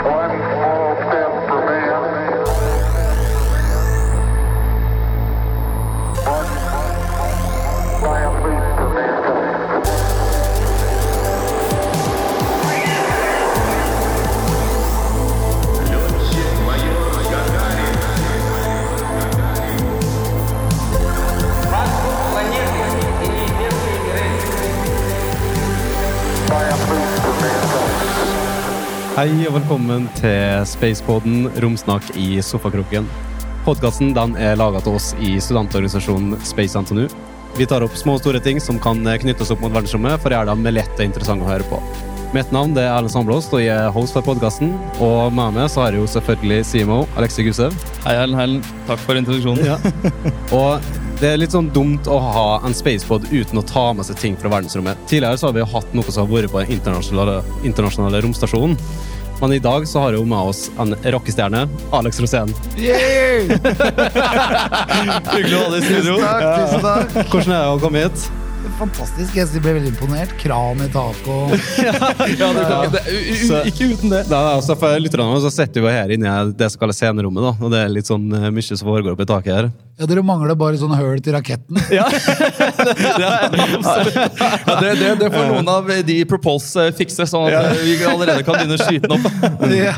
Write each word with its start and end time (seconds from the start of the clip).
form. 0.00 0.51
Hei 29.22 29.44
og 29.46 29.52
velkommen 29.54 30.08
til 30.18 30.64
Spacepoden 30.66 31.44
Romsnakk 31.62 32.08
i 32.18 32.40
sofakroken. 32.42 33.04
Podkasten 33.62 34.10
er 34.18 34.56
laga 34.58 34.80
til 34.82 34.96
oss 34.98 35.12
i 35.22 35.36
studentorganisasjonen 35.38 36.40
Space 36.42 36.74
NTNU. 36.74 37.04
Vi 37.54 37.68
tar 37.70 37.86
opp 37.86 37.94
små 37.94 38.16
og 38.16 38.24
store 38.24 38.40
ting 38.42 38.58
som 38.58 38.80
kan 38.82 38.98
knytte 38.98 39.44
oss 39.44 39.52
opp 39.54 39.62
mot 39.62 39.70
verdensrommet, 39.70 40.18
for 40.18 40.34
å 40.34 40.40
gjøre 40.40 40.50
dem 40.50 40.66
lett 40.74 40.98
og 40.98 41.04
interessante 41.06 41.46
å 41.46 41.52
høre 41.52 41.68
på. 41.70 41.78
Mitt 42.34 42.50
navn 42.50 42.74
det 42.74 42.82
er 42.82 42.96
Erlend 42.96 43.14
Sandblåst, 43.14 43.54
og 43.54 43.62
jeg 43.62 43.70
er 43.76 43.94
host 43.94 44.18
for 44.18 44.26
podkasten. 44.26 44.74
Og 44.98 45.30
med 45.38 45.54
meg 45.54 45.70
så 45.70 45.84
har 45.84 45.94
jeg 45.94 46.02
jo 46.02 46.10
selvfølgelig 46.16 46.66
CMO, 46.72 46.98
Alexi 47.14 47.46
Gusev. 47.46 47.78
Hei, 48.02 48.16
Erlend 48.16 48.40
Heilen. 48.40 48.74
Takk 48.90 49.06
for 49.06 49.22
introduksjonen. 49.22 50.02
Og 50.58 50.82
det 51.22 51.28
er 51.30 51.38
litt 51.38 51.54
sånn 51.54 51.68
dumt 51.70 52.08
å 52.10 52.16
ha 52.18 52.46
en 52.66 52.74
spacepod 52.74 53.28
uten 53.30 53.60
å 53.60 53.62
ta 53.62 53.84
med 53.94 54.08
seg 54.08 54.18
ting 54.18 54.34
fra 54.34 54.50
verdensrommet. 54.50 54.98
Tidligere 55.06 55.38
så 55.38 55.52
har 55.52 55.54
vi 55.54 55.70
hatt 55.76 55.92
noe 55.94 56.10
som 56.10 56.24
har 56.24 56.32
vært 56.32 56.50
på 56.50 56.58
den 56.64 56.72
internasjonale, 56.80 57.36
internasjonale 57.62 58.24
romstasjonen. 58.24 58.74
Men 59.42 59.52
i 59.52 59.58
dag 59.58 59.88
så 59.88 59.98
har 59.98 60.12
hun 60.12 60.20
jo 60.20 60.26
med 60.30 60.38
oss 60.38 60.70
en 60.78 60.94
rockestjerne, 61.02 61.64
Alex 61.90 62.20
Rosén. 62.22 62.52
Hyggelig 65.32 65.56
å 65.58 65.64
ha 65.64 65.72
deg 65.72 65.80
i 65.80 65.88
studio. 65.88 66.14
Takk, 66.22 66.44
tusen 66.60 66.84
takk. 66.86 67.10
Hvordan 67.32 67.50
er 67.50 67.58
det 67.58 67.72
å 67.72 67.80
komme 67.82 68.04
hit? 68.04 68.28
Fantastisk. 68.78 69.36
Jeg 69.36 69.62
ble 69.62 69.74
veldig 69.78 69.92
imponert. 69.92 70.32
Kran 70.40 70.80
i 70.82 70.88
taket 70.92 71.28
og 71.30 71.52
Ja, 72.40 72.50
det, 72.56 73.02
det, 73.06 73.62
ikke 73.70 73.92
uten 73.92 74.12
det. 74.12 74.24
Da, 74.30 74.40
altså 74.56 74.76
for 74.78 74.98
lytterne 75.02 75.40
så 75.44 75.52
sitter 75.52 75.84
vi 75.84 75.94
her 75.94 76.12
inne 76.16 76.32
i 76.32 76.52
det 76.56 76.70
som 76.72 76.82
kalles 76.82 76.98
scenerommet, 77.00 77.44
da. 77.44 77.52
Og 77.60 77.72
det 77.72 77.82
er 77.84 77.92
litt 77.92 78.10
sånn 78.10 78.26
eh, 78.38 78.48
mye 78.54 78.66
som 78.68 78.88
foregår 78.88 79.14
oppi 79.14 79.26
i 79.26 79.30
taket 79.32 79.54
her. 79.56 79.70
Ja, 80.00 80.08
dere 80.08 80.24
mangler 80.26 80.56
bare 80.58 80.78
sånn 80.80 80.94
høl 80.96 81.20
til 81.22 81.36
raketten. 81.36 81.78
Ja. 81.92 82.06
det, 82.08 82.94
ja, 83.20 84.74
det, 84.80 84.92
det, 84.96 85.10
det 85.20 85.28
får 85.34 85.50
noen 85.50 85.68
av 85.68 85.90
de 86.06 86.16
propulse 86.28 86.86
fikse, 86.96 87.26
sånn 87.28 87.50
at 87.52 87.82
vi 87.84 87.98
allerede 88.08 88.42
kan 88.46 88.56
begynne 88.56 88.78
å 88.78 88.86
skyte 88.86 89.10
den 89.10 89.18
opp. 89.18 89.28
Ja. 89.82 89.94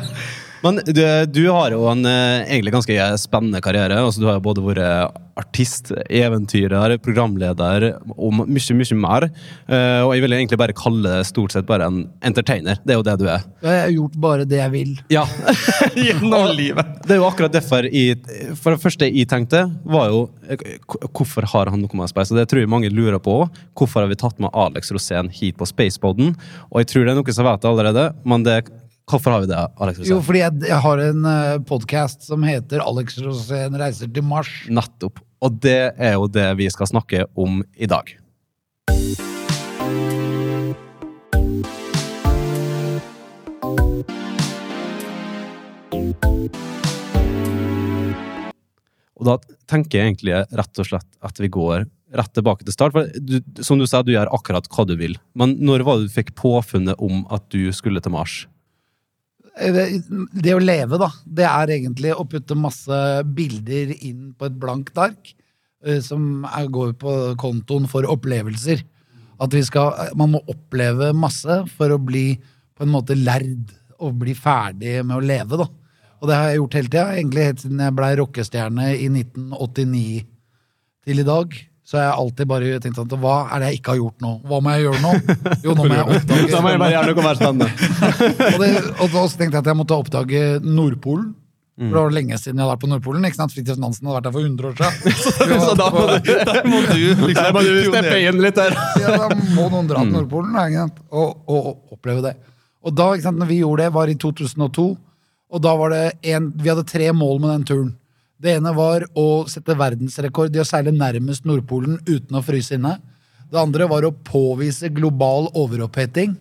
Men 0.65 0.81
du, 0.87 1.03
du 1.29 1.43
har 1.53 1.75
jo 1.75 1.85
en 1.91 2.07
eh, 2.09 2.47
egentlig 2.49 2.73
ganske 2.73 3.09
spennende 3.21 3.61
karriere. 3.65 4.01
Altså, 4.01 4.23
du 4.23 4.31
har 4.31 4.39
jo 4.39 4.47
både 4.47 4.65
vært 4.65 5.21
artist, 5.39 5.91
eventyrer, 6.09 6.95
programleder 7.03 7.89
og 8.15 8.37
mye, 8.39 8.77
mye 8.79 8.99
mer. 8.99 9.27
Eh, 9.67 10.01
og 10.05 10.15
jeg 10.15 10.25
vil 10.25 10.37
egentlig 10.37 10.59
bare 10.61 10.77
kalle 10.77 11.03
det 11.05 11.29
stort 11.29 11.55
sett 11.55 11.67
bare 11.69 11.89
en 11.91 12.05
entertainer. 12.25 12.79
Det 12.85 12.95
er 12.95 13.01
jo 13.01 13.07
det 13.07 13.17
du 13.21 13.27
er. 13.29 13.45
Jeg 13.65 13.83
har 13.83 13.93
gjort 13.97 14.19
bare 14.25 14.47
det 14.49 14.61
jeg 14.61 14.75
vil. 14.75 14.95
Ja. 15.13 15.25
Gjennom 16.07 16.53
livet. 16.57 16.95
Det 17.05 17.17
er 17.17 17.21
jo 17.21 17.29
akkurat 17.29 17.55
derfor 17.55 17.89
jeg, 17.91 18.21
For 18.61 18.75
det 18.75 18.83
første 18.83 19.11
jeg 19.11 19.29
tenkte, 19.31 19.67
var 19.85 20.09
jo 20.13 20.23
eh, 20.49 20.65
Hvorfor 21.11 21.47
har 21.51 21.73
han 21.73 21.83
noe 21.83 21.99
med 21.99 22.13
Space? 22.13 22.33
Og 22.33 22.41
det 22.41 22.47
tror 22.51 22.63
jeg 22.63 22.71
mange 22.71 22.93
lurer 22.93 23.21
på. 23.23 23.43
Hvorfor 23.77 24.05
har 24.05 24.13
vi 24.13 24.21
tatt 24.21 24.41
med 24.43 24.55
Alex 24.55 24.95
Rosén 24.95 25.29
hit 25.35 25.59
på 25.61 25.69
Spaceboden? 25.69 26.33
Og 26.71 26.81
jeg 26.83 26.93
tror 26.93 27.05
det 27.05 27.15
er 27.15 27.21
noen 27.21 27.37
som 27.37 27.49
vet 27.49 27.63
det 27.63 27.71
allerede, 27.71 28.09
men 28.29 28.47
det, 28.47 28.63
hvorfor 29.11 29.35
har 29.35 29.45
vi 29.45 29.51
det, 29.53 29.61
Alex 29.77 30.03
Jo, 30.09 30.21
fordi 30.25 30.43
jeg, 30.45 30.65
jeg 30.71 30.81
har 30.87 31.05
en 31.05 31.29
uh, 31.29 31.63
podkast 31.69 32.27
som 32.29 32.45
heter 32.47 32.83
Alex 32.85 33.19
Rosén 33.23 33.77
reiser 33.81 34.11
til 34.13 34.25
Mars. 34.27 34.51
Nettopp. 34.69 35.23
Og 35.45 35.59
det 35.65 35.93
er 36.01 36.17
jo 36.17 36.29
det 36.31 36.49
vi 36.61 36.71
skal 36.73 36.89
snakke 36.89 37.27
om 37.37 37.63
i 37.77 37.89
dag. 37.91 38.15
Og 49.15 49.29
da 49.29 49.37
tenker 49.71 50.01
jeg 50.01 50.11
egentlig 50.11 50.41
rett 50.53 50.81
og 50.81 50.89
slett 50.89 51.07
at 51.25 51.39
vi 51.41 51.49
går 51.53 51.87
rett 52.15 52.33
tilbake 52.37 52.65
til 52.67 52.75
start. 52.75 52.95
For 52.97 53.09
du, 53.21 53.39
som 53.65 53.81
du 53.81 53.87
sa, 53.89 54.03
du 54.05 54.13
gjør 54.15 54.33
akkurat 54.37 54.69
hva 54.71 54.85
du 54.89 54.97
vil. 55.01 55.17
Men 55.39 55.57
når 55.65 55.85
var 55.87 56.01
det 56.01 56.09
du 56.09 56.17
fikk 56.17 56.35
påfunnet 56.39 57.01
om 57.03 57.25
at 57.33 57.47
du 57.53 57.69
skulle 57.75 58.03
til 58.05 58.15
Mars? 58.15 58.45
Eh, 59.55 60.01
Det, 60.35 60.55
å 60.55 60.63
leve, 60.63 60.99
da, 60.99 61.11
det 61.25 61.47
er 61.47 61.75
egentlig 61.77 62.15
å 62.15 62.27
putte 62.27 62.57
masse 62.59 62.97
bilder 63.37 63.95
inn 64.01 64.33
på 64.35 64.49
et 64.49 64.59
blankt 64.59 64.99
ark, 64.99 65.35
eh, 65.85 66.01
som 66.01 66.43
går 66.45 66.97
på 66.99 67.15
kontoen 67.41 67.87
for 67.91 68.07
opplevelser. 68.11 68.83
At 69.41 69.55
skal, 69.67 69.95
man 70.15 70.35
må 70.35 70.43
oppleve 70.51 71.13
masse 71.15 71.65
for 71.77 71.91
å 71.91 71.99
bli 71.99 72.35
på 72.75 72.85
en 72.85 72.93
måte 72.93 73.17
lærd 73.19 73.71
og 74.03 74.19
bli 74.19 74.35
ferdig 74.35 75.05
med 75.07 75.17
å 75.17 75.25
leve, 75.25 75.59
da. 75.59 75.69
Og 76.21 76.29
det 76.29 76.37
har 76.39 76.49
jeg 76.49 76.59
gjort 76.59 76.77
hele 76.79 76.91
tida, 76.91 77.07
egentlig 77.15 77.45
helt 77.45 77.63
siden 77.63 77.83
jeg 77.85 77.95
blei 77.99 78.11
rockestjerne 78.17 78.87
i 78.97 79.09
1989 79.11 80.25
til 81.05 81.21
i 81.21 81.27
dag. 81.27 81.57
Så 81.85 81.99
har 81.99 82.07
jeg 82.07 82.17
alltid 82.17 82.49
bare 82.49 82.77
tenkt 82.81 82.99
at 83.03 83.15
hva 83.21 83.35
er 83.53 83.61
det 83.61 83.67
jeg 83.71 83.79
ikke 83.83 83.93
har 83.93 83.99
gjort 84.01 84.23
nå? 84.25 84.31
Hva 84.49 84.59
må 84.65 84.73
jeg 84.73 84.87
gjøre 84.87 85.01
nå? 85.05 85.11
Jo, 85.67 85.75
nå 85.77 85.85
må 85.85 85.95
jeg 85.99 86.05
oppdage 86.17 86.47
Da 86.55 86.61
må 86.65 86.71
jeg 86.73 86.81
bare 86.81 86.95
gjøre 86.95 87.13
noe 87.13 87.25
mer 87.27 87.41
stand, 87.41 87.65
og, 88.55 88.61
det, 88.63 88.71
og 89.05 89.09
da 89.13 89.25
tenkte 89.29 89.51
jeg 89.51 89.61
at 89.61 89.69
jeg 89.69 89.79
måtte 89.83 89.99
oppdage 90.01 90.45
Nordpolen. 90.65 91.33
For 91.75 91.91
det 91.91 92.03
var 92.07 92.13
lenge 92.15 92.37
siden 92.39 92.61
jeg 92.61 92.63
hadde 92.63 92.71
vært 92.71 92.83
på 92.85 92.89
Nordpolen. 92.93 93.25
ikke 93.27 93.37
sant? 93.41 93.53
Fridtjof 93.53 93.79
Nansen 93.83 94.07
hadde 94.07 94.15
vært 94.21 94.27
der 94.29 94.35
for 94.37 94.47
100 94.47 94.69
år 94.69 94.75
siden. 94.79 95.61
Så 95.67 95.73
da 95.81 95.89
må 95.91 96.05
du, 96.07 96.29
der 96.31 96.69
må 96.71 97.63
du 97.67 97.71
liksom 97.75 97.97
steppe 97.99 98.21
inn 98.23 98.39
litt 98.45 98.61
der. 98.61 98.77
Ja, 99.03 99.17
da 99.25 99.29
må 99.57 99.65
noen 99.73 99.89
dra 99.91 100.05
til 100.07 100.13
Nordpolen 100.15 100.55
da, 100.55 100.69
ikke 100.71 100.85
sant? 100.85 101.01
Og, 101.11 101.33
og, 101.51 101.67
og 101.73 101.99
oppleve 101.99 102.23
det. 102.29 102.35
Og 102.87 102.95
da, 102.95 103.09
ikke 103.17 103.27
sant, 103.27 103.43
når 103.43 103.51
vi 103.51 103.59
gjorde 103.65 103.83
det, 103.89 103.91
var 103.99 104.13
i 104.13 104.15
2002. 104.23 104.87
Og 105.55 105.63
da 105.67 105.75
var 105.83 105.93
det 105.93 106.05
en, 106.31 106.47
Vi 106.63 106.71
hadde 106.71 106.87
tre 106.89 107.11
mål 107.17 107.43
med 107.43 107.51
den 107.57 107.67
turen. 107.73 107.91
Det 108.41 108.57
ene 108.59 108.73
var 108.75 109.07
å 109.17 109.45
sette 109.51 109.77
verdensrekord 109.79 110.55
i 110.57 110.63
å 110.63 110.67
seile 110.67 110.93
nærmest 110.95 111.47
Nordpolen 111.49 112.01
uten 112.09 112.39
å 112.39 112.43
fryse 112.45 112.77
inne. 112.77 112.97
Det 113.51 113.61
andre 113.61 113.87
var 113.91 114.07
å 114.07 114.15
påvise 114.27 114.91
global 114.93 115.49
overoppheting. 115.55 116.35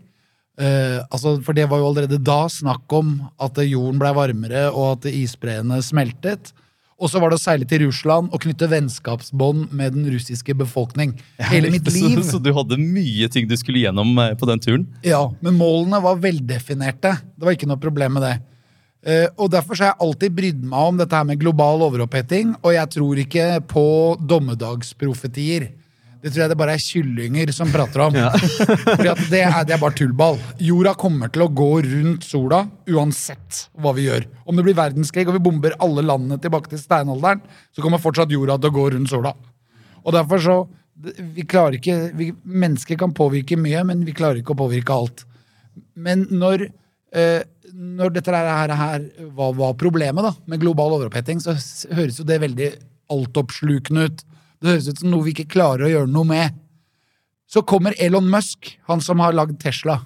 Eh, 0.57 0.99
altså, 1.09 1.37
for 1.45 1.57
det 1.57 1.67
var 1.69 1.81
jo 1.81 1.89
allerede 1.89 2.19
da 2.21 2.43
snakk 2.49 2.91
om 2.93 3.15
at 3.41 3.57
jorden 3.65 4.01
blei 4.01 4.13
varmere, 4.17 4.67
og 4.71 4.97
at 4.97 5.09
isbreene 5.13 5.79
smeltet. 5.85 6.53
Og 7.03 7.09
så 7.11 7.19
var 7.19 7.33
det 7.33 7.39
å 7.39 7.41
seile 7.41 7.67
til 7.67 7.83
Russland 7.87 8.29
og 8.31 8.41
knytte 8.45 8.69
vennskapsbånd 8.71 9.73
med 9.75 9.95
den 9.97 10.05
russiske 10.13 10.53
befolkning. 10.55 11.15
Hele 11.49 11.71
mitt 11.73 11.89
liv. 11.91 12.21
Så, 12.21 12.37
så 12.37 12.41
du 12.41 12.51
hadde 12.55 12.77
mye 12.79 13.27
ting 13.33 13.49
du 13.49 13.55
skulle 13.59 13.81
gjennom 13.83 14.13
eh, 14.21 14.35
på 14.39 14.49
den 14.49 14.61
turen? 14.63 14.87
Ja, 15.05 15.25
men 15.43 15.57
målene 15.59 15.99
var 16.03 16.21
veldefinerte. 16.23 17.15
Det 17.35 17.47
var 17.47 17.57
ikke 17.57 17.69
noe 17.69 17.81
problem 17.81 18.17
med 18.19 18.27
det. 18.27 18.35
Eh, 19.03 19.28
og 19.36 19.52
Derfor 19.52 19.75
så 19.75 19.86
har 19.86 19.94
jeg 19.94 20.06
alltid 20.08 20.36
brydd 20.36 20.66
meg 20.66 20.90
om 20.90 21.00
dette 21.02 21.18
her 21.18 21.28
med 21.28 21.41
global 21.41 21.84
overoppheting, 21.90 22.56
og 22.64 22.75
jeg 22.75 22.91
tror 22.96 23.24
ikke 23.24 23.47
på 23.68 23.88
dommedagsprofetier. 24.24 25.72
Det 26.24 26.31
tror 26.31 26.46
jeg 26.46 26.52
det 26.53 26.59
bare 26.62 26.75
er 26.78 26.84
kyllinger 26.84 27.50
som 27.52 27.72
prater 27.72 28.06
om. 28.06 28.16
Fordi 28.88 29.09
at 29.12 29.24
det 29.28 29.41
er, 29.44 29.58
det 29.68 29.75
er 29.75 29.81
bare 29.81 29.97
tullball. 30.00 30.38
Jorda 30.64 30.94
kommer 30.96 31.31
til 31.34 31.44
å 31.44 31.50
gå 31.52 31.72
rundt 31.84 32.24
sola 32.24 32.62
uansett 32.88 33.66
hva 33.75 33.91
vi 33.97 34.06
gjør. 34.08 34.30
Om 34.47 34.56
det 34.56 34.64
blir 34.69 34.78
verdenskrig 34.78 35.28
og 35.28 35.35
vi 35.35 35.44
bomber 35.44 35.75
alle 35.84 36.06
landene 36.06 36.40
tilbake 36.40 36.72
til 36.72 36.80
steinalderen, 36.80 37.44
så 37.75 37.84
kommer 37.84 38.00
fortsatt 38.00 38.31
jorda 38.31 38.56
til 38.56 38.72
å 38.72 38.78
gå 38.78 38.88
rundt 38.96 39.12
sola. 39.12 39.35
Og 40.03 40.16
derfor 40.16 40.40
så 40.40 40.58
vi 41.03 41.44
klarer 41.50 41.75
ikke, 41.80 41.97
vi, 42.16 42.30
Mennesker 42.47 42.96
kan 43.02 43.12
påvirke 43.18 43.58
mye, 43.59 43.84
men 43.88 44.06
vi 44.08 44.16
klarer 44.16 44.40
ikke 44.40 44.56
å 44.56 44.62
påvirke 44.64 44.96
alt. 44.96 45.25
Men 46.00 46.28
når, 46.31 46.70
når 47.74 48.13
dette 48.13 48.34
her, 48.34 48.73
her 48.78 49.05
var, 49.34 49.53
var 49.58 49.76
problemet 49.79 50.26
da, 50.26 50.34
med 50.49 50.61
global 50.61 50.96
overoppheting, 50.97 51.41
så 51.41 51.55
høres 51.93 52.20
jo 52.20 52.26
det 52.28 52.40
veldig 52.43 52.70
altoppslukende 53.14 54.08
ut. 54.08 54.23
Det 54.64 54.72
høres 54.76 54.90
ut 54.90 55.02
som 55.02 55.11
noe 55.14 55.26
vi 55.26 55.34
ikke 55.35 55.52
klarer 55.55 55.87
å 55.87 55.91
gjøre 55.91 56.11
noe 56.14 56.29
med. 56.29 56.59
Så 57.49 57.61
kommer 57.67 57.96
Elon 58.02 58.29
Musk, 58.32 58.72
han 58.90 59.02
som 59.03 59.22
har 59.22 59.35
lagd 59.35 59.59
Tesla. 59.61 59.99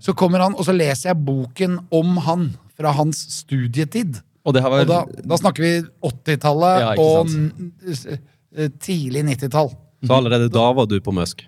Så 0.00 0.14
kommer 0.16 0.40
han, 0.44 0.56
og 0.56 0.64
så 0.64 0.72
leser 0.76 1.10
jeg 1.10 1.24
boken 1.26 1.78
om 1.92 2.20
han 2.24 2.50
fra 2.78 2.94
hans 2.96 3.20
studietid. 3.34 4.20
Og 4.48 4.56
var 4.56 4.86
Og 4.86 4.88
da, 4.88 5.00
da 5.28 5.36
snakker 5.36 5.64
vi 5.64 5.72
80-tallet 6.08 6.80
Ja, 6.80 6.92
og 6.96 7.28
eh, 7.92 8.70
tidlig 8.80 9.26
90-tall. 9.28 9.74
Så 10.06 10.16
allerede 10.16 10.48
da 10.52 10.70
var 10.72 10.88
du 10.88 10.96
på 11.04 11.12
Musk? 11.12 11.44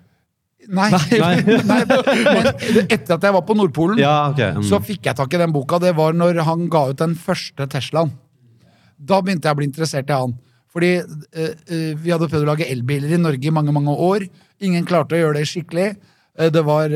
Nei, 0.68 0.88
nei. 1.22 1.34
men 1.46 2.86
etter 2.86 3.16
at 3.16 3.24
jeg 3.26 3.34
var 3.34 3.42
på 3.48 3.56
Nordpolen, 3.58 3.98
Ja, 3.98 4.28
okay. 4.30 4.52
Mm. 4.54 4.62
så 4.68 4.78
fikk 4.84 5.08
jeg 5.10 5.18
tak 5.18 5.34
i 5.34 5.40
den 5.42 5.52
boka. 5.54 5.80
Det 5.82 5.94
var 5.98 6.14
når 6.14 6.38
han 6.46 6.68
ga 6.72 6.84
ut 6.92 7.00
den 7.02 7.16
første 7.18 7.66
Teslaen. 7.72 8.12
Da 9.02 9.18
begynte 9.24 9.48
jeg 9.50 9.56
å 9.56 9.58
bli 9.58 9.66
interessert 9.70 10.10
i 10.12 10.20
han. 10.20 10.36
Fordi 10.72 10.92
uh, 11.02 11.42
uh, 11.42 11.90
vi 11.98 12.12
hadde 12.14 12.30
prøvd 12.30 12.46
å 12.46 12.50
lage 12.52 12.68
elbiler 12.70 13.12
i 13.12 13.20
Norge 13.20 13.50
i 13.50 13.52
mange 13.52 13.74
mange 13.74 13.92
år. 13.92 14.28
Ingen 14.62 14.86
klarte 14.88 15.18
å 15.18 15.20
gjøre 15.24 15.40
det 15.40 15.48
skikkelig. 15.50 15.90
Uh, 16.38 16.48
det 16.54 16.62
var 16.64 16.88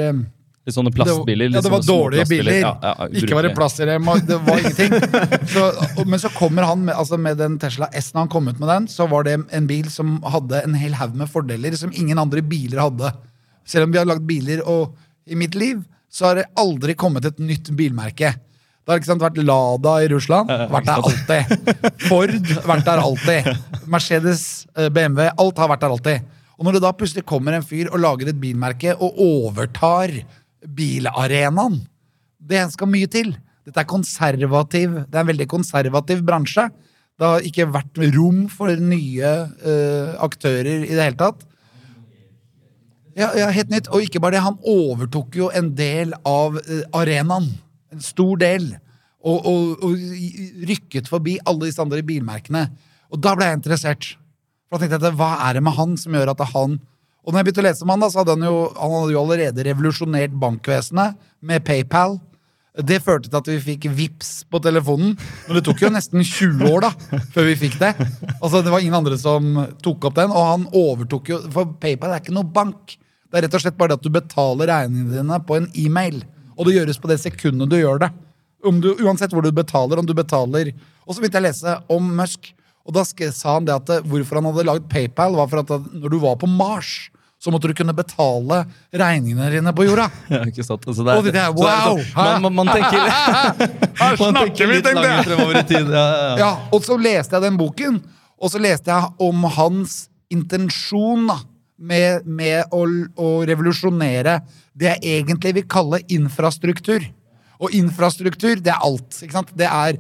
Litt 0.67 0.75
sånne 0.75 0.91
Det 0.91 0.97
plastbiler. 0.99 1.51
ja, 1.55 1.61
det 1.63 1.71
var 1.71 1.83
dårlige 1.87 2.25
biler. 2.27 2.57
Ja, 2.59 2.73
ja, 2.83 3.07
ikke 3.21 3.37
var 3.39 3.47
det 3.47 3.53
plass 3.55 3.77
i 3.79 3.87
dem, 3.87 4.09
det 4.27 4.39
var 4.49 4.59
ingenting. 4.63 4.97
Så, 5.53 5.67
og- 6.01 6.09
men 6.11 6.19
så 6.19 6.31
kommer 6.35 6.67
han 6.67 6.81
med, 6.89 6.95
altså 6.99 7.19
med 7.23 7.39
den 7.39 7.55
Tesla 7.63 7.87
S, 7.95 8.09
når 8.15 8.25
han 8.25 8.33
kom 8.33 8.49
ut 8.51 8.59
med 8.59 8.69
den, 8.73 8.89
så 8.91 9.07
var 9.07 9.23
det 9.29 9.37
en 9.55 9.69
bil 9.71 9.87
som 9.95 10.17
hadde 10.27 10.65
en 10.67 10.75
hel 10.75 10.97
haug 10.99 11.15
med 11.15 11.31
fordeler 11.31 11.77
som 11.79 11.93
ingen 11.95 12.19
andre 12.19 12.43
biler 12.43 12.83
hadde. 12.83 13.13
Selv 13.67 13.89
om 13.89 13.95
vi 13.95 14.01
har 14.01 14.09
lagd 14.09 14.27
biler, 14.27 14.63
og 14.63 14.95
i 15.27 15.39
mitt 15.39 15.57
liv, 15.59 15.83
så 16.13 16.31
har 16.31 16.41
det 16.41 16.51
aldri 16.59 16.95
kommet 16.99 17.27
et 17.29 17.41
nytt 17.43 17.73
bilmerke. 17.77 18.33
Det 18.87 18.93
har 18.93 19.01
ikke 19.01 19.09
sant, 19.09 19.25
vært 19.25 19.41
Lada 19.43 19.97
i 20.05 20.09
Russland. 20.13 20.51
Vært 20.71 20.87
der 20.87 21.07
alltid. 21.09 21.73
Ford 22.07 22.51
vært 22.71 22.87
der 22.87 23.03
alltid. 23.03 23.49
Mercedes, 23.91 24.45
eh, 24.79 24.87
BMW, 24.95 25.27
alt 25.43 25.59
har 25.59 25.73
vært 25.73 25.83
der 25.83 25.95
alltid. 25.97 26.29
Og 26.57 26.69
når 26.69 26.77
det 26.77 26.83
da 26.85 26.93
plutselig 26.97 27.27
kommer 27.27 27.57
en 27.57 27.67
fyr 27.67 27.91
og 27.91 27.99
lager 28.01 28.31
et 28.31 28.39
bilmerke 28.41 28.95
og 28.95 29.19
overtar 29.21 30.15
bilarenaen 30.77 31.83
Det 32.39 32.63
skal 32.73 32.89
mye 32.89 33.11
til. 33.11 33.35
Dette 33.67 33.83
er 33.83 33.91
konservativ 33.91 34.95
Det 35.03 35.19
er 35.19 35.25
en 35.25 35.33
veldig 35.33 35.49
konservativ 35.51 36.23
bransje. 36.25 36.69
Det 37.19 37.27
har 37.27 37.45
ikke 37.49 37.67
vært 37.73 38.01
rom 38.15 38.47
for 38.53 38.71
nye 38.77 39.35
uh, 39.51 40.15
aktører 40.23 40.85
i 40.85 40.95
det 40.95 41.01
hele 41.01 41.19
tatt. 41.19 41.43
Ja, 43.17 43.31
ja, 43.33 43.49
helt 43.53 43.73
nytt. 43.73 43.89
Og 43.95 44.05
ikke 44.05 44.21
bare 44.21 44.37
det, 44.37 44.45
han 44.45 44.59
overtok 44.61 45.39
jo 45.39 45.49
en 45.57 45.71
del 45.77 46.13
av 46.29 46.59
uh, 46.61 46.83
arenaen. 47.01 47.49
En 47.95 48.05
stor 48.05 48.37
del. 48.43 48.75
Og, 49.27 49.47
og, 49.49 49.87
og 49.87 50.69
rykket 50.69 51.09
forbi 51.11 51.39
alle 51.49 51.71
disse 51.71 51.83
andre 51.83 52.03
bilmerkene. 52.07 52.67
Og 53.11 53.23
da 53.23 53.33
ble 53.39 53.49
jeg 53.49 53.61
interessert. 53.61 54.11
For 54.67 54.77
da 54.77 54.85
tenkte 54.85 55.09
jeg 55.09 55.19
hva 55.19 55.33
er 55.47 55.57
det 55.57 55.65
med 55.65 55.77
han 55.79 55.97
som 55.99 56.15
gjør 56.17 56.35
at 56.35 56.43
han 56.53 56.77
Og 57.27 57.33
når 57.33 57.41
jeg 57.41 57.47
begynte 57.47 57.63
å 57.63 57.67
lese 57.67 57.83
om 57.87 57.91
han, 57.91 58.03
da, 58.03 58.09
så 58.11 58.21
hadde 58.21 58.35
han 58.37 58.47
jo, 58.47 58.59
han 58.77 58.93
hadde 58.95 59.15
jo 59.15 59.23
allerede 59.25 59.65
revolusjonert 59.67 60.35
bankvesenet 60.39 61.17
med 61.43 61.65
PayPal. 61.67 62.21
Det 62.87 63.01
førte 63.03 63.31
til 63.31 63.39
at 63.41 63.49
vi 63.49 63.57
fikk 63.65 63.89
VIPS 63.97 64.31
på 64.53 64.61
telefonen. 64.63 65.17
Men 65.47 65.59
det 65.59 65.65
tok 65.67 65.81
jo 65.83 65.91
nesten 65.91 66.23
20 66.23 66.69
år 66.69 66.85
da, 66.85 66.93
før 67.35 67.49
vi 67.49 67.57
fikk 67.65 67.81
det. 67.81 67.95
Altså, 68.37 68.61
Det 68.63 68.71
var 68.71 68.85
ingen 68.85 68.99
andre 69.01 69.19
som 69.19 69.49
tok 69.83 70.07
opp 70.07 70.21
den. 70.21 70.31
Og 70.31 70.47
han 70.53 70.69
overtok 70.77 71.33
jo 71.33 71.41
For 71.51 71.73
PayPal 71.81 72.15
er 72.15 72.23
ikke 72.23 72.37
noe 72.37 72.47
bank. 72.47 72.95
Det 73.31 73.39
er 73.41 73.47
rett 73.47 73.57
og 73.59 73.63
slett 73.65 73.79
bare 73.79 73.93
det 73.95 73.99
at 74.01 74.07
du 74.07 74.13
betaler 74.15 74.71
regningene 74.71 75.19
dine 75.19 75.39
på 75.47 75.57
en 75.59 75.67
e-mail. 75.75 76.21
Og 76.57 76.69
det 76.69 76.77
gjøres 76.79 77.01
på 77.03 77.11
det 77.11 77.19
sekundet 77.23 77.71
du 77.73 77.77
gjør 77.79 78.01
det. 78.07 78.11
Om 78.67 78.79
du, 78.83 78.93
uansett 79.05 79.35
hvor 79.35 79.45
du 79.45 79.53
betaler, 79.55 80.01
om 80.01 80.07
du 80.09 80.15
betaler 80.17 80.73
Og 81.07 81.15
så 81.15 81.21
begynte 81.21 81.39
jeg 81.39 81.45
å 81.45 81.49
lese 81.51 81.75
om 81.93 82.07
Musk. 82.19 82.49
Og 82.87 82.95
da 82.97 83.03
sa 83.05 83.57
han 83.57 83.67
det 83.67 83.75
at 83.75 83.91
eh, 83.91 84.07
hvorfor 84.07 84.39
han 84.41 84.49
hadde 84.49 84.65
laget 84.67 84.89
PayPal, 84.91 85.37
var 85.39 85.51
for 85.51 85.63
at 85.63 85.71
når 85.93 86.11
du 86.11 86.19
var 86.23 86.37
på 86.41 86.49
Mars, 86.51 87.11
så 87.43 87.53
måtte 87.53 87.69
du 87.69 87.75
kunne 87.77 87.93
betale 87.95 88.63
regningene 88.95 89.51
dine 89.53 89.73
på 89.77 89.87
jorda. 89.87 90.07
Ja, 90.33 90.41
ikke 90.49 90.65
sant? 90.67 90.87
Altså, 90.89 91.05
det 91.07 91.15
er- 91.15 91.33
det 91.35 91.45
wow! 91.59 91.99
Så, 92.01 92.15
man, 92.17 92.43
man, 92.47 92.55
man 92.63 92.71
tenker, 92.73 93.03
man 94.23 94.39
tenker 94.41 94.71
litt 94.73 94.89
langt 94.95 95.27
fremover 95.29 95.61
i 95.61 95.65
tid. 95.69 95.91
Ja, 95.91 96.05
ja, 96.07 96.23
ja. 96.31 96.37
Ja, 96.43 96.51
og 96.73 96.87
så 96.87 96.97
leste 96.99 97.37
jeg 97.37 97.47
den 97.47 97.59
boken, 97.61 98.01
og 98.39 98.53
så 98.55 98.63
leste 98.63 98.91
jeg 98.95 99.13
om 99.29 99.47
hans 99.59 99.99
intensjon 100.33 101.27
da, 101.31 101.39
med, 101.77 102.27
med 102.27 102.73
å, 102.75 102.85
å 103.21 103.29
revolusjonere 103.49 104.41
det 104.77 104.95
jeg 104.97 105.21
egentlig 105.21 105.55
vil 105.59 105.69
kalle 105.71 106.01
infrastruktur. 106.13 107.05
Og 107.61 107.73
infrastruktur, 107.77 108.59
det 108.61 108.73
er 108.73 108.83
alt. 108.85 109.21
ikke 109.23 109.37
sant? 109.39 109.53
Det 109.57 109.69
er 109.69 109.99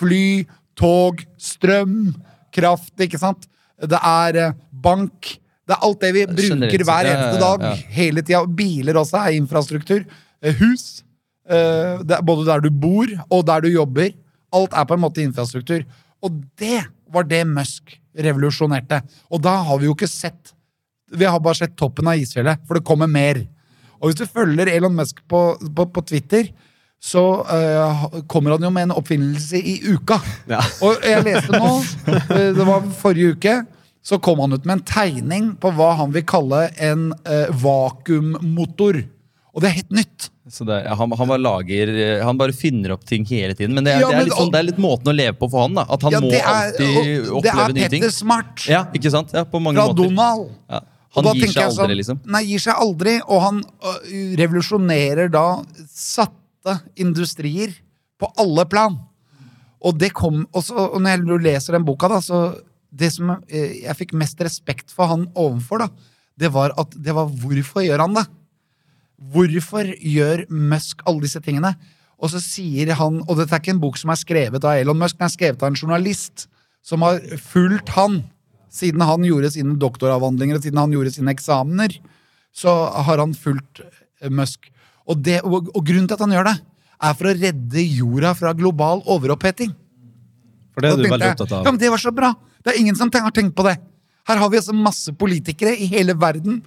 fly, 0.00 0.44
tog, 0.78 1.22
strøm, 1.40 2.10
kraft, 2.54 2.94
ikke 3.00 3.20
sant? 3.20 3.46
Det 3.80 4.00
er 4.00 4.40
eh, 4.40 4.56
bank. 4.70 5.36
Det 5.68 5.76
er 5.76 5.86
alt 5.86 6.00
det 6.02 6.10
vi 6.16 6.26
bruker 6.26 6.84
hver 6.84 7.08
eneste 7.08 7.40
dag. 7.40 7.64
Hele 7.94 8.24
tida. 8.26 8.42
Biler 8.44 8.98
også 9.00 9.20
er 9.22 9.38
infrastruktur. 9.38 10.04
Eh, 10.42 10.56
Hus. 10.60 11.02
eh, 11.48 12.20
både 12.26 12.46
der 12.48 12.64
du 12.66 12.70
bor, 12.70 13.08
og 13.30 13.46
der 13.48 13.64
du 13.64 13.70
jobber. 13.72 14.12
Alt 14.52 14.74
er 14.74 14.84
på 14.88 14.96
en 14.96 15.04
måte 15.04 15.22
infrastruktur. 15.24 15.84
Og 16.20 16.42
det 16.60 16.82
var 17.10 17.24
det 17.28 17.46
Musk 17.48 17.96
revolusjonerte. 18.18 19.00
Og 19.30 19.40
da 19.42 19.60
har 19.64 19.78
vi 19.80 19.88
jo 19.88 19.94
ikke 19.94 20.10
sett 20.10 20.52
Vi 21.12 21.26
har 21.26 21.40
bare 21.42 21.58
sett 21.58 21.76
toppen 21.78 22.08
av 22.10 22.20
isfjellet, 22.20 22.62
for 22.66 22.78
det 22.78 22.86
kommer 22.86 23.10
mer. 23.10 23.42
Og 24.00 24.10
hvis 24.10 24.20
du 24.22 24.26
følger 24.30 24.70
Elon 24.72 24.96
Musk 24.96 25.20
på, 25.28 25.42
på, 25.60 25.86
på 25.92 26.04
Twitter, 26.08 26.50
så 27.00 27.22
uh, 27.48 28.06
kommer 28.28 28.54
han 28.54 28.64
jo 28.64 28.70
med 28.72 28.88
en 28.88 28.96
oppfinnelse 28.96 29.56
i 29.56 29.78
uka. 29.88 30.20
Ja. 30.50 30.60
Og 30.84 31.00
jeg 31.04 31.24
leste 31.24 31.56
nå, 31.56 31.70
eh, 32.12 32.50
det 32.56 32.66
var 32.68 32.84
forrige 33.00 33.36
uke, 33.36 33.54
så 34.04 34.18
kom 34.20 34.40
han 34.44 34.56
ut 34.56 34.66
med 34.68 34.78
en 34.78 34.84
tegning 34.88 35.48
på 35.60 35.72
hva 35.76 35.94
han 36.00 36.12
vil 36.12 36.26
kalle 36.28 36.66
en 36.80 37.10
uh, 37.24 37.48
vakuummotor. 37.62 39.00
Og 39.50 39.64
det 39.64 39.70
er 39.70 39.78
helt 39.80 39.96
nytt. 39.96 40.28
Så 40.50 40.64
det, 40.66 40.76
ja, 40.84 40.94
han, 40.98 41.12
han, 41.14 41.28
bare 41.30 41.42
lager, 41.42 41.90
Han 42.24 42.38
bare 42.38 42.54
finner 42.56 42.94
opp 42.94 43.04
ting 43.06 43.24
hele 43.28 43.54
tiden. 43.54 43.74
Men 43.74 43.86
det 43.86 43.92
er, 43.96 44.04
Ja, 44.04 44.10
det 44.10 44.18
er, 44.18 44.28
litt, 44.28 44.36
sånn, 44.36 44.50
det 44.50 44.60
er 44.60 44.66
litt 44.66 44.80
måten 44.82 45.10
å 45.10 45.14
leve 45.14 45.36
på 45.38 45.48
for 45.50 45.66
han. 45.66 45.76
da 45.78 45.84
At 45.86 46.06
han 46.06 46.14
Ja, 46.14 46.20
må 46.22 46.30
det 46.32 46.40
er, 46.40 46.48
alltid 46.50 46.94
det 46.96 47.02
er 47.02 47.34
oppleve 47.38 47.74
nye 47.76 47.90
ting. 47.92 48.02
Petter 48.02 48.14
Smart 48.14 48.64
Ja, 48.70 48.84
ikke 48.96 49.12
sant? 49.14 49.34
Ja, 49.36 49.44
på 49.46 49.60
mange 49.62 49.78
fra 49.78 49.92
måter. 49.92 50.10
Donald. 50.10 50.50
Ja. 50.70 50.80
Han 51.16 51.26
gir 51.34 51.50
seg 51.50 51.64
aldri, 51.64 51.76
sånn, 51.76 51.96
liksom. 51.98 52.18
Nei, 52.30 52.42
gir 52.46 52.62
seg 52.62 52.82
aldri. 52.84 53.16
Og 53.26 53.42
han 53.42 53.60
øh, 53.66 54.34
revolusjonerer 54.38 55.30
da 55.32 55.44
satte 55.90 56.76
industrier 57.00 57.72
på 58.20 58.28
alle 58.38 58.66
plan. 58.70 58.98
Og 59.80 59.96
det 59.98 60.12
kom 60.16 60.44
også, 60.52 60.76
og 60.76 61.00
når 61.00 61.16
jeg 61.16 61.40
leser 61.46 61.76
den 61.76 61.86
boka, 61.88 62.10
da, 62.12 62.20
så 62.22 62.42
det 62.90 63.12
som 63.14 63.32
eh, 63.48 63.80
jeg 63.86 63.96
fikk 63.96 64.14
mest 64.18 64.40
respekt 64.44 64.92
for 64.94 65.10
han 65.10 65.24
ovenfor, 65.38 65.86
da, 65.86 65.88
det 66.40 66.50
var 66.54 66.74
at 66.80 66.94
det 66.94 67.14
var 67.16 67.30
hvorfor 67.42 67.84
gjør 67.86 68.04
han 68.04 68.18
det? 68.18 68.26
Hvorfor 69.32 69.88
gjør 69.88 70.46
Musk 70.48 71.02
alle 71.08 71.24
disse 71.26 71.40
tingene? 71.44 71.74
Og 72.20 72.32
så 72.32 72.40
sier 72.44 72.92
han, 72.98 73.22
og 73.26 73.38
dette 73.38 73.56
er 73.56 73.62
ikke 73.62 73.74
en 73.74 73.82
bok 73.82 73.98
som 74.00 74.12
er 74.12 74.20
skrevet 74.20 74.64
av 74.64 74.80
Elon 74.80 75.00
Musk, 75.00 75.18
den 75.18 75.28
er 75.28 75.32
skrevet 75.32 75.62
av 75.62 75.72
en 75.72 75.78
journalist 75.80 76.46
som 76.84 77.04
har 77.04 77.20
fulgt 77.40 77.92
han 77.96 78.22
siden 78.70 79.02
han 79.04 79.26
gjorde 79.26 79.52
sine 79.54 79.76
doktoravhandlinger 79.80 80.58
og 80.58 80.64
siden 80.66 80.80
han 80.80 80.94
gjorde 80.94 81.12
sine 81.14 81.34
eksamener. 81.34 81.96
Så 82.54 82.70
har 82.70 83.22
han 83.22 83.34
fulgt 83.36 83.82
eh, 83.82 84.30
Musk. 84.30 84.70
Og, 85.10 85.18
det, 85.26 85.40
og, 85.46 85.70
og 85.74 85.82
grunnen 85.86 86.08
til 86.10 86.16
at 86.18 86.24
han 86.24 86.34
gjør 86.34 86.50
det, 86.50 86.56
er 87.00 87.16
for 87.16 87.30
å 87.30 87.36
redde 87.36 87.84
jorda 87.84 88.34
fra 88.36 88.52
global 88.56 89.02
overoppheting. 89.10 89.72
For 90.74 90.84
det 90.84 90.92
er 90.92 91.00
du 91.00 91.08
veldig 91.08 91.30
opptatt 91.32 91.54
av. 91.56 91.64
Ja, 91.64 91.72
men 91.72 91.80
Det 91.80 91.90
var 91.92 92.02
så 92.02 92.12
bra! 92.14 92.34
Det 92.60 92.74
er 92.74 92.80
ingen 92.82 92.98
som 92.98 93.10
har 93.12 93.32
tenkt 93.34 93.56
på 93.56 93.64
det. 93.66 93.78
Her 94.28 94.40
har 94.40 94.50
vi 94.52 94.58
altså 94.60 94.74
masse 94.76 95.12
politikere 95.16 95.72
i 95.74 95.86
hele 95.90 96.14
verden. 96.18 96.60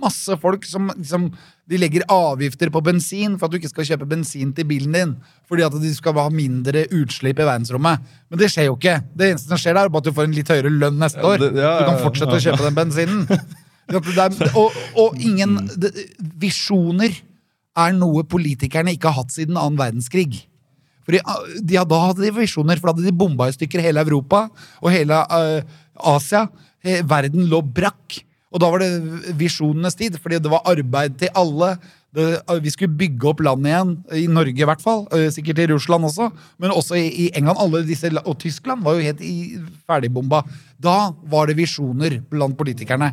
Masse 0.00 0.36
folk 0.40 0.64
som 0.68 0.90
liksom, 0.94 1.28
de 1.68 1.80
legger 1.80 2.04
avgifter 2.10 2.70
på 2.72 2.82
bensin 2.84 3.36
for 3.38 3.46
at 3.48 3.54
du 3.54 3.58
ikke 3.58 3.72
skal 3.72 3.88
kjøpe 3.92 4.08
bensin 4.10 4.52
til 4.56 4.68
bilen 4.68 4.94
din. 4.96 5.16
Fordi 5.50 5.66
at 5.66 5.78
de 5.82 5.94
skal 5.94 6.16
ha 6.20 6.28
mindre 6.32 6.86
utslipp 6.96 7.40
i 7.40 7.48
verdensrommet. 7.48 8.04
Men 8.30 8.42
det 8.42 8.50
skjer 8.52 8.70
jo 8.70 8.76
ikke. 8.78 9.00
Det 9.14 9.32
eneste 9.32 9.52
som 9.52 9.60
skjer, 9.60 9.76
der 9.76 9.88
er 9.88 9.92
bare 9.92 10.04
at 10.04 10.10
du 10.10 10.16
får 10.16 10.30
en 10.30 10.36
litt 10.38 10.52
høyere 10.54 10.72
lønn 10.72 11.00
neste 11.02 11.24
år. 11.24 11.42
ja, 11.50 11.50
Du 11.50 11.88
kan 11.88 11.96
ja, 11.96 12.04
fortsette 12.04 12.38
å 12.38 12.44
kjøpe 12.46 12.68
den 12.68 12.78
bensinen. 12.78 13.26
Og, 13.90 14.74
og 15.02 15.16
ingen 15.18 15.56
Visjoner 16.38 17.10
er 17.80 17.94
noe 17.96 18.22
politikerne 18.22 18.94
ikke 18.94 19.10
har 19.10 19.24
hatt 19.24 19.34
siden 19.34 19.58
annen 19.58 19.80
verdenskrig. 19.80 20.44
For 21.06 21.16
de, 21.16 21.20
de, 21.64 21.78
da 21.90 22.00
hadde 22.04 22.22
de 22.22 22.32
visjoner, 22.36 22.78
for 22.78 22.90
da 22.90 22.94
hadde 22.94 23.08
de 23.08 23.16
bomba 23.16 23.48
i 23.50 23.54
stykker 23.56 23.82
hele 23.82 24.02
Europa 24.04 24.44
og 24.78 24.92
hele 24.94 25.16
uh, 25.26 25.78
Asia. 26.14 26.44
He, 26.84 27.00
verden 27.06 27.48
lå 27.50 27.60
brakk. 27.62 28.20
Og 28.50 28.58
da 28.62 28.66
var 28.72 28.82
det 28.82 29.34
visjonenes 29.38 29.94
tid, 29.94 30.16
fordi 30.18 30.40
det 30.42 30.50
var 30.50 30.64
arbeid 30.66 31.18
til 31.20 31.30
alle. 31.38 31.76
Det, 32.10 32.24
eh, 32.42 32.58
vi 32.64 32.70
skulle 32.74 32.96
bygge 32.98 33.28
opp 33.30 33.40
landet 33.46 33.70
igjen, 33.70 33.92
i 34.18 34.26
Norge 34.26 34.58
i 34.58 34.66
hvert 34.66 34.82
fall. 34.82 35.06
eh, 35.14 35.28
Sikkert 35.30 35.60
i 35.62 35.68
Russland 35.70 36.04
også, 36.04 36.32
men 36.58 36.70
også 36.74 36.98
i 36.98 37.30
England. 37.34 37.58
Alle 37.62 37.84
disse, 37.86 38.10
og 38.24 38.38
Tyskland 38.42 38.82
var 38.82 38.94
jo 38.98 39.06
helt 39.06 39.20
i, 39.20 39.60
ferdigbomba. 39.86 40.42
Da 40.80 41.12
var 41.30 41.46
det 41.46 41.56
visjoner 41.56 42.20
blant 42.28 42.56
politikerne. 42.58 43.12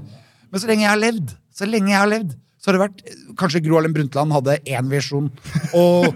Men 0.52 0.60
så 0.60 0.68
lenge 0.68 0.88
jeg 0.88 0.90
har 0.90 1.04
levd, 1.04 1.36
så 1.54 1.70
lenge 1.70 1.92
jeg 1.92 2.00
har 2.00 2.10
levd, 2.10 2.34
så 2.58 2.72
har 2.72 2.78
det 2.78 2.82
vært 2.82 3.02
Kanskje 3.38 3.62
Gro 3.62 3.78
Harlem 3.78 3.94
Brundtland 3.94 4.34
hadde 4.34 4.56
én 4.66 4.88
visjon, 4.90 5.28
og, 5.78 6.08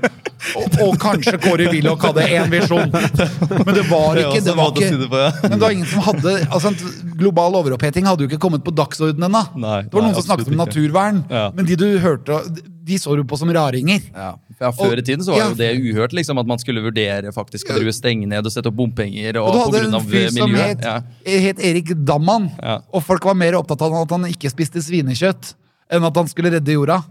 og, 0.57 0.79
og 0.81 0.95
kanskje 1.01 1.37
Kåre 1.43 1.67
Willoch 1.69 2.01
hadde 2.07 2.25
én 2.33 2.49
visjon. 2.49 2.89
Men 2.91 3.73
det 3.77 3.85
var 3.91 4.17
ikke 4.23 4.41
det 4.47 4.55
var 4.57 4.73
ikke. 4.73 5.21
Men 5.45 5.53
det 5.53 5.61
var 5.61 5.75
ingen 5.75 5.85
som 5.91 6.01
hadde 6.07 6.33
altså, 6.49 6.73
Global 7.21 7.59
overoppheting 7.61 8.09
hadde 8.09 8.25
jo 8.25 8.31
ikke 8.31 8.41
kommet 8.41 8.65
på 8.65 8.73
dagsordenen 8.73 9.29
ennå. 9.29 9.43
Det 9.85 9.93
var 9.93 10.07
noen 10.07 10.17
som 10.17 10.25
snakket 10.31 10.49
om 10.49 10.57
naturvern, 10.63 11.21
men 11.29 11.69
de 11.69 11.77
du 11.77 11.87
hørte, 12.01 12.41
de 12.81 12.97
så 12.97 13.13
du 13.15 13.23
på 13.29 13.37
som 13.37 13.51
raringer. 13.53 14.01
Ja. 14.09 14.31
ja, 14.57 14.71
Før 14.73 14.97
i 14.97 15.05
tiden 15.05 15.21
så 15.23 15.35
var 15.35 15.43
Ja. 15.43 15.49
jo 15.53 15.59
det 15.61 15.69
uhørt 15.77 16.17
liksom, 16.17 16.41
at 16.41 16.49
man 16.49 16.59
skulle 16.61 16.81
vurdere 16.81 17.31
faktisk 17.35 17.69
å 17.69 17.77
drive 17.77 17.93
stenge 17.93 18.25
ned 18.27 18.45
og 18.49 18.51
sette 18.53 18.71
opp 18.71 18.79
bompenger. 18.81 19.37
Og, 19.37 19.47
Og 19.47 19.53
du 19.53 19.59
på 19.59 19.65
hadde 19.69 19.85
en 19.93 20.09
fyr 20.09 20.29
som 20.33 20.55
het, 20.57 20.81
Ja. 20.81 20.97
het 21.45 21.61
Erik 21.61 21.93
Damman, 22.05 22.49
Ja. 22.57 22.79
og 22.91 23.03
folk 23.05 23.23
var 23.29 23.37
mer 23.37 23.53
opptatt 23.61 23.81
av 23.85 23.93
at 24.01 24.09
han 24.17 24.25
ikke 24.25 24.49
spiste 24.49 24.81
svinekjøtt, 24.81 25.53
enn 25.91 26.07
at 26.07 26.17
han 26.21 26.29
skulle 26.31 26.53
redde 26.55 26.77
jorda. 26.77 27.01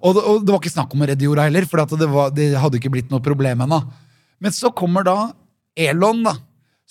Og 0.00 0.14
det, 0.16 0.22
og 0.24 0.44
det 0.46 0.54
var 0.54 0.60
ikke 0.62 0.72
snakk 0.72 0.94
om 0.96 1.02
å 1.04 1.08
redde 1.10 1.26
jorda 1.26 1.48
heller, 1.48 1.66
for 1.68 1.82
det, 1.98 2.08
var, 2.08 2.30
det 2.32 2.52
hadde 2.56 2.78
ikke 2.80 2.92
blitt 2.94 3.10
noe 3.12 3.20
problem 3.24 3.66
ennå. 3.66 3.82
Men 4.40 4.54
så 4.56 4.70
kommer 4.72 5.04
da 5.04 5.16
Elon, 5.76 6.22
da, 6.24 6.32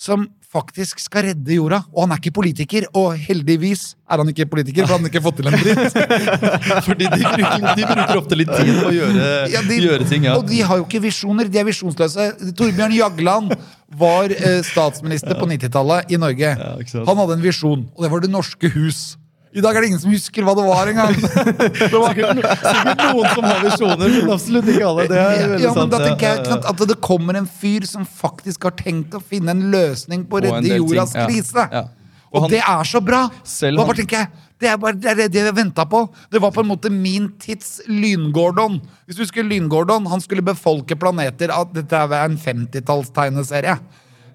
som 0.00 0.28
faktisk 0.50 0.98
skal 0.98 1.28
redde 1.28 1.54
jorda. 1.54 1.80
Og 1.94 2.04
han 2.04 2.14
er 2.14 2.18
ikke 2.22 2.32
politiker, 2.34 2.86
og 2.98 3.12
heldigvis 3.22 3.82
er 4.10 4.18
han 4.22 4.30
ikke 4.32 4.46
politiker, 4.50 4.86
for 4.86 4.96
han 4.96 5.04
har 5.06 5.12
ikke 5.12 5.22
fått 5.22 5.36
til 5.38 5.50
en 5.50 5.58
dritt. 5.58 5.98
Fordi 6.88 7.06
de 7.12 7.20
bruker, 7.22 7.66
de 7.78 7.84
bruker 7.86 8.18
ofte 8.18 8.38
litt 8.38 8.50
tid 8.50 8.70
på 8.80 8.88
å 8.88 8.94
gjøre, 8.96 9.28
Ja, 9.52 9.62
de, 9.68 9.78
gjøre 9.84 10.08
ting. 10.10 10.26
ja. 10.26 10.34
Og 10.38 10.46
de 10.50 10.58
har 10.66 10.80
jo 10.80 10.86
ikke 10.88 11.02
visjoner, 11.04 11.50
de 11.50 11.60
er 11.62 11.68
visjonsløse. 11.68 12.26
Torbjørn 12.58 12.96
Jagland 12.98 13.54
var 14.00 14.34
eh, 14.34 14.58
statsminister 14.66 15.38
på 15.38 15.46
90-tallet 15.50 16.10
i 16.14 16.18
Norge. 16.18 16.50
Ja. 16.58 16.74
Han 17.06 17.22
hadde 17.22 17.38
en 17.38 17.44
visjon, 17.46 17.86
og 17.94 18.06
det 18.06 18.10
var 18.14 18.26
Det 18.26 18.30
norske 18.34 18.70
hus. 18.74 19.04
I 19.50 19.62
dag 19.64 19.74
er 19.74 19.82
det 19.82 19.88
ingen 19.90 19.98
som 20.02 20.12
husker 20.14 20.44
hva 20.46 20.52
det 20.54 20.64
var 20.68 20.86
engang. 20.92 21.14
Det 21.80 21.88
var 21.90 22.12
Sikkert 22.14 23.00
noen 23.02 23.30
som 23.34 23.46
har 23.48 23.64
visjoner, 23.64 24.12
men 24.14 24.28
absolutt 24.36 24.68
ikke 24.70 24.84
alle. 24.86 25.06
Det 25.10 25.16
er 25.18 25.54
ja, 25.64 25.72
men 25.74 25.90
da 25.90 25.98
tenker 26.04 26.28
jeg 26.28 26.44
sant, 26.52 26.68
at 26.70 26.84
det 26.92 26.96
kommer 27.02 27.38
en 27.40 27.48
fyr 27.50 27.86
som 27.88 28.04
faktisk 28.06 28.68
har 28.68 28.76
tenkt 28.78 29.16
å 29.18 29.22
finne 29.22 29.50
en 29.56 29.64
løsning 29.72 30.22
på 30.30 30.38
å 30.38 30.44
redde 30.44 30.76
jordas 30.78 31.16
ting, 31.16 31.26
krise. 31.26 31.64
Ja. 31.72 31.82
Og 32.30 32.36
Og, 32.36 32.44
han- 32.44 32.52
det 32.54 32.60
er 32.62 32.84
så 32.86 33.00
bra! 33.02 33.24
Selv 33.42 33.82
bare 33.82 33.96
tenker 33.98 34.20
jeg, 34.20 34.30
det 34.60 34.68
er 34.70 34.76
bare 34.78 34.94
det, 35.00 35.10
er 35.10 35.32
det 35.32 35.42
jeg 35.42 35.56
venta 35.56 35.82
på. 35.88 36.04
Det 36.30 36.38
var 36.44 36.52
på 36.54 36.62
en 36.62 36.68
måte 36.70 36.90
min 36.94 37.26
tids 37.42 37.80
Lyngordon. 37.88 38.78
Hvis 39.08 39.18
du 39.18 39.24
husker 39.24 39.42
Lyngordon, 39.42 40.06
han 40.12 40.20
skulle 40.22 40.44
befolke 40.46 40.94
planeter 41.00 41.50
av 41.50 41.72
Dette 41.74 41.96
er 42.06 42.14
en 42.20 42.38
50-tallstegneserie. 42.38 43.78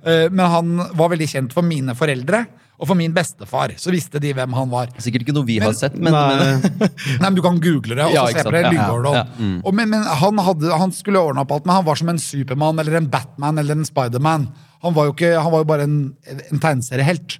Eh, 0.05 0.27
Men 0.29 0.45
han 0.51 0.75
var 0.97 1.09
veldig 1.13 1.29
kjent 1.29 1.53
for 1.55 1.63
mine 1.63 1.95
foreldre. 1.95 2.45
Og 2.75 2.89
for 2.89 2.97
min 2.99 3.13
bestefar 3.15 3.71
så 3.79 3.93
visste 3.93 4.19
de 4.19 4.33
hvem 4.35 4.55
han 4.57 4.71
var. 4.71 4.89
Sikkert 4.99 5.23
ikke 5.23 5.35
noe 5.37 5.47
vi 5.47 5.57
har 5.63 5.75
sett, 5.77 5.95
men, 5.95 6.11
Nei, 6.11 6.35
men 6.41 6.89
Nei, 7.21 7.29
men 7.29 7.37
Du 7.37 7.41
kan 7.45 7.59
google 7.63 7.95
det, 7.95 8.03
og 8.03 8.11
så 8.11 8.17
ja, 8.17 8.25
se 8.35 8.43
på 8.43 8.53
det. 8.55 8.63
Ja, 8.67 8.89
ja, 8.91 9.13
ja. 9.21 9.23
Og 9.63 9.77
men, 9.77 9.91
men 9.93 10.03
han, 10.03 10.43
hadde, 10.49 10.73
han 10.83 10.93
skulle 10.95 11.23
ordne 11.23 11.45
opp 11.45 11.55
alt, 11.55 11.67
men 11.67 11.77
han 11.77 11.87
var 11.87 11.99
som 12.01 12.11
en 12.11 12.21
Supermann 12.21 12.81
eller 12.83 12.99
en 12.99 13.09
Batman 13.11 13.61
eller 13.61 13.79
en 13.79 13.87
Spiderman. 13.87 14.49
Han 14.83 14.95
var 14.97 15.09
jo, 15.09 15.15
ikke, 15.15 15.31
han 15.39 15.53
var 15.53 15.63
jo 15.63 15.69
bare 15.71 15.87
en, 15.87 15.97
en 16.27 16.61
tegneseriehelt. 16.61 17.39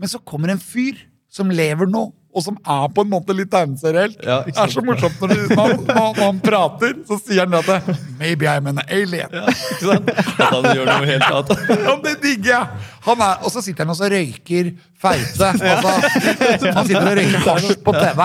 Men 0.00 0.10
så 0.10 0.22
kommer 0.26 0.54
en 0.54 0.62
fyr 0.62 1.04
som 1.32 1.52
lever 1.52 1.88
nå, 1.88 2.08
og 2.32 2.40
som 2.40 2.56
er 2.64 2.86
på 2.96 3.02
en 3.04 3.10
måte 3.12 3.34
litt 3.36 3.50
tegneserielt. 3.52 4.16
Ja, 4.24 4.38
det 4.46 4.54
er 4.56 4.70
så 4.72 4.80
morsomt 4.84 5.18
når, 5.20 5.32
du, 5.36 5.52
når, 5.52 5.72
når 5.84 6.20
han 6.22 6.38
prater, 6.40 6.94
så 7.08 7.18
sier 7.20 7.44
han 7.44 7.56
at 7.58 7.90
Maybe 8.16 8.48
I'm 8.48 8.70
an 8.70 8.80
alien. 8.86 9.28
ikke 9.28 9.82
sant? 9.84 10.08
At 10.16 10.40
han 10.54 10.68
gjør 10.72 10.88
noe 10.88 11.10
helt 11.10 11.26
annet. 11.28 11.66
Ja, 11.86 11.96
det 12.06 12.14
digger 12.22 12.54
jeg! 12.54 12.86
Han 13.04 13.24
er, 13.26 13.42
og 13.44 13.52
så 13.52 13.60
sitter 13.64 13.84
han 13.84 13.92
og 13.92 13.98
så 14.00 14.08
røyker 14.12 14.70
feite. 15.02 15.50
Altså, 15.50 16.70
han 16.72 16.88
sitter 16.88 17.10
og 17.10 17.18
røyker 17.20 17.44
hasj 17.50 17.74
på 17.84 17.94
TV. 17.98 18.24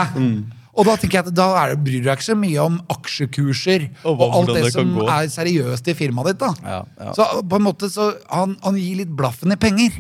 Og 0.78 0.86
da 0.86 0.94
tenker 1.02 1.18
jeg 1.18 1.26
at 1.26 1.34
da 1.34 1.48
det, 1.72 1.78
bryr 1.82 2.04
du 2.04 2.08
deg 2.08 2.20
ikke 2.20 2.28
så 2.30 2.36
mye 2.38 2.62
om 2.62 2.76
aksjekurser 2.94 3.88
Og 4.06 4.12
og, 4.22 4.36
alt 4.38 4.52
det, 4.54 4.64
det 4.68 4.74
som 4.76 4.92
gå. 4.94 5.08
er 5.10 5.32
seriøst 5.34 5.90
i 5.90 5.96
firmaet 5.98 6.36
ditt. 6.36 6.44
da. 6.44 6.52
Ja, 6.64 6.80
ja. 7.02 7.16
Så 7.18 7.26
på 7.50 7.58
en 7.58 7.66
måte 7.66 7.90
så 7.92 8.12
han, 8.30 8.54
han 8.64 8.78
gir 8.78 9.00
litt 9.02 9.12
blaffen 9.18 9.56
i 9.56 9.60
penger. 9.60 9.98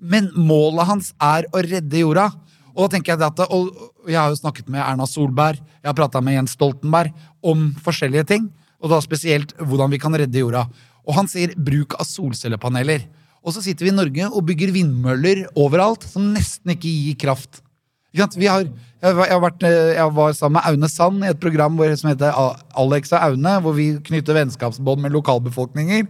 Men 0.00 0.28
målet 0.34 0.88
hans 0.90 1.12
er 1.22 1.46
å 1.54 1.62
redde 1.62 2.02
jorda. 2.02 2.26
Og 2.74 2.86
da 2.86 2.96
tenker 2.96 3.14
jeg 3.14 3.26
at, 3.26 3.40
og 3.50 4.08
Jeg 4.08 4.18
har 4.20 4.30
jo 4.32 4.40
snakket 4.40 4.68
med 4.68 4.80
Erna 4.80 5.06
Solberg, 5.06 5.60
jeg 5.60 5.88
har 5.88 5.96
prata 5.96 6.20
med 6.24 6.34
Jens 6.34 6.56
Stoltenberg 6.56 7.12
om 7.42 7.70
forskjellige 7.82 8.26
ting. 8.32 8.50
Og 8.80 8.90
da 8.92 9.00
spesielt 9.04 9.52
hvordan 9.58 9.90
vi 9.92 10.00
kan 10.00 10.14
redde 10.16 10.40
jorda. 10.40 10.66
Og 11.06 11.16
han 11.16 11.28
sier 11.28 11.52
bruk 11.56 11.96
av 11.98 12.06
solcellepaneler. 12.08 13.04
Og 13.40 13.54
så 13.54 13.62
sitter 13.64 13.86
vi 13.86 13.92
i 13.92 13.96
Norge 13.96 14.28
og 14.28 14.44
bygger 14.48 14.72
vindmøller 14.74 15.46
overalt 15.58 16.04
som 16.08 16.32
nesten 16.34 16.74
ikke 16.74 16.88
gir 16.88 17.18
kraft. 17.20 17.62
Vi 18.10 18.48
har, 18.50 18.64
jeg, 18.66 19.14
har 19.14 19.40
vært, 19.40 19.62
eh, 19.62 19.94
jeg 19.94 20.14
var 20.16 20.32
sammen 20.34 20.58
med 20.58 20.66
Aune 20.66 20.88
Sand 20.90 21.22
i 21.22 21.30
et 21.30 21.40
program 21.40 21.76
hvor, 21.78 21.92
som 21.96 22.10
heter 22.10 22.34
Alex 22.74 23.12
og 23.14 23.22
Aune, 23.22 23.52
hvor 23.62 23.76
vi 23.76 23.92
knytter 24.08 24.34
vennskapsbånd 24.34 25.04
med 25.04 25.14
lokalbefolkninger. 25.14 26.08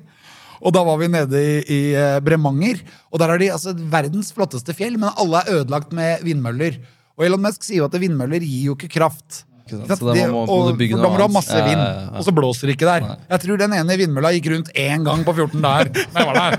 Og 0.61 0.73
da 0.77 0.83
var 0.85 0.99
vi 1.01 1.09
nede 1.09 1.41
i, 1.41 1.53
i 1.65 1.81
eh, 1.97 2.19
Bremanger, 2.25 2.83
og 3.11 3.19
der 3.23 3.35
er 3.35 3.39
de 3.41 3.51
altså 3.55 3.73
verdens 3.93 4.33
flotteste 4.37 4.75
fjell, 4.77 4.99
men 5.01 5.11
alle 5.17 5.41
er 5.45 5.61
ødelagt 5.61 5.93
med 5.97 6.21
vindmøller. 6.27 6.77
Og 7.17 7.25
Elon 7.27 7.43
Musk 7.45 7.65
sier 7.65 7.83
jo 7.83 7.89
at 7.89 7.97
vindmøller 8.01 8.41
gir 8.45 8.67
jo 8.71 8.77
ikke 8.77 8.91
kraft. 8.99 9.45
Ikke 9.71 9.87
sant? 9.87 10.01
Så 10.01 10.07
da 10.15 10.27
må- 10.27 10.43
og- 10.49 10.77
du 10.79 10.87
da 10.89 10.97
må 11.09 11.17
du 11.17 11.23
ha 11.23 11.29
masse 11.29 11.55
vind, 11.55 11.79
ja, 11.79 11.91
ja. 12.11 12.19
og 12.19 12.25
så 12.27 12.33
blåser 12.35 12.67
det 12.67 12.75
ikke 12.77 12.89
der. 12.91 13.17
Jeg 13.31 13.41
tror 13.45 13.57
den 13.61 13.73
ene 13.73 13.97
vindmølla 14.01 14.33
gikk 14.35 14.49
rundt 14.53 14.71
én 14.75 15.05
gang 15.05 15.25
på 15.25 15.33
14 15.35 15.63
der. 15.69 15.91
Jeg 15.95 16.27
var 16.27 16.35
der. 16.35 16.51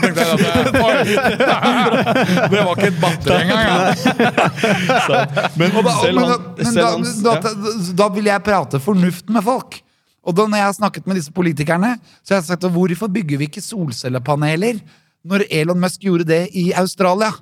Jeg 0.00 0.16
at 0.16 0.74
oi, 0.86 0.94
Det 2.54 2.64
var 2.64 2.74
ikke 2.74 2.88
et 2.88 3.00
batteri 3.00 3.40
engang. 3.42 3.70
Ja. 5.08 5.26
Men, 5.56 5.68
ja. 7.24 7.34
da 7.94 8.08
vil 8.14 8.24
jeg 8.32 8.42
prate 8.46 8.80
fornuft 8.80 9.28
med 9.30 9.44
folk. 9.44 9.80
Og 10.24 10.36
da 10.36 10.46
når 10.48 10.60
jeg 10.60 10.68
har 10.70 10.76
snakket 10.76 11.08
med 11.08 11.18
disse 11.20 11.32
politikerne, 11.34 11.94
så 12.24 12.34
har 12.34 12.42
jeg 12.42 12.50
sagt 12.52 12.68
hvorfor 12.74 13.10
bygger 13.12 13.40
vi 13.40 13.48
ikke 13.50 13.64
solcellepaneler 13.64 14.80
når 15.24 15.46
Elon 15.52 15.80
Musk 15.80 16.04
gjorde 16.04 16.26
det 16.28 16.46
i 16.56 16.70
Australia? 16.76 17.32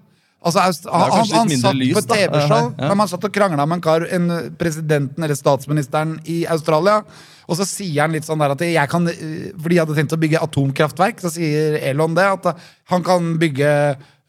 Altså, 0.42 0.58
han, 0.58 1.12
han, 1.14 1.50
satt 1.54 1.76
lys, 1.78 1.94
på 1.94 2.00
et. 2.02 2.08
TV-show, 2.10 2.72
Ja. 2.78 2.88
han 2.90 3.08
satt 3.08 3.26
og 3.28 3.34
krangla 3.34 3.66
med 3.66 3.78
en 3.78 3.84
kar, 3.84 4.06
en 4.10 4.30
presidenten 4.58 5.22
eller 5.22 5.38
statsministeren 5.38 6.16
i 6.26 6.42
Australia. 6.50 7.04
Og 7.46 7.58
så 7.58 7.66
sier 7.66 8.02
han 8.02 8.14
litt 8.14 8.26
sånn 8.26 8.42
der 8.42 8.54
at 8.54 8.64
jeg 8.64 8.90
kan, 8.90 9.06
For 9.06 9.62
fordi 9.62 9.76
jeg 9.76 9.84
hadde 9.84 9.98
tenkt 9.98 10.16
å 10.16 10.18
bygge 10.24 10.42
atomkraftverk, 10.42 11.22
så 11.22 11.30
sier 11.30 11.78
Elon 11.78 12.14
det, 12.18 12.26
at 12.26 12.58
han 12.90 13.06
kan 13.06 13.36
bygge 13.38 13.70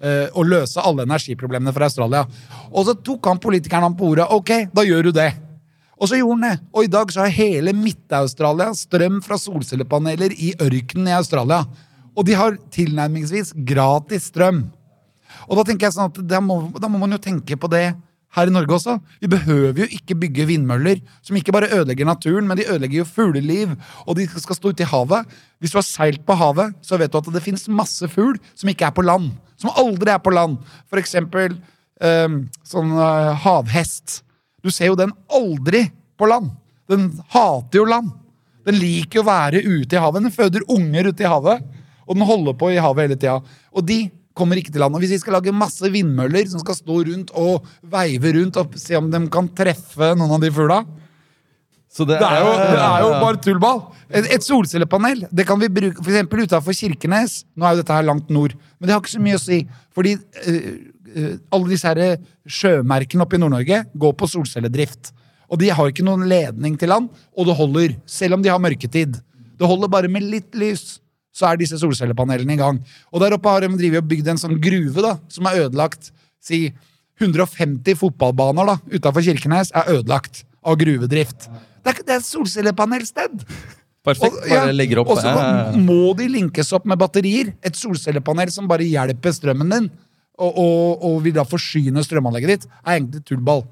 eh, 0.03 0.27
og 0.33 0.45
løse 0.45 0.81
alle 0.81 1.07
energiproblemene 1.07 1.73
for 1.73 1.87
Australia. 1.87 2.27
Og 2.71 2.85
så 2.85 2.93
tok 2.93 3.31
han 3.31 3.41
politikeren 3.41 3.89
ham 3.89 3.97
på 3.97 4.13
ordet. 4.13 4.29
Ok, 4.29 4.53
da 4.73 4.85
gjør 4.85 5.09
du 5.09 5.11
det. 5.17 5.31
Og 5.99 6.09
så 6.09 6.19
gjorde 6.19 6.39
han 6.39 6.45
det. 6.47 6.55
Og 6.73 6.85
i 6.85 6.91
dag 6.91 7.11
så 7.13 7.25
har 7.25 7.35
hele 7.35 7.73
Midt-Australia 7.77 8.71
strøm 8.77 9.19
fra 9.25 9.37
solcellepaneler 9.39 10.33
i 10.35 10.53
ørkenen 10.61 11.11
i 11.11 11.17
Australia. 11.17 11.63
Og 12.13 12.25
de 12.27 12.37
har 12.37 12.57
tilnærmingsvis 12.73 13.53
gratis 13.67 14.29
strøm. 14.31 14.65
Og 15.49 15.59
da 15.59 15.67
tenker 15.67 15.87
jeg 15.87 15.97
sånn 15.97 16.11
at 16.11 16.19
da 16.29 16.41
må, 16.43 16.65
da 16.79 16.89
må 16.91 17.01
man 17.01 17.15
jo 17.15 17.21
tenke 17.21 17.57
på 17.59 17.69
det 17.71 17.87
her 18.33 18.49
i 18.49 18.53
Norge 18.53 18.77
også. 18.77 18.97
Vi 19.21 19.29
behøver 19.29 19.83
jo 19.83 19.87
ikke 19.97 20.17
bygge 20.23 20.47
vindmøller 20.49 21.01
som 21.25 21.37
ikke 21.37 21.53
bare 21.53 21.69
ødelegger 21.73 22.07
naturen, 22.09 22.47
men 22.49 22.57
de 22.57 22.67
ødelegger 22.67 23.03
jo 23.03 23.09
fugleliv, 23.09 23.75
og 24.07 24.17
de 24.17 24.27
skal 24.31 24.57
stå 24.57 24.73
ute 24.73 24.85
i 24.85 24.89
havet. 24.89 25.29
Hvis 25.61 25.73
du 25.73 25.79
har 25.79 25.87
seilt 25.87 26.25
på 26.25 26.37
havet, 26.39 26.73
så 26.81 26.97
vet 27.01 27.13
du 27.13 27.19
at 27.19 27.29
det 27.33 27.43
finnes 27.45 27.69
masse 27.69 28.09
fugl 28.11 28.39
som 28.55 28.71
ikke 28.71 28.89
er 28.89 28.95
på 28.95 29.05
land. 29.05 29.31
Som 29.61 29.73
aldri 29.77 30.13
er 30.13 30.21
på 30.23 30.33
land. 30.33 30.57
For 30.89 31.01
eksempel 31.01 31.55
um, 32.01 32.43
sånn 32.67 32.95
uh, 32.97 33.33
havhest. 33.45 34.21
Du 34.63 34.71
ser 34.71 34.91
jo 34.91 34.97
den 34.99 35.11
aldri 35.27 35.85
på 36.19 36.29
land. 36.29 36.51
Den 36.89 37.09
hater 37.33 37.81
jo 37.81 37.87
land. 37.89 38.11
Den 38.63 38.79
liker 38.79 39.21
å 39.21 39.27
være 39.27 39.63
ute 39.63 39.97
i 39.97 40.01
havet. 40.01 40.23
Den 40.23 40.35
føder 40.35 40.65
unger 40.71 41.11
ute 41.11 41.25
i 41.25 41.29
havet, 41.29 41.63
og 42.07 42.17
den 42.17 42.27
holder 42.27 42.55
på 42.59 42.71
i 42.71 42.81
havet 42.81 43.07
hele 43.07 43.19
tida. 43.19 43.37
Og 43.75 43.85
de 43.87 44.05
kommer 44.37 44.59
ikke 44.59 44.73
til 44.73 44.81
land. 44.83 44.95
Og 44.95 45.03
hvis 45.03 45.13
vi 45.13 45.21
skal 45.21 45.37
lage 45.37 45.53
masse 45.55 45.89
vindmøller 45.93 46.47
som 46.49 46.61
skal 46.63 46.77
stå 46.77 46.99
rundt 47.09 47.33
og 47.39 47.67
veive 47.91 48.33
rundt 48.37 48.59
og 48.59 48.77
se 48.81 48.97
om 48.97 49.11
de 49.11 49.21
kan 49.33 49.49
treffe 49.55 50.13
noen 50.17 50.37
av 50.37 50.41
de 50.41 50.49
fugla 50.53 50.79
Så 51.93 52.07
det 52.09 52.17
det 52.17 52.25
er, 52.25 52.39
jo, 52.41 52.53
det 52.57 52.79
er 52.81 53.03
jo 53.03 53.11
bare 53.21 53.41
tullball. 53.45 53.83
Et, 54.09 54.31
et 54.33 54.45
solcellepanel 54.45 55.27
det 55.29 55.45
kan 55.45 55.61
vi 55.61 55.69
bruke 55.69 56.01
for 56.01 56.09
eksempel 56.09 56.47
utenfor 56.47 56.79
Kirkenes. 56.79 57.43
Nå 57.53 57.67
er 57.67 57.75
jo 57.75 57.83
dette 57.83 57.99
her 57.99 58.07
langt 58.07 58.31
nord, 58.33 58.55
men 58.79 58.89
det 58.89 58.95
har 58.95 59.03
ikke 59.03 59.13
så 59.13 59.21
mye 59.21 59.37
å 59.37 59.43
si. 59.43 59.59
Fordi 59.93 60.15
eh, 60.47 60.71
alle 61.53 61.69
disse 61.69 61.87
her 61.89 62.17
sjømerkene 62.49 63.25
oppe 63.25 63.37
i 63.37 63.41
Nord-Norge 63.41 63.83
går 63.99 64.15
på 64.19 64.29
solcelledrift. 64.31 65.11
Og 65.51 65.59
de 65.61 65.69
har 65.69 65.91
ikke 65.91 66.05
noen 66.05 66.25
ledning 66.29 66.77
til 66.81 66.89
land, 66.89 67.09
og 67.37 67.45
det 67.49 67.55
holder. 67.59 67.95
Selv 68.09 68.37
om 68.37 68.41
de 68.43 68.49
har 68.49 68.61
mørketid. 68.63 69.19
Det 69.59 69.67
holder 69.69 69.91
bare 69.91 70.09
med 70.09 70.25
litt 70.25 70.55
lys, 70.57 70.99
så 71.33 71.51
er 71.51 71.59
disse 71.61 71.77
solcellepanelene 71.81 72.55
i 72.55 72.59
gang. 72.61 72.79
Og 73.13 73.21
der 73.21 73.35
oppe 73.37 73.49
har 73.49 73.61
de 73.65 73.69
drivet 73.77 74.01
og 74.01 74.09
bygd 74.09 74.31
en 74.33 74.41
sånn 74.41 74.57
gruve 74.61 75.03
da, 75.05 75.15
som 75.33 75.45
er 75.49 75.63
ødelagt. 75.65 76.09
Si 76.43 76.67
150 77.21 77.95
fotballbaner 77.99 78.71
da, 78.73 78.75
utafor 78.97 79.21
Kirkenes 79.25 79.69
er 79.77 79.91
ødelagt 79.93 80.43
av 80.65 80.77
gruvedrift. 80.81 81.47
Det 81.83 81.91
er, 81.93 82.01
det 82.07 82.15
er 82.17 82.25
solcellepanelsted! 82.25 83.43
Perfekt. 84.03 84.33
Og- 84.35 84.47
ja, 84.49 84.63
Bare 84.65 84.73
legger 84.75 84.99
opp. 84.99 85.13
Og 85.13 85.21
så 85.21 85.31
må 85.79 86.13
de 86.17 86.25
linkes 86.27 86.73
opp 86.75 86.85
med 86.89 86.99
batterier. 86.99 87.53
Et 87.63 87.75
solcellepanel 87.77 88.51
som 88.51 88.67
bare 88.67 88.83
hjelper 88.83 89.31
strømmen 89.31 89.69
din, 89.71 89.91
og, 90.41 90.51
og, 90.57 91.05
og 91.05 91.21
vil 91.25 91.35
da 91.35 91.45
forsyne 91.47 92.03
strømanlegget 92.05 92.53
ditt, 92.53 92.69
er 92.83 92.97
egentlig 92.97 93.23
tullball. 93.27 93.63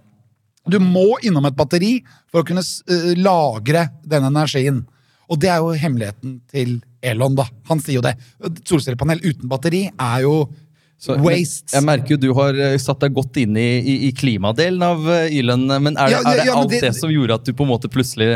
Du 0.69 0.77
må 0.83 1.15
innom 1.25 1.47
et 1.49 1.57
batteri 1.57 1.95
for 2.29 2.41
å 2.41 2.47
kunne 2.47 2.61
eh, 2.61 3.13
lagre 3.17 3.87
den 4.05 4.27
energien. 4.29 4.83
Og 5.31 5.39
det 5.41 5.49
er 5.49 5.63
jo 5.63 5.77
hemmeligheten 5.79 6.39
til 6.51 6.79
Elon, 7.01 7.37
da. 7.39 7.47
Han 7.69 7.81
sier 7.81 7.97
jo 7.97 8.05
det. 8.05 8.13
Et 8.45 8.61
solcellepanel 8.67 9.23
uten 9.23 9.49
batteri 9.49 9.87
er 9.89 10.25
jo 10.25 10.35
Så, 11.01 11.15
waste. 11.17 11.71
Jeg 11.73 11.81
merker 11.81 12.13
jo 12.13 12.17
du 12.21 12.27
har 12.37 12.57
eh, 12.61 12.75
satt 12.77 13.01
deg 13.01 13.15
godt 13.15 13.39
inn 13.41 13.55
i, 13.57 13.69
i, 13.81 13.93
i 14.05 14.09
klimadelen 14.13 14.83
av 14.85 15.07
eh, 15.09 15.33
Elon. 15.39 15.63
Men 15.81 15.95
er 15.97 16.11
det, 16.11 16.13
Ja, 16.13 16.19
ja, 16.21 16.29
er 16.29 16.37
det 16.37 16.45
ja, 16.45 16.57
alt 16.59 16.69
det, 16.69 16.81
det- 16.83 16.91
som 16.93 17.09
gjorde 17.09 17.39
at 17.39 17.47
du 17.47 17.55
på 17.57 17.65
en 17.65 17.71
måte 17.71 17.89
plutselig 17.89 18.27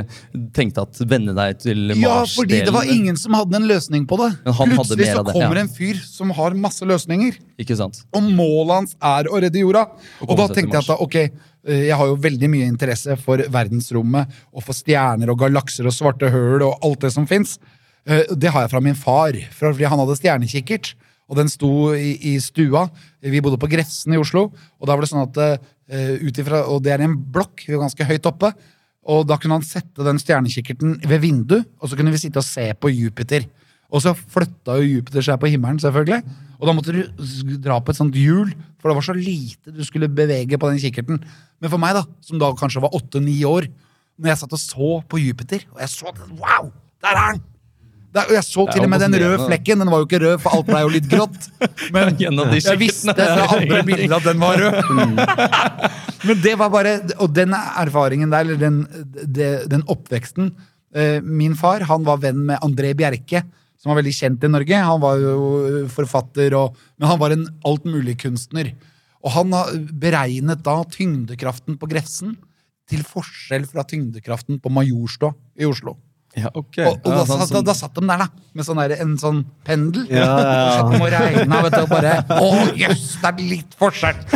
tenkte 0.55 0.81
at 0.87 0.97
vende 1.05 1.35
deg 1.37 1.59
til 1.61 1.93
Mars-delen? 1.93 2.33
fordi 2.33 2.63
det 2.65 2.73
var 2.73 2.89
ingen 2.89 3.19
som 3.21 3.37
hadde 3.37 3.59
en 3.59 3.69
løsning 3.69 4.07
på 4.09 4.17
det. 4.23 4.31
Plutselig 4.47 4.97
mer 5.03 5.11
så 5.11 5.21
av 5.21 5.29
det, 5.29 5.37
kommer 5.37 5.61
ja. 5.61 5.67
en 5.67 5.71
fyr 5.77 6.01
som 6.01 6.33
har 6.39 6.57
masse 6.65 6.89
løsninger. 6.89 7.37
Ikke 7.61 7.77
sant? 7.77 8.01
Og 8.17 8.33
målet 8.33 8.73
hans 8.79 8.97
er 9.13 9.29
å 9.29 9.45
redde 9.45 9.61
jorda. 9.61 9.85
Og, 10.25 10.33
og 10.33 10.41
da 10.41 10.49
tenkte 10.49 10.79
jeg 10.79 10.87
at 10.87 10.89
da, 10.89 10.97
ok, 11.05 11.21
eh, 11.69 11.85
jeg 11.91 12.01
har 12.01 12.13
jo 12.15 12.19
veldig 12.25 12.53
mye 12.57 12.73
interesse 12.73 13.21
for 13.21 13.45
verdensrommet 13.45 14.41
og 14.49 14.65
for 14.65 14.73
stjerner 14.73 15.29
og 15.29 15.43
galakser 15.45 15.85
og 15.85 15.93
svarte 15.93 16.33
høl 16.33 16.65
og 16.65 16.81
alt 16.81 17.05
det 17.05 17.13
som 17.13 17.29
fins. 17.29 17.59
Det 18.05 18.49
har 18.53 18.65
jeg 18.65 18.73
fra 18.73 18.81
min 18.85 18.97
far, 18.97 19.37
fordi 19.53 19.85
han 19.85 20.01
hadde 20.01 20.17
stjernekikkert. 20.17 20.95
Og 21.25 21.39
den 21.39 21.49
sto 21.49 21.91
i, 21.97 22.13
i 22.31 22.35
stua. 22.43 22.85
Vi 23.25 23.41
bodde 23.41 23.59
på 23.61 23.69
Grefsen 23.71 24.13
i 24.13 24.21
Oslo. 24.21 24.47
Og 24.79 24.87
da 24.87 24.93
var 24.93 25.05
det 25.05 25.09
sånn 25.09 25.25
at 25.25 25.39
uh, 25.41 26.63
Og 26.69 26.79
det 26.85 26.93
er 26.93 27.05
en 27.05 27.17
blokk, 27.17 27.65
vi 27.65 27.73
var 27.73 27.87
ganske 27.87 28.07
høyt 28.07 28.29
oppe. 28.29 28.51
Og 29.05 29.25
da 29.29 29.37
kunne 29.37 29.59
han 29.59 29.65
sette 29.65 30.05
den 30.05 30.17
stjernekikkerten 30.21 30.99
ved 31.05 31.21
vinduet, 31.21 31.67
og 31.77 31.89
så 31.89 31.97
kunne 31.97 32.13
vi 32.13 32.23
sitte 32.23 32.41
og 32.41 32.47
se 32.47 32.71
på 32.73 32.89
Jupiter. 32.89 33.45
Og 33.93 34.01
så 34.01 34.15
flytta 34.17 34.79
jo 34.79 34.97
Jupiter 34.97 35.25
seg 35.25 35.37
på 35.41 35.51
himmelen, 35.53 35.77
selvfølgelig. 35.81 36.23
Og 36.57 36.67
da 36.67 36.73
måtte 36.73 36.95
du 36.95 37.55
dra 37.61 37.77
på 37.83 37.93
et 37.93 37.99
sånt 37.99 38.17
hjul, 38.17 38.49
for 38.81 38.89
det 38.89 38.97
var 38.97 39.05
så 39.05 39.15
lite 39.17 39.73
du 39.75 39.83
skulle 39.85 40.09
bevege 40.09 40.57
på 40.57 40.71
den 40.71 40.81
kikkerten. 40.81 41.21
Men 41.61 41.73
for 41.73 41.81
meg, 41.81 41.97
da, 41.97 42.05
som 42.25 42.41
da 42.41 42.49
kanskje 42.57 42.83
var 42.83 42.97
åtte-ni 42.97 43.37
år, 43.47 43.69
når 44.17 44.31
jeg 44.31 44.41
satt 44.41 44.55
og 44.57 44.63
så 44.63 44.93
på 45.11 45.21
Jupiter, 45.21 45.67
og 45.75 45.83
jeg 45.83 45.93
så 45.93 46.15
Wow! 46.39 46.71
Der 47.03 47.13
er 47.13 47.35
den! 47.35 47.43
Der, 48.15 48.29
og 48.29 48.35
jeg 48.37 48.45
så 48.47 48.63
til 48.69 48.85
og 48.85 48.87
med 48.91 49.01
den 49.03 49.17
røde 49.19 49.39
flekken. 49.43 49.81
Den 49.83 49.91
var 49.91 49.99
jo 49.99 50.07
ikke 50.07 50.21
rød, 50.23 50.37
for 50.43 50.55
alt 50.55 50.69
ble 50.69 50.83
jo 50.85 50.91
litt 50.93 51.09
grått. 51.11 51.49
Men 51.95 52.15
jeg 52.15 52.79
visste 52.79 53.15
fra 53.17 53.49
andre 53.57 53.81
bilder 53.87 54.15
at 54.15 54.29
den 54.29 54.39
var 54.39 54.61
rød. 54.61 55.19
Men 56.29 56.39
det 56.41 56.55
var 56.57 56.71
bare 56.73 56.95
Og 57.21 57.35
den 57.35 57.53
erfaringen 57.53 58.31
der, 58.31 58.47
eller 58.47 58.57
den, 58.57 58.79
den 59.69 59.83
oppveksten 59.91 60.47
eh, 60.95 61.19
Min 61.21 61.53
far 61.59 61.83
han 61.85 62.07
var 62.07 62.23
venn 62.23 62.39
med 62.47 62.63
André 62.65 62.95
Bjerke, 62.97 63.43
som 63.77 63.91
var 63.91 63.99
veldig 63.99 64.15
kjent 64.15 64.47
i 64.47 64.53
Norge. 64.53 64.81
Han 64.87 65.03
var 65.03 65.19
jo 65.21 65.51
eh, 65.67 65.77
forfatter, 65.91 66.55
og, 66.57 66.79
men 66.95 67.11
han 67.11 67.21
var 67.21 67.35
en 67.35 67.45
altmuligkunstner. 67.67 68.71
Og 69.25 69.35
han 69.35 69.53
beregnet 69.99 70.63
da 70.63 70.79
tyngdekraften 70.95 71.75
på 71.81 71.91
Grefsen 71.91 72.37
til 72.89 73.03
forskjell 73.05 73.65
fra 73.67 73.83
tyngdekraften 73.87 74.61
på 74.61 74.71
Majorstua 74.71 75.33
i 75.57 75.67
Oslo. 75.67 75.97
Ja, 76.35 76.49
okay. 76.53 76.85
Og, 76.89 76.99
og 76.99 77.11
Ja, 77.11 77.17
da, 77.21 77.25
sånn 77.29 77.41
satt, 77.41 77.53
da, 77.55 77.61
da 77.69 77.73
satt 77.77 77.95
de 77.95 78.03
der, 78.09 78.23
da, 78.25 78.27
med 78.55 78.67
sånn 78.67 78.79
der, 78.81 78.93
en 79.05 79.15
sånn 79.19 79.41
pendel. 79.67 80.03
Ja, 80.11 80.25
ja, 80.25 80.51
ja. 80.51 80.83
Og 80.85 80.95
og 80.99 81.09
regna, 81.13 81.61
vet 81.65 81.75
du, 81.75 81.81
og 81.81 81.91
bare 81.93 82.13
Å, 82.35 82.49
jøss, 82.75 83.05
det 83.21 83.31
er 83.31 83.43
litt 83.53 83.75
forskjell! 83.79 84.19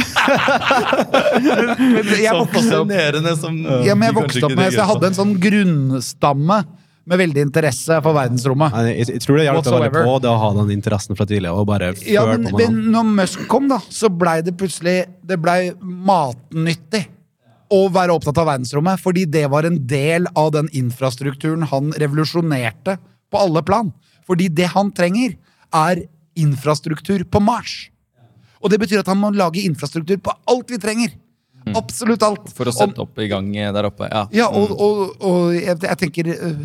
så 2.30 2.44
fascinerende 2.54 3.36
som 3.40 3.58
ja, 3.86 3.96
men 3.96 4.10
jeg 4.10 4.16
vokste 4.18 4.46
opp 4.48 4.56
med 4.58 4.74
Så 4.74 4.82
jeg 4.82 4.90
hadde 4.92 5.10
en 5.10 5.18
sånn 5.18 5.34
grunnstamme 5.42 6.60
med 7.10 7.18
veldig 7.18 7.42
interesse 7.42 7.96
for 8.06 8.14
verdensrommet. 8.14 8.76
Jeg, 8.86 9.08
jeg 9.16 9.22
tror 9.24 9.40
det 9.40 9.46
hjelper 9.48 9.78
veldig 9.80 10.04
på 10.06 10.18
det 10.22 10.30
å 10.30 10.40
ha 10.44 10.50
den 10.60 10.74
interessen 10.76 11.18
fra 11.18 11.26
tidlig. 11.30 11.50
Og 11.50 11.66
bare 11.66 11.94
Ja, 12.06 12.26
men, 12.30 12.46
på 12.46 12.60
med 12.60 12.76
men 12.76 12.92
når 12.94 13.14
Musk 13.24 13.48
kom, 13.50 13.66
da, 13.72 13.80
så 13.90 14.12
blei 14.14 14.40
det 14.46 14.54
plutselig 14.60 15.00
Det 15.26 15.40
blei 15.42 15.72
matnyttig 15.82 17.08
å 17.70 17.84
være 17.94 18.16
opptatt 18.16 18.40
av 18.42 18.50
verdensrommet, 18.50 19.02
fordi 19.02 19.26
det 19.30 19.46
var 19.52 19.68
en 19.68 19.78
del 19.88 20.26
av 20.38 20.52
den 20.56 20.70
infrastrukturen 20.76 21.68
han 21.70 21.94
revolusjonerte 22.02 22.98
på 23.30 23.42
alle 23.42 23.62
plan. 23.66 23.92
Fordi 24.30 24.50
det 24.54 24.72
han 24.74 24.92
trenger, 24.96 25.36
er 25.70 26.04
infrastruktur 26.40 27.24
på 27.30 27.42
Mars. 27.44 27.90
Og 28.60 28.72
det 28.74 28.80
betyr 28.82 29.04
at 29.04 29.10
han 29.12 29.20
må 29.22 29.32
lage 29.36 29.62
infrastruktur 29.64 30.18
på 30.24 30.34
alt 30.50 30.74
vi 30.74 30.80
trenger. 30.82 31.14
Absolutt 31.78 32.24
alt. 32.26 32.50
For 32.56 32.70
å 32.70 32.74
sette 32.74 33.04
opp 33.04 33.20
i 33.22 33.30
gang 33.30 33.52
eh, 33.58 33.72
der 33.76 33.90
oppe. 33.90 34.08
Ja. 34.10 34.26
ja, 34.34 34.48
og, 34.50 34.74
og, 34.74 35.02
og 35.26 35.54
jeg, 35.54 35.76
jeg 35.84 36.00
tenker 36.02 36.30
øh, 36.34 36.64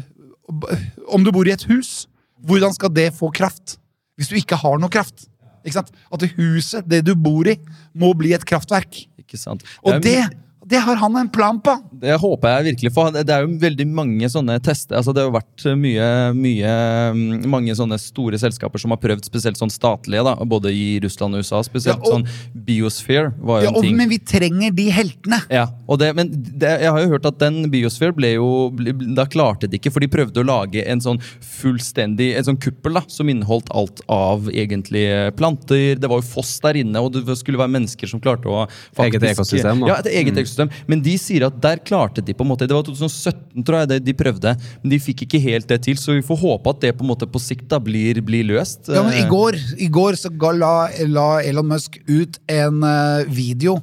Om 1.13 1.27
du 1.27 1.33
bor 1.35 1.49
i 1.49 1.53
et 1.53 1.67
hus, 1.69 2.07
hvordan 2.45 2.73
skal 2.77 2.93
det 2.95 3.11
få 3.17 3.31
kraft? 3.35 3.77
Hvis 4.17 4.31
du 4.31 4.39
ikke 4.39 4.59
har 4.61 4.81
noe 4.81 4.93
kraft. 4.93 5.27
At 5.65 6.25
huset, 6.37 6.85
det 6.89 7.03
du 7.07 7.15
bor 7.17 7.49
i, 7.49 7.57
må 7.97 8.13
bli 8.17 8.35
et 8.37 8.45
kraftverk. 8.47 9.05
Ikke 9.21 9.41
sant? 9.41 9.65
Og 9.83 10.01
det, 10.05 10.21
det 10.67 10.81
har 10.81 10.97
han 10.97 11.17
en 11.21 11.29
plan 11.29 11.59
på! 11.61 11.75
Det 12.05 12.15
håper 12.21 12.49
jeg 12.57 12.65
virkelig 12.71 12.91
for. 12.93 13.11
Det 13.15 13.33
er 13.33 13.45
jo 13.47 13.55
veldig 13.61 13.87
mange 13.89 14.29
sånne 14.33 14.57
tester. 14.65 14.97
altså 14.99 15.13
Det 15.15 15.23
har 15.23 15.29
jo 15.31 15.35
vært 15.39 15.65
mye, 15.81 16.09
mye 16.37 16.73
mm, 17.17 17.47
mange 17.53 17.75
sånne 17.77 17.99
store 18.01 18.39
selskaper 18.41 18.81
som 18.83 18.93
har 18.95 19.01
prøvd, 19.01 19.25
spesielt 19.29 19.61
sånn 19.61 19.73
statlige, 19.73 20.25
da, 20.27 20.35
både 20.49 20.73
i 20.75 20.99
Russland 21.05 21.37
og 21.37 21.45
USA. 21.45 21.63
Spesielt 21.67 22.01
Ja, 22.01 22.11
og- 22.11 22.25
sånn 22.25 22.65
Biosphere 22.65 23.33
var 23.41 23.61
jo 23.63 23.65
Ja, 23.65 23.71
en 23.71 23.77
og, 23.77 23.83
ting. 23.83 23.97
men 23.97 24.09
vi 24.09 24.19
trenger 24.19 24.75
de 24.75 24.89
heltene! 24.91 25.41
Ja, 25.51 25.67
og 25.89 25.99
det, 26.01 26.15
men 26.17 26.29
det, 26.33 26.75
jeg 26.83 26.91
har 26.91 27.01
jo 27.05 27.09
hørt 27.15 27.27
at 27.27 27.39
den 27.39 27.71
Biosphere 27.71 28.15
ble 28.17 28.35
jo 28.35 28.71
ble, 28.71 28.93
Da 29.15 29.27
klarte 29.27 29.69
de 29.69 29.79
ikke, 29.79 29.93
for 29.93 30.01
de 30.01 30.09
prøvde 30.09 30.41
å 30.43 30.47
lage 30.47 30.85
en 30.87 31.01
sånn 31.01 31.21
fullstendig 31.45 32.33
En 32.39 32.45
sånn 32.49 32.61
kuppel 32.61 32.95
da, 32.99 33.03
som 33.11 33.29
inneholdt 33.31 33.71
alt 33.75 34.01
av 34.13 34.49
egentlige 34.53 35.33
planter. 35.39 35.97
Det 36.01 36.09
var 36.11 36.21
jo 36.21 36.27
foss 36.35 36.57
der 36.65 36.79
inne, 36.83 37.01
og 37.01 37.13
det 37.17 37.37
skulle 37.39 37.61
være 37.61 37.73
mennesker 37.75 38.09
som 38.11 38.21
klarte 38.23 38.49
å 38.51 38.65
Eget 39.05 39.23
ekosystem, 39.35 39.81
da. 39.83 39.87
Ja, 39.93 39.97
et 40.01 40.09
eget 40.13 40.39
ekosystem. 40.55 40.71
Men 40.87 41.03
de 41.03 41.17
sier 41.19 41.47
at 41.47 41.61
der 41.63 41.83
klarte 41.83 42.23
de 42.25 42.35
på 42.35 42.45
en 42.45 42.51
måte 42.53 42.69
Det 42.69 42.75
var 42.75 42.85
2017, 42.87 43.65
tror 43.65 43.81
jeg, 43.81 43.89
det 43.89 44.05
de 44.05 44.15
prøvde. 44.15 44.55
Men 44.83 44.91
de 44.91 45.01
fikk 45.03 45.27
ikke 45.27 45.41
helt 45.43 45.69
det 45.69 45.83
til, 45.85 45.97
så 45.97 46.15
vi 46.15 46.25
får 46.25 46.41
håpe 46.41 46.71
at 46.71 46.81
det 46.81 46.95
på 46.97 47.05
en 47.05 47.13
måte 47.13 47.27
på 47.27 47.43
sikt 47.43 47.69
da 47.69 47.81
blir, 47.83 48.21
blir 48.23 48.45
løst. 48.45 48.89
Ja, 48.89 49.03
men 49.03 49.15
I 49.15 49.25
Eh, 49.25 49.29
går, 49.29 49.57
i 49.79 49.89
går 49.89 50.17
så 50.21 50.31
ga, 50.31 50.53
la, 50.53 50.89
la 51.09 51.29
Elon 51.43 51.67
Musk 51.67 51.99
ut 52.07 52.39
en 52.49 52.83
eh, 52.85 53.27
video 53.29 53.79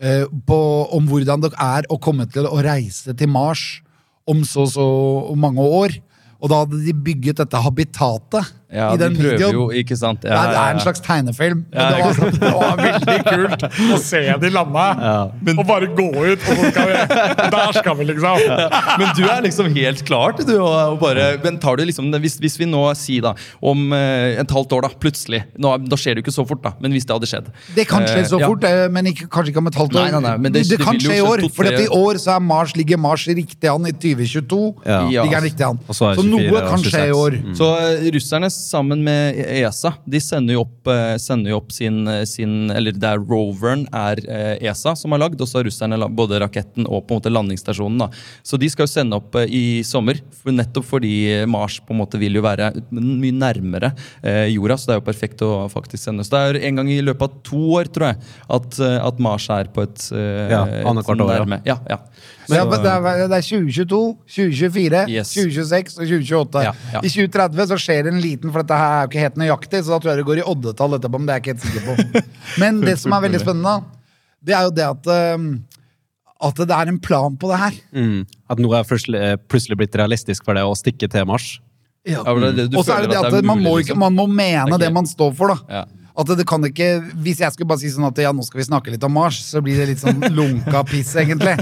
eh, 0.00 0.24
på, 0.46 0.58
om 0.94 1.06
hvordan 1.08 1.44
det 1.44 1.54
er 1.56 1.88
å 1.88 1.98
komme 1.98 2.26
til 2.30 2.46
å 2.46 2.60
reise 2.62 3.14
til 3.16 3.30
Mars 3.32 3.82
om 4.28 4.44
så 4.44 4.66
så 4.68 4.84
mange 5.36 5.60
år. 5.60 5.96
Og 6.44 6.50
da 6.52 6.60
hadde 6.60 6.82
de 6.84 6.92
bygget 6.92 7.40
dette 7.40 7.60
habitatet 7.64 8.52
ja, 8.74 8.88
i 8.94 8.98
den 9.00 9.14
de 9.14 9.20
prøver 9.22 9.36
videoen. 9.38 9.54
jo, 9.58 9.64
ikke 9.82 9.96
sant? 9.98 10.20
det, 10.24 10.30
er, 10.34 10.50
det 10.50 10.58
er 10.60 10.74
en 10.74 10.82
slags 10.84 11.00
tegnefilm. 11.04 11.64
Men 11.70 11.80
Ja, 11.80 11.90
det, 11.90 12.00
var, 12.02 12.30
det 12.34 12.52
var 12.54 12.82
veldig 12.82 13.18
kult 13.28 13.66
å 13.94 13.98
se 14.02 14.22
de 14.44 14.50
lande 14.54 14.86
og 15.54 15.64
bare 15.68 15.88
gå 15.94 16.08
ut, 16.12 16.48
og 16.50 16.64
skal 16.70 16.90
vi 16.90 17.50
Der 17.54 17.78
skal 17.78 17.96
vi, 18.00 18.04
liksom! 18.10 18.38
Men 19.00 19.12
du 19.18 19.22
er 19.28 19.42
liksom 19.46 19.70
helt 19.76 20.04
klar 20.08 20.34
til 20.38 20.48
du 20.48 20.54
å 20.58 20.96
bare 21.00 21.30
Men 21.44 21.58
tar 21.62 21.76
du 21.80 21.84
liksom 21.86 22.10
hvis, 22.22 22.38
hvis 22.42 22.58
vi 22.60 22.66
nå 22.68 22.82
sier 22.98 23.24
da 23.28 23.34
om 23.64 23.92
eh, 23.96 24.40
et 24.42 24.50
halvt 24.54 24.72
år, 24.76 24.86
da, 24.88 24.90
plutselig 25.02 25.42
nå, 25.60 25.74
Da 25.88 25.98
skjer 26.00 26.16
det 26.16 26.22
jo 26.22 26.26
ikke 26.28 26.34
så 26.36 26.44
fort, 26.48 26.62
da, 26.64 26.74
men 26.82 26.94
hvis 26.94 27.06
det 27.08 27.14
hadde 27.16 27.28
skjedd 27.30 27.50
Det 27.76 27.86
kan 27.90 28.02
skje 28.08 28.20
Eh, 28.24 28.28
så 28.30 28.38
ja. 28.40 28.46
fort, 28.48 28.62
eh, 28.64 28.84
men 28.94 29.08
ikke, 29.10 29.26
kanskje 29.32 29.50
ikke 29.52 29.60
om 29.60 29.68
et 29.68 29.76
halvt 29.78 29.96
år. 29.98 30.04
Nei, 30.06 30.10
nei, 30.14 30.20
nei, 30.24 30.34
men 30.44 30.52
det- 30.54 30.62
det, 30.68 30.78
det 30.78 30.84
kan 30.86 30.96
skje 31.02 31.16
i 31.18 31.24
år, 31.24 31.42
for 31.52 31.66
i 31.66 31.86
år 31.92 32.18
så 32.22 32.36
er 32.36 32.40
Mars, 32.46 32.72
ligger 32.78 32.96
Mars 33.02 33.24
riktig 33.26 33.68
an 33.68 33.84
i 33.90 33.92
2022. 33.92 34.60
Ja. 34.86 35.00
Ligger 35.10 35.34
han 35.34 35.44
riktig 35.44 35.66
an. 35.66 35.80
Så 35.90 36.12
24, 36.14 36.16
Så 36.20 36.24
noe 36.30 36.62
kan 36.70 36.84
skje 36.86 37.02
i 37.10 37.14
år. 37.18 37.36
Mm. 37.42 37.54
Så 37.58 37.68
eh, 37.82 38.06
russerne 38.14 38.50
sammen 38.64 39.02
med 39.04 39.38
ESA 39.38 39.94
De 40.04 40.20
sender 40.22 40.56
jo 40.56 40.64
opp, 40.64 40.88
eh, 40.90 41.14
sender 41.22 41.52
jo 41.52 41.60
opp 41.60 41.72
sin, 41.74 42.02
eh, 42.08 42.24
sin 42.28 42.70
Eller 42.74 42.96
det 42.96 43.08
er 43.08 43.22
roveren 43.22 43.86
er 43.94 44.20
eh, 44.24 44.68
ESA 44.68 44.94
som 44.98 45.14
har 45.14 45.22
lagd, 45.22 45.40
og 45.40 45.48
så 45.48 45.60
har 45.60 45.68
russerne 45.68 45.98
lagd 46.00 46.16
både 46.16 46.40
raketten 46.42 46.88
og 46.88 47.06
på 47.06 47.14
en 47.14 47.20
måte 47.20 47.32
landingsstasjonen. 47.32 47.98
da. 48.04 48.08
Så 48.42 48.58
de 48.60 48.68
skal 48.72 48.86
jo 48.86 48.92
sende 48.92 49.18
opp 49.18 49.36
i 49.44 49.82
sommer, 49.86 50.20
nettopp 50.44 50.86
fordi 50.88 51.14
Mars 51.50 51.78
på 51.84 51.94
en 51.94 52.00
måte 52.00 52.18
vil 52.20 52.38
jo 52.38 52.44
være 52.44 52.70
mye 52.92 53.34
nærmere 53.34 53.92
jorda. 54.50 54.76
Så 54.78 54.88
det 54.88 54.94
er 54.96 55.00
jo 55.00 55.06
perfekt 55.08 55.44
å 55.46 55.50
faktisk 55.72 56.02
sende. 56.04 56.26
Så 56.26 56.34
det 56.34 56.42
er 56.42 56.68
en 56.68 56.80
gang 56.80 56.90
i 56.92 57.00
løpet 57.04 57.26
av 57.28 57.42
to 57.46 57.62
år, 57.78 57.90
tror 57.94 58.12
jeg, 58.12 58.20
at, 58.58 58.80
at 59.10 59.22
Mars 59.22 59.48
er 59.52 59.70
på 59.74 59.86
et 59.86 60.08
Ja, 60.14 60.64
et 60.64 60.88
annethvert 60.88 61.24
år, 61.24 61.36
ja. 61.44 61.60
Ja, 61.74 61.78
ja. 61.96 62.00
Så, 62.44 62.56
ja, 62.58 62.64
men 62.68 62.82
det, 62.84 62.92
er, 62.92 63.20
det 63.30 63.38
er 63.38 63.46
2022, 63.46 64.00
2024, 64.36 65.02
Yes. 65.08 65.34
2026 65.34 65.98
og 65.98 66.08
2028. 66.10 66.64
Ja, 66.66 66.72
ja. 66.92 67.00
I 67.00 67.12
2030 67.12 67.68
så 67.70 67.78
skjer 67.80 68.06
det 68.06 68.12
en 68.12 68.22
liten, 68.22 68.52
for 68.52 68.64
dette 68.64 68.78
her 68.80 68.96
er 68.96 69.04
jo 69.06 69.12
ikke 69.12 69.22
helt 69.24 69.38
nøyaktig, 69.40 69.80
så 69.84 69.94
da 69.94 70.00
tror 70.02 70.12
jeg 70.12 70.20
det 70.20 70.26
går 70.28 70.42
i 70.42 70.48
oddetall 70.52 70.98
etterpå, 70.98 71.20
men 71.20 71.30
det 71.30 71.34
er 71.34 71.40
jeg 71.40 71.44
ikke 71.44 71.54
helt 71.54 71.68
sikker 71.68 71.86
på. 71.88 72.24
Men 72.62 72.82
det 72.84 72.98
som 73.00 73.14
er 73.16 73.24
veldig 73.24 73.40
spennende, 73.42 73.76
det 74.44 74.54
er 74.54 74.68
jo 74.68 74.74
det 74.76 74.84
at 74.86 75.08
um, 75.38 75.48
at 76.44 76.58
det 76.60 76.76
er 76.76 76.90
en 76.90 77.00
plan 77.00 77.36
på 77.40 77.48
det 77.48 77.58
her. 77.60 77.76
Mm. 77.96 78.24
At 78.52 78.60
nå 78.60 78.72
er 78.76 78.86
plutselig, 78.88 79.20
plutselig 79.48 79.78
blitt 79.80 79.96
realistisk 79.96 80.44
for 80.44 80.58
det 80.58 80.64
å 80.66 80.74
stikke 80.76 81.08
til 81.10 81.24
Mars. 81.30 81.54
Ja, 82.04 82.20
Og 82.20 82.82
så 82.84 82.98
er 82.98 83.06
det 83.06 83.14
det 83.14 83.20
at 83.22 83.32
er 83.32 83.46
man, 83.46 83.62
må 83.64 83.78
ikke, 83.78 83.94
liksom. 83.94 84.02
man 84.02 84.12
må 84.12 84.26
mene 84.28 84.66
Det 84.68 84.76
er 84.76 84.82
det, 84.82 84.92
man 84.92 85.06
står 85.08 85.30
for, 85.38 85.54
da. 85.54 85.84
At 86.14 86.28
det, 86.30 86.36
det 86.38 86.46
kan 86.46 86.62
ikke, 86.62 86.88
Hvis 87.24 87.40
jeg 87.42 87.50
skulle 87.54 87.66
bare 87.72 87.82
si 87.82 87.88
sånn 87.90 88.06
at 88.06 88.18
ja, 88.22 88.30
nå 88.30 88.44
skal 88.46 88.60
vi 88.60 88.66
snakke 88.68 88.92
litt 88.94 89.02
om 89.06 89.16
Mars, 89.18 89.40
så 89.48 89.62
blir 89.64 89.80
det 89.80 89.88
litt 89.92 90.02
sånn 90.02 90.22
lunka 90.38 90.84
piss, 90.86 91.14
egentlig. 91.18 91.56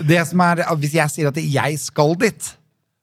Det 0.00 0.22
som 0.30 0.40
er, 0.46 0.62
Hvis 0.80 0.94
jeg 0.96 1.12
sier 1.12 1.28
at 1.32 1.40
jeg 1.42 1.80
skal 1.82 2.14
dit, 2.22 2.52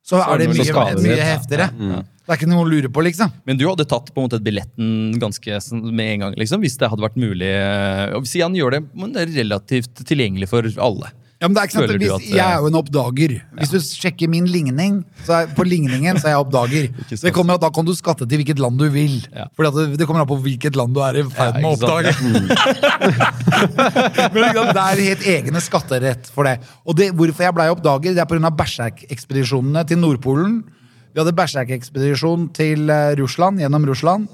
så 0.09 0.23
er 0.25 0.41
det 0.41 0.47
mye, 0.49 0.87
mye 1.03 1.27
heftigere. 1.35 1.69
Ja. 1.77 1.99
Det 2.29 2.33
er 2.35 2.39
ikke 2.43 2.49
noe 2.49 2.61
å 2.61 2.69
lure 2.69 2.89
på, 2.93 3.01
liksom. 3.05 3.31
Men 3.45 3.57
du 3.57 3.63
hadde 3.65 3.85
tatt 3.89 4.09
på 4.13 4.21
en 4.21 4.27
måte 4.27 4.37
billetten 4.45 5.15
ganske 5.21 5.61
sånn 5.65 5.81
med 5.93 6.11
en 6.15 6.23
gang, 6.25 6.35
liksom, 6.37 6.61
hvis 6.61 6.75
det 6.81 6.89
hadde 6.91 7.01
vært 7.05 7.17
mulig? 7.17 7.47
eh, 7.53 8.13
Og 8.17 8.25
hvis 8.25 8.35
han 8.41 8.57
gjør 8.57 8.75
det, 8.75 8.81
men 8.97 9.13
det 9.15 9.23
er 9.23 9.31
relativt 9.39 10.03
tilgjengelig 10.05 10.49
for 10.51 10.65
alle. 10.77 11.09
Ja, 11.39 11.47
men 11.47 11.55
det 11.55 11.61
er 11.61 11.69
ikke 11.69 11.77
sant, 11.77 11.91
hvis, 12.01 12.09
at, 12.11 12.23
eh, 12.25 12.33
Jeg 12.35 12.43
er 12.43 12.57
jo 12.59 12.67
en 12.67 12.75
oppdager. 12.75 13.31
Hvis 13.61 13.69
du 13.71 13.79
sjekker 13.79 14.27
min 14.27 14.43
ligning, 14.51 15.05
så 15.23 15.31
er, 15.37 15.45
på 15.55 15.63
ligningen 15.63 16.19
så 16.19 16.27
er 16.27 16.33
jeg 16.33 16.41
oppdager. 16.43 16.89
Det 17.23 17.31
kommer 17.35 17.55
at 17.55 17.61
Da 17.63 17.69
kan 17.71 17.85
du 17.87 17.93
skatte 17.95 18.27
til 18.27 18.37
hvilket 18.41 18.59
land 18.59 18.75
du 18.79 18.89
vil. 18.91 19.23
Ja. 19.31 19.45
Fordi 19.55 19.67
at 19.69 19.75
det, 19.77 19.97
det 20.01 20.07
kommer 20.09 20.21
an 20.25 20.27
på 20.27 20.35
hvilket 20.43 20.75
land 20.75 20.91
du 20.97 21.01
er 21.05 21.15
i 21.21 21.23
ferd 21.23 21.55
med 21.61 21.69
å 21.69 21.71
oppdage. 21.77 22.11
Men 24.35 24.43
det 24.75 24.83
er 24.83 24.99
helt 25.05 25.23
egne 25.31 25.59
skatterett 25.63 26.27
for 26.33 26.43
det. 26.49 26.57
Og 26.83 26.97
det, 26.99 27.07
hvorfor 27.15 27.43
jeg 27.47 27.55
blei 27.55 27.69
oppdager, 27.71 28.11
det 28.17 28.21
er 28.25 28.27
pga. 28.27 28.51
Berserk-ekspedisjonene 28.59 29.85
til 29.87 29.97
Nordpolen. 30.01 30.59
Vi 31.13 31.17
hadde 31.21 31.37
Berserk-ekspedisjon 31.39 32.49
til 32.57 32.91
eh, 32.91 33.15
Russland, 33.21 33.61
gjennom 33.63 33.83
Russland. 33.87 34.27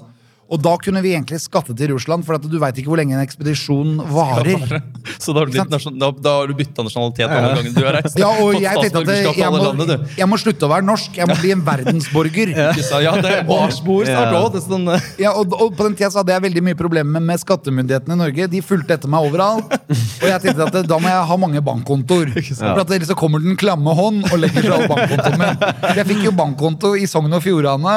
Og 0.46 0.60
da 0.62 0.76
kunne 0.78 1.00
vi 1.02 1.10
egentlig 1.10 1.40
skatte 1.42 1.74
til 1.74 1.90
Russland, 1.90 2.22
for 2.22 2.36
at 2.36 2.44
du 2.46 2.52
veit 2.62 2.76
ikke 2.78 2.86
hvor 2.92 3.00
lenge 3.00 3.16
en 3.16 3.22
ekspedisjon 3.24 3.96
varer. 4.14 4.76
Så 5.22 5.32
da 5.34 5.42
har 5.42 5.50
du, 5.50 5.56
da, 5.98 6.10
da 6.22 6.34
har 6.36 6.46
du 6.50 6.54
bytta 6.58 6.84
nasjonalitet 6.86 7.26
alle 7.26 7.48
gangene 7.56 7.72
du 7.74 7.82
har 7.82 7.96
reist. 7.98 8.18
Ja, 8.20 8.28
og 8.44 8.54
jeg 8.62 8.78
tenkte 8.84 9.02
at 9.02 9.40
jeg 9.40 9.50
må, 9.50 9.58
landet, 9.64 10.04
jeg 10.20 10.28
må 10.30 10.38
slutte 10.38 10.68
å 10.68 10.70
være 10.70 10.86
norsk. 10.86 11.18
Jeg 11.18 11.26
må 11.30 11.36
bli 11.40 11.50
en 11.56 11.64
verdensborger. 11.66 12.54
Ja, 13.06 13.12
det 13.20 13.30
er 13.30 13.42
Marsbord 13.46 14.06
snart 14.08 14.32
Ja. 14.32 14.38
òg. 14.40 14.46
det 14.54 14.60
er 14.62 14.64
Sånn, 14.66 14.86
eh, 14.94 15.04
Ja, 15.20 15.32
og, 15.36 15.52
og 15.52 15.74
på 15.76 15.84
den 15.86 15.96
tida 15.98 16.08
så 16.14 16.22
hadde 16.22 16.32
jeg 16.36 16.44
veldig 16.46 16.62
mye 16.68 16.78
problemer 16.78 17.22
med 17.22 17.42
skattemyndighetene 17.42 18.16
i 18.16 18.20
Norge. 18.22 18.46
De 18.54 18.62
fulgte 18.64 18.96
etter 18.96 19.10
meg 19.12 19.26
overalt. 19.28 19.74
Og 19.90 20.26
jeg 20.30 20.40
tenkte 20.46 20.66
at 20.70 20.78
da 20.88 20.98
må 21.02 21.10
jeg 21.10 21.26
ha 21.30 21.36
mange 21.42 21.62
bankkontoer. 21.66 22.32
For 22.38 22.82
at 22.84 22.94
ellers 22.96 23.10
så 23.10 23.18
kommer 23.18 23.42
den 23.42 23.58
klamme 23.60 23.94
hånd 23.98 24.30
og 24.30 24.38
legger 24.40 24.66
fra 24.70 24.80
bankkontoen 24.94 25.38
min. 25.42 25.64
Jeg 26.00 26.08
fikk 26.12 26.24
jo 26.30 26.34
bankkonto 26.38 26.94
i 26.98 27.06
Sogn 27.10 27.34
og 27.36 27.42
Fjordane. 27.44 27.96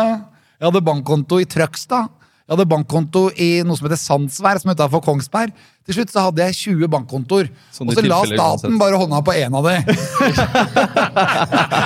Jeg 0.59 0.67
hadde 0.71 0.83
bankkonto 0.89 1.39
i 1.39 1.47
Trøgstad. 1.49 2.09
Jeg 2.49 2.57
hadde 2.57 2.65
bankkonto 2.65 3.27
i 3.37 3.61
noe 3.61 3.77
som 3.77 3.85
heter 3.85 3.99
Sandsvær, 4.01 4.57
som 4.57 4.71
utenfor 4.73 5.03
Kongsberg. 5.05 5.51
Til 5.85 5.99
slutt 5.99 6.09
så 6.09 6.23
hadde 6.25 6.47
jeg 6.47 6.55
20 6.57 6.87
bankkontoer. 6.89 7.51
Sånn 7.69 7.91
og 7.91 7.93
så 7.93 8.01
la 8.07 8.17
staten 8.25 8.79
bare 8.81 8.97
hånda 8.97 9.19
på 9.21 9.35
én 9.37 9.53
av 9.53 9.67
de. 9.67 9.75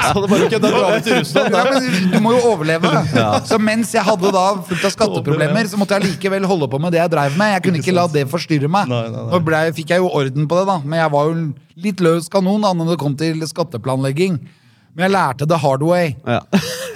så 0.07 0.23
det 0.23 0.29
bare, 0.31 0.47
drar 0.63 0.87
vi 0.93 1.01
til 1.03 1.19
Russland. 1.19 1.57
Ja, 1.59 1.65
men 1.67 2.07
du 2.13 2.15
må 2.23 2.31
jo 2.37 2.53
overleve. 2.53 2.93
Så 3.49 3.59
mens 3.59 3.91
jeg 3.91 4.07
hadde 4.07 4.31
da 4.31 4.45
fullt 4.69 4.87
av 4.87 4.95
skatteproblemer, 4.95 5.67
så 5.67 5.81
måtte 5.81 5.99
jeg 5.99 6.13
likevel 6.13 6.47
holde 6.47 6.71
på 6.71 6.79
med 6.79 6.95
det 6.95 7.03
jeg 7.03 7.11
dreiv 7.17 7.35
med. 7.43 7.57
Jeg 7.57 7.67
kunne 7.67 7.83
ikke 7.83 7.99
la 7.99 8.07
det 8.15 8.23
forstyrre 8.31 8.71
meg. 8.71 8.87
Nei, 8.87 9.03
nei, 9.09 9.19
nei. 9.19 9.29
Nå 9.35 9.43
ble, 9.43 9.65
fikk 9.75 9.91
jeg 9.97 10.05
jo 10.05 10.13
orden 10.15 10.47
på 10.47 10.61
det, 10.61 10.67
da, 10.71 10.79
men 10.85 11.03
jeg 11.03 11.15
var 11.19 11.27
jo 11.27 11.35
litt 11.89 12.07
løs 12.07 12.31
kanon 12.31 12.63
da 12.63 12.71
når 12.71 12.95
det 12.95 13.01
kom 13.03 13.19
til 13.19 13.43
skatteplanlegging. 13.51 14.39
Men 14.95 15.09
jeg 15.09 15.17
lærte 15.17 15.49
the 15.49 15.59
hard 15.59 15.83
way. 15.83 16.15
Ja. 16.23 16.39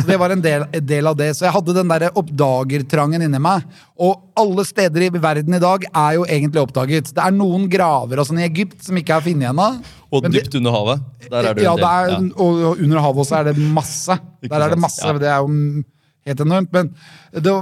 Så 0.07 0.13
det 0.13 0.19
var 0.21 0.31
en 0.31 0.39
del, 0.41 0.63
en 0.71 0.85
del 0.87 1.07
av 1.09 1.17
det. 1.19 1.25
Så 1.35 1.43
jeg 1.43 1.51
hadde 1.51 1.73
den 1.75 1.89
der 1.91 2.05
oppdagertrangen 2.15 3.25
inni 3.25 3.39
meg. 3.43 3.65
Og 3.99 4.21
alle 4.39 4.63
steder 4.63 5.03
i 5.03 5.09
verden 5.11 5.57
i 5.57 5.59
dag 5.59 5.83
er 5.91 6.13
jo 6.15 6.23
egentlig 6.23 6.61
oppdaget. 6.63 7.11
Det 7.17 7.23
er 7.25 7.33
noen 7.35 7.65
graver 7.71 8.21
og 8.21 8.27
sånn 8.29 8.39
i 8.39 8.45
Egypt 8.47 8.85
som 8.87 8.95
ikke 8.95 9.17
er 9.17 9.25
funnet 9.25 9.49
ennå. 9.51 9.67
Og 10.07 10.23
Men 10.23 10.31
det- 10.31 10.45
dypt 10.45 10.55
under 10.61 10.71
havet. 10.71 11.01
Der 11.29 11.43
er 11.49 11.53
det 11.53 11.63
ja, 11.63 11.73
en 11.73 11.77
del. 11.77 11.85
er, 11.85 12.07
Ja. 12.07 12.17
og 12.37 12.63
og 12.71 12.79
under 12.79 12.99
havet 13.03 13.19
også 13.25 13.35
er 13.39 13.43
det 13.51 13.57
masse. 13.57 14.15
Ikke 14.41 14.49
Der 14.55 14.61
er 14.61 14.69
det 14.69 14.79
masse, 14.79 15.03
Ja. 15.05 15.13
Det 15.17 15.27
er 15.27 15.39
jo 15.43 15.83
helt 16.25 16.39
enormt. 16.39 16.71
Men 16.71 16.93
det, 17.33 17.53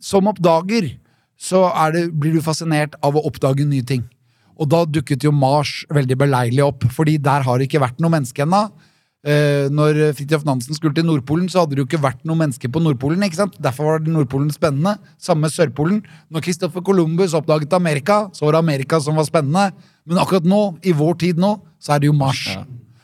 som 0.00 0.26
oppdager 0.26 0.90
så 1.38 1.70
er 1.76 1.92
det, 1.92 2.18
blir 2.18 2.32
du 2.32 2.40
fascinert 2.40 2.94
av 3.02 3.14
å 3.14 3.24
oppdage 3.24 3.64
nye 3.66 3.82
ting. 3.86 4.02
Og 4.58 4.68
da 4.68 4.84
dukket 4.84 5.22
jo 5.22 5.30
Mars 5.32 5.84
veldig 5.90 6.16
beleilig 6.16 6.62
opp, 6.64 6.82
fordi 6.90 7.18
der 7.20 7.42
har 7.42 7.58
det 7.58 7.68
ikke 7.68 7.80
vært 7.80 8.00
noe 8.00 8.10
menneske 8.10 8.42
ennå. 8.42 8.70
Eh, 9.24 9.70
når 9.72 9.96
Fridtjof 10.18 10.42
Nansen 10.44 10.76
skulle 10.76 10.92
til 10.94 11.06
Nordpolen, 11.08 11.46
så 11.48 11.62
hadde 11.62 11.76
det 11.78 11.80
jo 11.80 11.86
ikke 11.88 12.02
vært 12.04 12.20
noe 12.28 12.36
menneske 12.36 12.68
på 12.68 12.82
Nordpolen. 12.84 13.22
ikke 13.24 13.38
sant? 13.40 13.54
Derfor 13.62 13.84
var 13.88 14.02
det 14.04 14.12
Nordpolen 14.12 14.50
spennende. 14.52 14.98
Samme 15.16 15.48
Sørpolen. 15.48 16.02
Når 16.30 16.44
Christopher 16.44 16.84
Columbus 16.84 17.32
oppdaget 17.32 17.72
Amerika, 17.72 18.28
så 18.36 18.44
var 18.44 18.52
det 18.52 18.62
Amerika 18.66 19.00
som 19.00 19.16
var 19.16 19.24
spennende. 19.24 19.72
Men 20.04 20.20
akkurat 20.20 20.44
nå, 20.44 20.76
i 20.84 20.92
vår 20.92 21.16
tid 21.24 21.40
nå, 21.40 21.54
så 21.80 21.94
er 21.96 22.00
det 22.04 22.10
jo 22.12 22.12
Mars. 22.12 22.44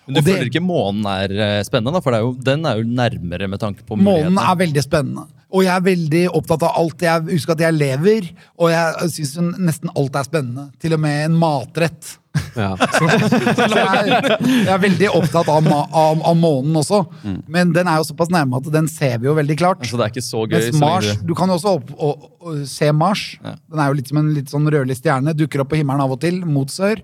Men 0.06 0.14
du 0.14 0.20
det- 0.20 0.35
føler 0.35 0.50
ikke 0.50 0.61
månen 0.66 1.06
er 1.06 1.30
eh, 1.40 1.62
spennende? 1.64 1.92
da? 1.94 2.00
For 2.00 2.11
det 2.12 2.18
er 2.20 2.24
jo, 2.26 2.33
den 2.35 2.66
er 2.66 2.76
jo 2.76 2.85
nærmere 2.85 3.48
med 3.48 3.59
tanke 3.61 3.80
på 3.87 3.96
muligheter. 3.96 4.28
Månen 4.30 4.38
er 4.44 4.56
veldig 4.66 4.83
spennende. 4.85 5.26
Og 5.50 5.64
jeg 5.66 5.72
er 5.74 5.82
veldig 5.82 6.22
opptatt 6.38 6.62
av 6.62 6.76
alt. 6.78 7.02
Jeg 7.02 7.26
husker 7.32 7.56
at 7.56 7.62
jeg 7.64 7.74
lever, 7.74 8.30
og 8.60 8.70
jeg 8.70 9.10
syns 9.16 9.36
nesten 9.58 9.90
alt 9.98 10.18
er 10.20 10.26
spennende. 10.28 10.68
Til 10.82 10.94
og 10.94 11.00
med 11.02 11.24
en 11.26 11.38
matrett. 11.40 12.12
Ja. 12.54 12.68
Så 12.94 13.08
jeg, 13.10 14.20
jeg 14.46 14.70
er 14.70 14.82
veldig 14.84 15.08
opptatt 15.18 15.50
av, 15.50 15.66
av, 15.66 16.20
av 16.22 16.36
månen 16.38 16.78
også. 16.78 17.02
Mm. 17.24 17.40
Men 17.50 17.72
den 17.74 17.90
er 17.90 17.98
jo 17.98 18.06
såpass 18.12 18.30
nærme 18.30 18.60
at 18.60 18.70
den 18.70 18.86
ser 18.90 19.18
vi 19.18 19.26
jo 19.26 19.34
veldig 19.38 19.56
klart. 19.58 19.82
Så 19.90 19.98
det 19.98 20.06
er 20.06 20.14
ikke 20.14 20.26
så 20.28 20.44
gøy. 20.46 20.54
Mens 20.60 20.78
Mars, 20.82 21.10
du- 21.26 21.34
kan 21.34 21.50
jo 21.50 21.58
også 21.58 21.74
opp, 21.80 21.90
og, 21.98 22.28
og, 22.38 22.62
se 22.70 22.92
Mars. 22.94 23.24
Den 23.42 23.82
er 23.82 23.90
jo 23.90 23.98
litt 23.98 24.12
som 24.12 24.22
en 24.22 24.30
litt 24.36 24.54
sånn 24.54 24.70
rødlig 24.70 25.00
stjerne. 25.00 25.34
Dukker 25.34 25.64
opp 25.64 25.72
på 25.74 25.80
himmelen 25.82 26.06
av 26.06 26.14
og 26.14 26.22
til, 26.22 26.38
mot 26.46 26.70
sør. 26.70 27.02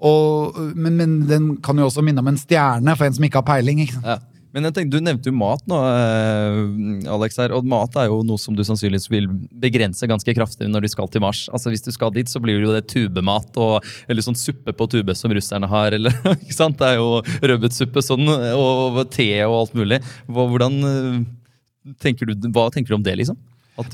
Og, 0.00 0.56
men, 0.78 0.94
men 0.96 1.16
den 1.28 1.50
kan 1.64 1.76
jo 1.76 1.90
også 1.90 2.04
minne 2.06 2.22
om 2.22 2.30
en 2.30 2.38
stjerne 2.40 2.94
for 2.96 3.10
en 3.10 3.16
som 3.18 3.26
ikke 3.26 3.42
har 3.42 3.48
peiling. 3.50 3.82
ikke 3.84 3.98
sant? 3.98 4.06
Ja. 4.14 4.20
Men 4.50 4.66
jeg 4.66 4.74
tenkte, 4.74 4.98
Du 4.98 5.04
nevnte 5.04 5.30
jo 5.30 5.36
mat 5.36 5.62
nå, 5.70 5.78
eh, 5.78 7.10
Alex. 7.14 7.38
her, 7.38 7.54
og 7.54 7.66
Mat 7.70 7.96
er 7.96 8.08
jo 8.10 8.22
noe 8.26 8.40
som 8.40 8.56
du 8.56 8.62
sannsynligvis 8.66 9.10
vil 9.12 9.28
begrense 9.62 10.08
ganske 10.10 10.34
kraftig 10.34 10.68
når 10.70 10.86
du 10.86 10.88
skal 10.90 11.08
til 11.08 11.22
Mars. 11.22 11.48
Altså 11.52 11.70
Hvis 11.70 11.84
du 11.86 11.92
skal 11.94 12.10
dit, 12.10 12.26
så 12.26 12.42
blir 12.42 12.58
det 12.58 12.66
jo 12.66 12.74
det 12.74 12.88
tubemat 12.90 13.56
og 13.56 13.84
eller 14.08 14.22
sånn 14.22 14.38
suppe 14.38 14.74
på 14.74 14.88
tube 14.90 15.14
som 15.14 15.30
russerne 15.30 15.70
har. 15.70 15.94
eller 15.94 16.10
ikke 16.42 16.56
sant? 16.56 16.78
Det 16.80 16.88
er 16.88 16.98
jo 16.98 17.22
rødbetsuppe 17.42 18.02
sånn, 18.02 18.26
og 18.26 19.04
te 19.14 19.30
og 19.46 19.60
alt 19.60 19.78
mulig. 19.78 20.00
Hvordan 20.26 20.80
eh, 20.90 21.94
tenker 22.02 22.26
du, 22.26 22.50
Hva 22.50 22.70
tenker 22.74 22.90
du 22.90 22.98
om 22.98 23.06
det, 23.06 23.16
liksom? 23.22 23.38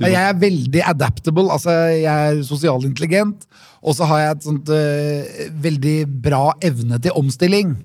Jeg 0.00 0.16
er 0.18 0.38
veldig 0.40 0.82
adaptable. 0.88 1.50
altså 1.52 1.70
Jeg 1.92 2.06
er 2.10 2.40
sosialintelligent. 2.46 3.44
Og 3.86 3.94
så 3.94 4.08
har 4.08 4.22
jeg 4.22 4.32
et 4.34 4.46
sånt 4.48 4.72
uh, 4.72 5.42
veldig 5.62 5.98
bra 6.24 6.48
evne 6.64 6.98
til 7.02 7.14
omstilling. 7.14 7.76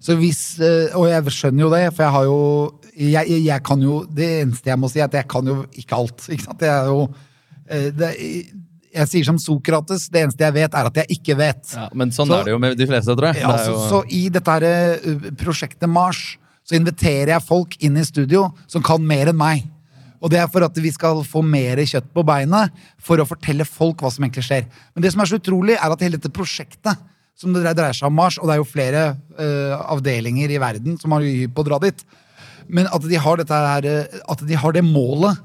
Så 0.00 0.16
hvis, 0.16 0.58
øh, 0.64 0.96
Og 0.96 1.08
jeg 1.10 1.32
skjønner 1.36 1.60
jo 1.66 1.70
det, 1.74 1.82
for 1.94 2.02
jeg 2.06 2.12
har 2.12 2.24
jo 2.24 2.38
jeg, 2.96 3.44
jeg, 3.44 3.62
kan 3.64 3.82
jo 3.84 4.04
Det 4.04 4.28
eneste 4.42 4.70
jeg 4.70 4.78
må 4.80 4.88
si, 4.90 4.98
er 5.00 5.04
at 5.08 5.14
jeg 5.14 5.28
kan 5.28 5.46
jo 5.46 5.64
ikke 5.76 5.96
alt. 5.96 6.26
ikke 6.28 6.44
sant? 6.46 6.60
Jeg 6.64 6.72
er 6.72 6.86
jo 6.88 7.02
øh, 7.70 7.90
det, 7.98 8.10
Jeg 8.90 9.06
sier 9.12 9.24
som 9.28 9.38
Sokrates, 9.38 10.08
det 10.10 10.24
eneste 10.24 10.42
jeg 10.42 10.54
vet, 10.56 10.74
er 10.74 10.88
at 10.88 10.96
jeg 10.96 11.06
ikke 11.18 11.36
vet. 11.38 11.74
ja, 11.76 11.88
men 11.94 12.10
sånn 12.10 12.26
Så- 12.26 12.40
er 12.40 12.44
det 12.48 12.50
jo 12.56 12.58
med 12.58 12.76
de 12.76 12.86
fleste, 12.86 13.14
tror 13.14 13.28
jeg. 13.32 13.42
Ja, 13.42 13.52
Det 13.52 13.60
er 13.60 13.64
så, 13.66 13.74
jo, 13.76 13.88
så 13.88 14.04
i 14.10 14.28
dette 14.28 14.50
her, 14.50 14.64
uh, 15.06 15.30
prosjektet 15.38 15.88
Mars 15.88 16.36
så 16.66 16.74
inviterer 16.74 17.28
jeg 17.36 17.42
folk 17.46 17.76
inn 17.80 17.96
i 17.96 18.02
studio 18.02 18.48
som 18.66 18.82
kan 18.82 19.04
mer 19.06 19.28
enn 19.30 19.36
meg. 19.38 19.62
Og 20.20 20.30
det 20.30 20.40
er 20.40 20.48
for 20.48 20.64
at 20.66 20.76
vi 20.76 20.90
skal 20.90 21.22
få 21.24 21.40
mer 21.42 21.76
kjøtt 21.76 22.10
på 22.12 22.24
beinet 22.26 22.70
for 23.00 23.16
å 23.22 23.26
fortelle 23.28 23.64
folk 23.64 24.02
hva 24.02 24.10
som 24.12 24.24
egentlig 24.24 24.44
skjer. 24.44 24.66
Men 24.94 25.02
det 25.02 25.12
som 25.12 25.20
er 25.22 25.30
så 25.30 25.38
utrolig, 25.38 25.78
er 25.78 25.92
at 25.94 26.00
hele 26.04 26.18
dette 26.18 26.32
prosjektet 26.34 26.98
som 27.40 27.54
det 27.56 27.64
dreier 27.64 27.96
seg 27.96 28.10
om 28.10 28.18
Mars, 28.20 28.36
og 28.38 28.48
det 28.48 28.54
er 28.56 28.60
jo 28.60 28.68
flere 28.68 29.04
uh, 29.40 29.76
avdelinger 29.94 30.52
i 30.52 30.60
verden 30.60 30.98
som 31.00 31.14
har 31.16 31.24
hypp 31.24 31.54
på 31.56 31.64
å 31.64 31.68
dra 31.70 31.78
dit, 31.82 32.02
men 32.68 32.88
at 32.92 33.06
de 33.08 33.16
har 33.18 33.40
dette 33.40 33.60
her, 33.64 33.88
uh, 33.88 34.18
at 34.34 34.44
de 34.46 34.58
har 34.60 34.76
det 34.76 34.84
målet 34.84 35.40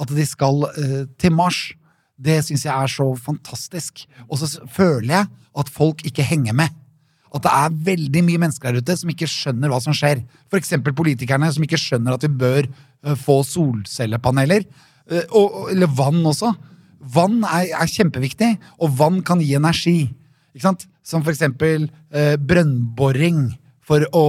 at 0.00 0.12
de 0.14 0.26
skal 0.26 0.62
uh, 0.70 1.00
til 1.20 1.34
Mars, 1.34 1.72
det 2.22 2.38
syns 2.46 2.62
jeg 2.68 2.72
er 2.72 2.90
så 2.92 3.08
fantastisk. 3.18 4.04
Og 4.30 4.38
så 4.38 4.46
føler 4.70 5.10
jeg 5.16 5.30
at 5.58 5.72
folk 5.72 6.04
ikke 6.06 6.22
henger 6.26 6.54
med. 6.54 6.70
At 7.32 7.42
det 7.46 7.52
er 7.56 7.76
veldig 7.88 8.22
mye 8.26 8.40
mennesker 8.44 8.70
der 8.76 8.84
ute 8.84 8.94
som 9.00 9.10
ikke 9.10 9.28
skjønner 9.30 9.72
hva 9.72 9.80
som 9.82 9.96
skjer. 9.96 10.20
F.eks. 10.52 10.74
politikerne 10.92 11.48
som 11.54 11.64
ikke 11.64 11.80
skjønner 11.80 12.14
at 12.14 12.26
vi 12.26 12.30
bør 12.42 12.68
eh, 12.68 13.16
få 13.18 13.38
solcellepaneler. 13.48 14.66
Eh, 15.10 15.24
og- 15.32 15.72
eller 15.72 15.88
vann 15.88 16.20
også. 16.28 16.52
Vann 17.00 17.40
er, 17.48 17.72
er 17.72 17.90
kjempeviktig, 17.90 18.52
og 18.78 18.92
vann 19.00 19.22
kan 19.26 19.40
gi 19.42 19.56
energi. 19.58 19.96
Ikke 20.52 20.66
sant? 20.68 20.86
Som 21.06 21.24
f.eks. 21.24 21.42
Eh, 21.42 22.36
brønnboring 22.38 23.50
for 23.86 24.06
å 24.14 24.26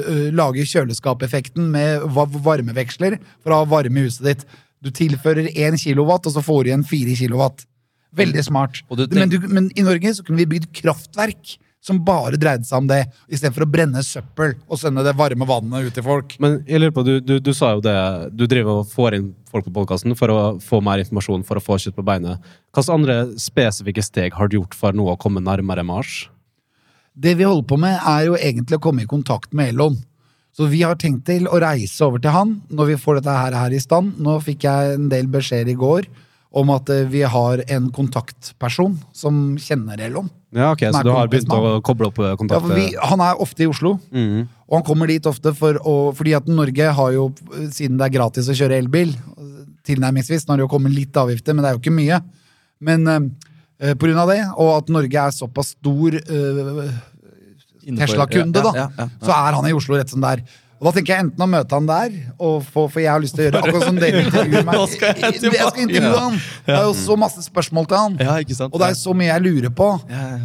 eh, 0.00 0.28
lage 0.34 0.64
kjøleskapeffekten 0.68 1.68
med 1.74 2.06
varmeveksler 2.14 3.18
for 3.42 3.52
å 3.52 3.62
ha 3.62 3.68
varme 3.68 4.00
i 4.00 4.08
huset 4.08 4.28
ditt. 4.30 4.46
Du 4.84 4.90
tilfører 4.92 5.50
1 5.52 5.78
kilowatt, 5.80 6.26
og 6.28 6.36
så 6.36 6.42
får 6.44 6.64
du 6.64 6.72
igjen 6.72 6.88
4 6.88 7.18
kilowatt. 7.22 7.66
Veldig 8.14 8.44
smart. 8.46 8.80
Men, 9.10 9.30
du, 9.32 9.40
men 9.48 9.70
i 9.74 9.84
Norge 9.84 10.12
så 10.16 10.24
kunne 10.24 10.42
vi 10.44 10.52
bygd 10.54 10.70
kraftverk 10.76 11.56
som 11.84 12.00
bare 12.04 12.38
dreide 12.40 12.64
seg 12.64 12.80
om 12.80 12.86
det, 12.88 13.02
istedenfor 13.28 13.66
å 13.66 13.70
brenne 13.70 14.02
søppel 14.04 14.54
og 14.64 14.80
sende 14.80 15.04
det 15.04 15.12
varme 15.18 15.46
vannet 15.48 15.88
ut 15.88 15.96
til 15.96 16.06
folk. 16.06 16.36
Men 16.40 16.62
jeg 16.68 16.80
lurer 16.80 16.94
på, 16.96 17.04
du, 17.04 17.14
du, 17.20 17.34
du 17.44 17.52
sa 17.56 17.74
jo 17.74 17.84
det, 17.84 17.96
du 18.32 18.46
driver 18.48 18.80
og 18.80 18.92
får 18.92 19.18
inn 19.18 19.26
folk 19.52 19.68
på 19.68 19.74
podkasten 19.76 20.16
for 20.18 20.32
å 20.32 20.38
få 20.64 20.80
mer 20.84 21.02
informasjon, 21.04 21.44
for 21.44 21.60
å 21.60 21.64
få 21.64 21.78
kjøtt 21.82 21.98
på 21.98 22.06
beinet. 22.06 22.40
Hvilke 22.72 22.96
andre 22.96 23.18
spesifikke 23.40 24.04
steg 24.04 24.38
har 24.38 24.48
du 24.48 24.58
gjort 24.58 24.76
for 24.78 24.96
nå 24.96 25.10
å 25.12 25.18
komme 25.20 25.44
nærmere 25.44 25.84
Mars? 25.86 26.24
Det 27.14 27.36
vi 27.38 27.46
holder 27.46 27.68
på 27.68 27.78
med, 27.78 28.00
er 28.00 28.30
jo 28.30 28.40
egentlig 28.40 28.80
å 28.80 28.84
komme 28.88 29.04
i 29.04 29.10
kontakt 29.10 29.52
med 29.54 29.74
Elon. 29.74 30.00
Så 30.54 30.70
vi 30.70 30.80
har 30.86 30.96
tenkt 30.98 31.26
til 31.28 31.48
å 31.50 31.58
reise 31.62 32.06
over 32.06 32.22
til 32.22 32.32
han 32.34 32.60
når 32.72 32.94
vi 32.94 33.00
får 33.02 33.18
dette 33.18 33.34
her, 33.34 33.56
her 33.58 33.74
i 33.74 33.82
stand. 33.82 34.16
Nå 34.22 34.38
fikk 34.42 34.66
jeg 34.66 34.96
en 34.96 35.10
del 35.10 35.28
beskjeder 35.30 35.74
i 35.74 35.78
går 35.78 36.08
om 36.54 36.70
at 36.74 36.90
eh, 36.94 37.04
vi 37.10 37.22
har 37.26 37.62
en 37.76 37.90
kontaktperson 37.94 38.96
som 39.16 39.54
kjenner 39.60 40.00
Elon. 40.06 40.28
Ja, 40.54 40.68
ok, 40.70 40.84
Så 40.94 41.02
du 41.02 41.10
har 41.10 41.30
begynt 41.30 41.50
å 41.50 41.80
koble 41.82 42.06
opp 42.12 42.20
eh, 42.22 42.30
Ja, 42.30 42.60
for 42.62 42.74
vi, 42.78 42.86
han 42.94 43.22
er 43.24 43.40
ofte 43.42 43.64
i 43.66 43.70
Oslo, 43.70 43.96
Mm. 44.14 44.44
og 44.68 44.76
han 44.78 44.84
kommer 44.86 45.10
dit 45.10 45.26
ofte 45.26 45.50
for 45.58 45.80
å, 45.82 45.94
fordi 46.14 46.36
at 46.38 46.46
Norge 46.46 46.92
har 46.98 47.10
jo, 47.16 47.32
siden 47.74 47.98
det 47.98 48.06
er 48.06 48.14
gratis 48.20 48.48
å 48.48 48.54
kjøre 48.54 48.78
elbil, 48.78 49.16
tilnærmingsvis, 49.84 50.46
nå 50.46 50.54
har 50.54 50.62
det 50.62 50.64
jo 50.68 50.70
kommet 50.72 50.94
litt 50.94 51.16
avgifter, 51.20 51.54
men 51.56 51.64
det 51.64 51.72
er 51.72 51.74
jo 51.76 51.82
ikke 51.82 51.96
mye. 51.98 52.20
Men 52.80 53.10
eh, 53.10 53.94
på 53.98 54.06
grunn 54.06 54.22
av 54.22 54.30
det, 54.30 54.40
og 54.54 54.70
at 54.78 54.94
Norge 54.94 55.26
er 55.26 55.34
såpass 55.34 55.74
stor 55.74 56.14
eh, 56.22 56.94
Tesla-kunde, 57.84 58.62
ja, 58.62 58.64
da, 58.64 58.72
ja, 58.78 58.86
ja, 58.96 59.08
ja. 59.10 59.26
så 59.26 59.34
er 59.36 59.58
han 59.58 59.66
i 59.68 59.74
Oslo 59.76 59.98
rett 59.98 60.12
som 60.12 60.22
det 60.24 60.36
er. 60.38 60.44
Og 60.80 60.88
da 60.88 60.92
tenker 60.96 61.14
jeg 61.14 61.24
enten 61.24 61.44
å 61.44 61.46
møte 61.48 61.76
han 61.78 61.86
der, 61.88 62.14
og 62.34 62.64
få, 62.66 62.86
for 62.90 63.00
jeg 63.00 63.12
har 63.12 63.22
lyst 63.22 63.36
til 63.38 63.44
å 63.44 63.46
gjøre 63.46 63.60
akkurat 63.62 63.84
som 63.86 63.98
dere 64.00 64.22
intervjuer 64.26 64.66
meg. 64.66 64.80
Skal 64.92 65.12
jeg. 65.12 65.38
Jeg 65.44 65.68
skal 65.70 65.84
intervjue 65.84 66.22
han! 66.24 66.40
Det 66.66 66.74
er 66.74 66.88
jo 66.88 66.96
så 66.98 67.16
masse 67.20 67.44
spørsmål 67.46 67.86
til 67.90 68.00
han. 68.00 68.16
Ja, 68.26 68.34
ikke 68.42 68.56
sant? 68.58 68.74
Og 68.74 68.82
det 68.82 68.90
er 68.90 68.98
så 68.98 69.14
mye 69.16 69.30
jeg 69.30 69.44
lurer 69.46 69.72
på 69.78 69.88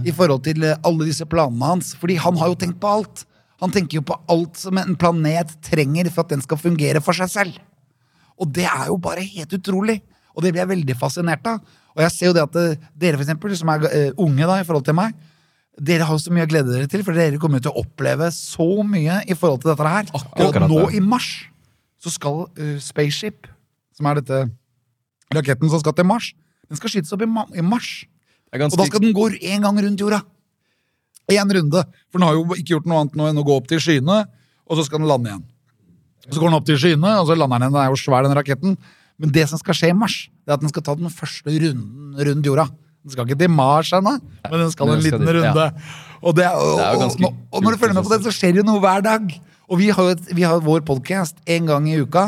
i 0.05 0.13
forhold 0.15 0.45
til 0.45 0.67
eh, 0.69 0.77
alle 0.85 1.09
disse 1.09 1.27
planene 1.29 1.73
hans. 1.73 1.95
Fordi 1.99 2.19
han 2.21 2.37
har 2.39 2.53
jo 2.53 2.59
tenkt 2.61 2.79
på 2.83 2.93
alt. 2.99 3.25
Han 3.59 3.73
tenker 3.75 3.99
jo 3.99 4.05
på 4.07 4.15
alt 4.31 4.61
som 4.61 4.77
en 4.79 4.95
planet 4.99 5.51
trenger 5.65 6.07
for 6.13 6.23
at 6.23 6.31
den 6.35 6.45
skal 6.45 6.61
fungere 6.61 7.01
for 7.03 7.17
seg 7.17 7.33
selv. 7.33 7.57
Og 8.39 8.53
det 8.55 8.69
er 8.69 8.87
jo 8.87 8.95
bare 9.01 9.25
helt 9.25 9.57
utrolig. 9.57 9.97
Og 10.37 10.45
det 10.45 10.53
blir 10.53 10.63
jeg 10.63 10.71
veldig 10.71 10.95
fascinert 11.01 11.49
av. 11.49 11.59
Og 11.97 12.05
jeg 12.05 12.15
ser 12.15 12.29
jo 12.29 12.37
det 12.37 12.45
at 12.45 12.61
eh, 12.61 12.87
dere, 12.95 13.17
for 13.17 13.25
eksempel, 13.25 13.57
som 13.59 13.73
er 13.73 13.89
eh, 13.89 14.11
unge 14.15 14.45
da, 14.45 14.61
i 14.61 14.67
forhold 14.67 14.85
til 14.87 14.95
meg, 14.95 15.17
dere 15.79 16.07
har 16.07 16.19
så 16.19 16.33
mye 16.33 16.45
å 16.47 16.49
glede 16.49 16.73
dere 16.73 16.89
til, 16.91 17.03
for 17.07 17.15
dere 17.15 17.39
kommer 17.41 17.61
til 17.63 17.71
å 17.71 17.83
oppleve 17.83 18.29
så 18.35 18.67
mye 18.85 19.21
i 19.29 19.37
forhold 19.37 19.63
til 19.63 19.71
dette 19.71 19.93
her. 19.93 20.09
Akkurat 20.19 20.59
og 20.65 20.71
nå 20.71 20.81
det. 20.85 20.99
i 20.99 21.03
mars 21.03 21.29
så 21.99 22.11
skal 22.13 22.45
uh, 22.47 22.75
Spaceship, 22.83 23.47
som 23.95 24.07
er 24.09 24.19
dette 24.21 24.41
raketten 25.35 25.71
som 25.71 25.81
skal 25.81 25.95
til 25.97 26.07
Mars, 26.09 26.31
den 26.69 26.79
skal 26.79 26.91
skytes 26.93 27.13
opp 27.15 27.23
i, 27.25 27.29
ma 27.29 27.45
i 27.57 27.63
mars. 27.65 28.05
Er 28.53 28.63
Og 28.65 28.77
da 28.77 28.85
skal 28.87 29.01
den 29.03 29.13
gå 29.13 29.27
én 29.41 29.61
gang 29.65 29.77
rundt 29.77 30.01
jorda. 30.01 30.21
Én 31.29 31.53
runde. 31.53 31.83
For 32.09 32.17
den 32.17 32.27
har 32.27 32.37
jo 32.37 32.45
ikke 32.55 32.75
gjort 32.75 32.89
noe 32.89 33.03
annet 33.03 33.17
nå 33.17 33.27
enn 33.29 33.41
å 33.41 33.45
gå 33.45 33.57
opp 33.57 33.67
til 33.69 33.81
skyene, 33.81 34.23
og 34.69 34.77
så 34.77 34.85
skal 34.85 35.01
den 35.01 35.09
lande 35.09 35.31
igjen. 35.31 35.43
Så 36.29 36.37
går 36.37 36.49
den 36.49 36.57
opp 36.57 36.67
til 36.69 36.79
skyene, 36.81 37.13
og 37.21 37.29
så 37.29 37.37
lander 37.37 37.57
den 37.57 37.67
igjen. 37.67 37.75
Den 37.75 37.83
er 37.83 37.91
jo 37.93 37.99
svær, 38.01 38.25
den 38.25 38.37
raketten. 38.37 38.77
Men 39.19 39.33
det 39.35 39.47
som 39.51 39.61
skal 39.61 39.77
skje 39.77 39.91
i 39.91 39.97
mars, 39.97 40.17
det 40.45 40.53
er 40.53 40.57
at 40.57 40.63
den 40.63 40.71
skal 40.71 40.85
ta 40.85 40.95
den 40.97 41.11
første 41.13 41.53
runden 41.53 42.17
rundt 42.29 42.49
jorda. 42.49 42.69
Den 43.09 43.15
skal 43.17 43.25
ikke 43.25 43.39
til 43.41 43.49
Mars 43.49 43.89
ennå, 43.97 44.15
men 44.45 44.59
den 44.61 44.71
skal 44.71 44.91
en 44.93 45.01
liten 45.01 45.25
dit, 45.25 45.35
runde. 45.39 45.65
Og, 46.21 46.35
det, 46.37 46.45
og, 46.51 46.77
Det 46.77 46.85
og, 46.85 47.03
og, 47.25 47.33
og 47.51 47.63
når 47.63 47.71
du 47.75 47.77
følger 47.81 47.95
med 47.97 48.05
på 48.05 48.11
det, 48.13 48.19
så 48.27 48.33
skjer 48.35 48.59
det 48.59 48.65
noe 48.67 48.81
hver 48.83 49.01
dag. 49.05 49.29
Og 49.69 49.79
vi 49.79 49.89
har 49.93 50.11
et, 50.13 50.29
vi 50.35 50.45
har 50.45 50.59
vår 50.65 50.83
podkast 50.85 51.39
en 51.49 51.69
gang 51.69 51.87
i 51.89 51.97
uka, 52.01 52.27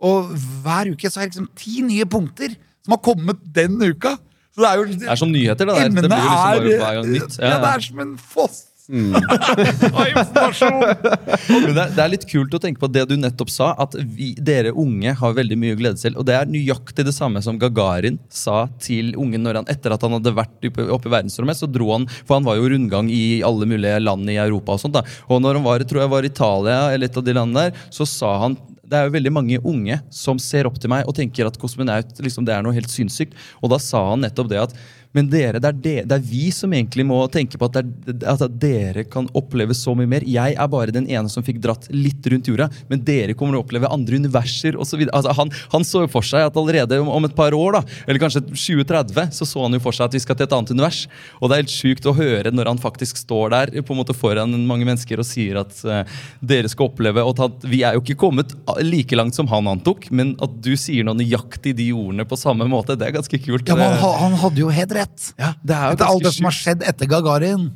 og 0.00 0.32
hver 0.64 0.92
uke 0.92 1.10
så 1.12 1.20
er 1.22 1.28
det 1.28 1.34
liksom 1.34 1.48
ti 1.60 1.80
nye 1.84 2.06
punkter 2.08 2.54
som 2.84 2.96
har 2.96 3.02
kommet 3.04 3.40
den 3.56 3.76
uka. 3.80 4.16
Så 4.50 4.64
det 4.64 4.68
er 4.70 4.80
jo 4.80 4.84
Det 5.00 5.08
er 5.08 5.20
som 5.20 5.30
nyheter, 5.32 5.68
det 5.68 5.74
der. 5.76 5.88
Det 5.88 5.92
blir 5.92 6.08
liksom 6.08 6.16
bare 6.16 6.56
er- 6.56 6.80
hver 6.80 6.94
gang 6.98 7.10
nytt. 7.14 7.38
Ja, 7.38 7.56
det 7.62 7.70
er 7.74 7.80
som 7.86 8.00
en 8.04 8.14
foss 8.18 8.62
Men 11.50 11.74
det, 11.76 11.84
det 11.94 12.02
er 12.02 12.12
litt 12.12 12.26
kult 12.30 12.54
å 12.56 12.60
tenke 12.62 12.82
på 12.82 12.90
det 12.90 13.04
du 13.10 13.16
nettopp 13.18 13.50
sa, 13.52 13.70
at 13.80 13.94
vi, 14.00 14.32
dere 14.34 14.72
unge 14.74 15.14
har 15.20 15.36
veldig 15.36 15.58
mye 15.60 15.78
glede 15.78 16.00
selv. 16.00 16.20
Og 16.20 16.26
det 16.28 16.36
er 16.36 16.50
nøyaktig 16.50 17.06
det 17.06 17.14
samme 17.16 17.42
som 17.44 17.58
Gagarin 17.60 18.18
sa 18.32 18.64
til 18.82 19.12
ungen 19.20 19.44
når 19.46 19.60
han, 19.60 19.70
etter 19.70 19.94
at 19.94 20.06
han 20.06 20.16
hadde 20.18 20.36
vært 20.36 20.70
oppe, 20.70 20.88
oppe 20.98 21.10
i 21.10 21.14
verdensrommet. 21.14 21.60
Så 21.60 21.70
dro 21.70 21.92
han, 21.94 22.08
for 22.24 22.38
han 22.38 22.48
var 22.48 22.58
jo 22.58 22.70
rundgang 22.74 23.06
i 23.12 23.24
alle 23.46 23.68
mulige 23.70 24.02
land 24.02 24.30
i 24.30 24.40
Europa. 24.40 24.76
Og 24.76 24.82
sånt 24.82 24.98
da. 24.98 25.04
Og 25.30 25.42
når 25.44 25.60
han 25.60 25.68
var, 25.68 25.86
tror 25.86 26.04
jeg 26.04 26.14
var 26.16 26.26
i 26.26 26.32
Italia, 26.32 26.80
eller 26.90 27.10
et 27.10 27.20
av 27.20 27.26
de 27.26 27.36
landene 27.36 27.68
der, 27.68 27.86
så 27.94 28.08
sa 28.08 28.34
han 28.46 28.58
det 28.90 28.98
er 28.98 29.06
jo 29.06 29.14
veldig 29.14 29.30
mange 29.30 29.58
unge 29.70 30.00
som 30.10 30.38
ser 30.42 30.66
opp 30.66 30.80
til 30.82 30.90
meg 30.90 31.06
og 31.06 31.14
tenker 31.14 31.46
at 31.46 31.54
kosmonaut 31.62 32.16
liksom, 32.24 32.42
det 32.46 32.56
er 32.56 32.64
noe 32.66 32.74
helt 32.74 32.90
sinnssykt. 32.90 33.36
Og 33.62 33.70
da 33.70 33.78
sa 33.82 34.00
han 34.08 34.24
nettopp 34.24 34.50
det 34.50 34.64
at 34.64 34.74
men 35.16 35.26
dere, 35.30 35.58
det 35.58 35.66
er, 35.66 35.78
de, 35.82 35.94
det 36.06 36.16
er 36.16 36.26
vi 36.26 36.44
som 36.54 36.70
egentlig 36.74 37.02
må 37.06 37.18
tenke 37.32 37.58
på 37.58 37.66
at, 37.66 37.80
er, 37.80 37.86
at 38.30 38.44
dere 38.62 39.02
kan 39.10 39.26
oppleve 39.34 39.74
så 39.74 39.94
mye 39.98 40.06
mer. 40.10 40.26
Jeg 40.28 40.54
er 40.54 40.70
bare 40.70 40.94
den 40.94 41.08
ene 41.10 41.30
som 41.32 41.42
fikk 41.46 41.58
dratt 41.64 41.88
litt 41.90 42.26
rundt 42.30 42.46
jorda, 42.46 42.68
men 42.90 43.02
dere 43.06 43.34
kommer 43.34 43.56
til 43.56 43.60
å 43.60 43.64
oppleve 43.64 43.90
andre 43.90 44.20
universer 44.22 44.78
osv. 44.78 45.02
Altså, 45.08 45.34
han, 45.34 45.50
han 45.74 45.86
så 45.86 46.04
jo 46.04 46.12
for 46.12 46.26
seg 46.26 46.46
at 46.46 46.60
allerede 46.60 47.00
om, 47.02 47.10
om 47.10 47.26
et 47.26 47.34
par 47.34 47.56
år, 47.56 47.80
da, 47.80 47.82
eller 48.06 48.22
kanskje 48.22 48.44
2030, 48.52 49.34
så 49.34 49.48
så 49.48 49.64
han 49.64 49.74
jo 49.74 49.82
for 49.82 49.96
seg 49.96 50.06
at 50.06 50.14
vi 50.14 50.22
skal 50.22 50.38
til 50.38 50.46
et 50.46 50.54
annet 50.54 50.70
univers. 50.76 51.02
Og 51.40 51.50
det 51.50 51.56
er 51.56 51.64
helt 51.64 51.74
sjukt 51.74 52.06
å 52.06 52.14
høre 52.14 52.54
når 52.54 52.70
han 52.70 52.82
faktisk 52.82 53.18
står 53.24 53.54
der 53.56 53.74
på 53.82 53.96
en 53.96 54.00
måte 54.04 54.14
foran 54.16 54.54
mange 54.68 54.86
mennesker 54.86 55.18
og 55.18 55.26
sier 55.26 55.58
at 55.64 55.74
uh, 55.90 56.04
dere 56.38 56.70
skal 56.70 56.90
oppleve 56.90 57.24
og 57.26 57.38
at 57.40 57.64
Vi 57.70 57.80
er 57.86 57.96
jo 57.96 58.02
ikke 58.02 58.18
kommet 58.20 58.52
like 58.84 59.16
langt 59.16 59.34
som 59.34 59.48
han 59.50 59.66
antok, 59.70 60.06
men 60.14 60.34
at 60.44 60.54
du 60.62 60.72
sier 60.78 61.06
noe 61.06 61.18
nøyaktig 61.18 61.72
de 61.78 61.90
ordene 61.96 62.26
på 62.28 62.38
samme 62.38 62.66
måte, 62.70 62.94
det 62.98 63.08
er 63.08 63.16
ganske 63.16 63.40
kult. 63.42 63.66
Ja, 63.68 63.76
men 63.78 63.98
han, 63.98 64.16
han 64.20 64.36
hadde 64.42 64.62
jo 64.62 64.70
helt 64.72 64.92
rett. 64.94 64.99
Ja, 65.38 65.54
det 65.62 65.76
er 65.76 65.86
jo 65.86 65.98
Etter 65.98 66.10
alt 66.10 66.26
det 66.26 66.34
som 66.36 66.50
har 66.50 66.56
skjedd 66.56 66.84
etter 66.86 67.10
Gagarin. 67.10 67.70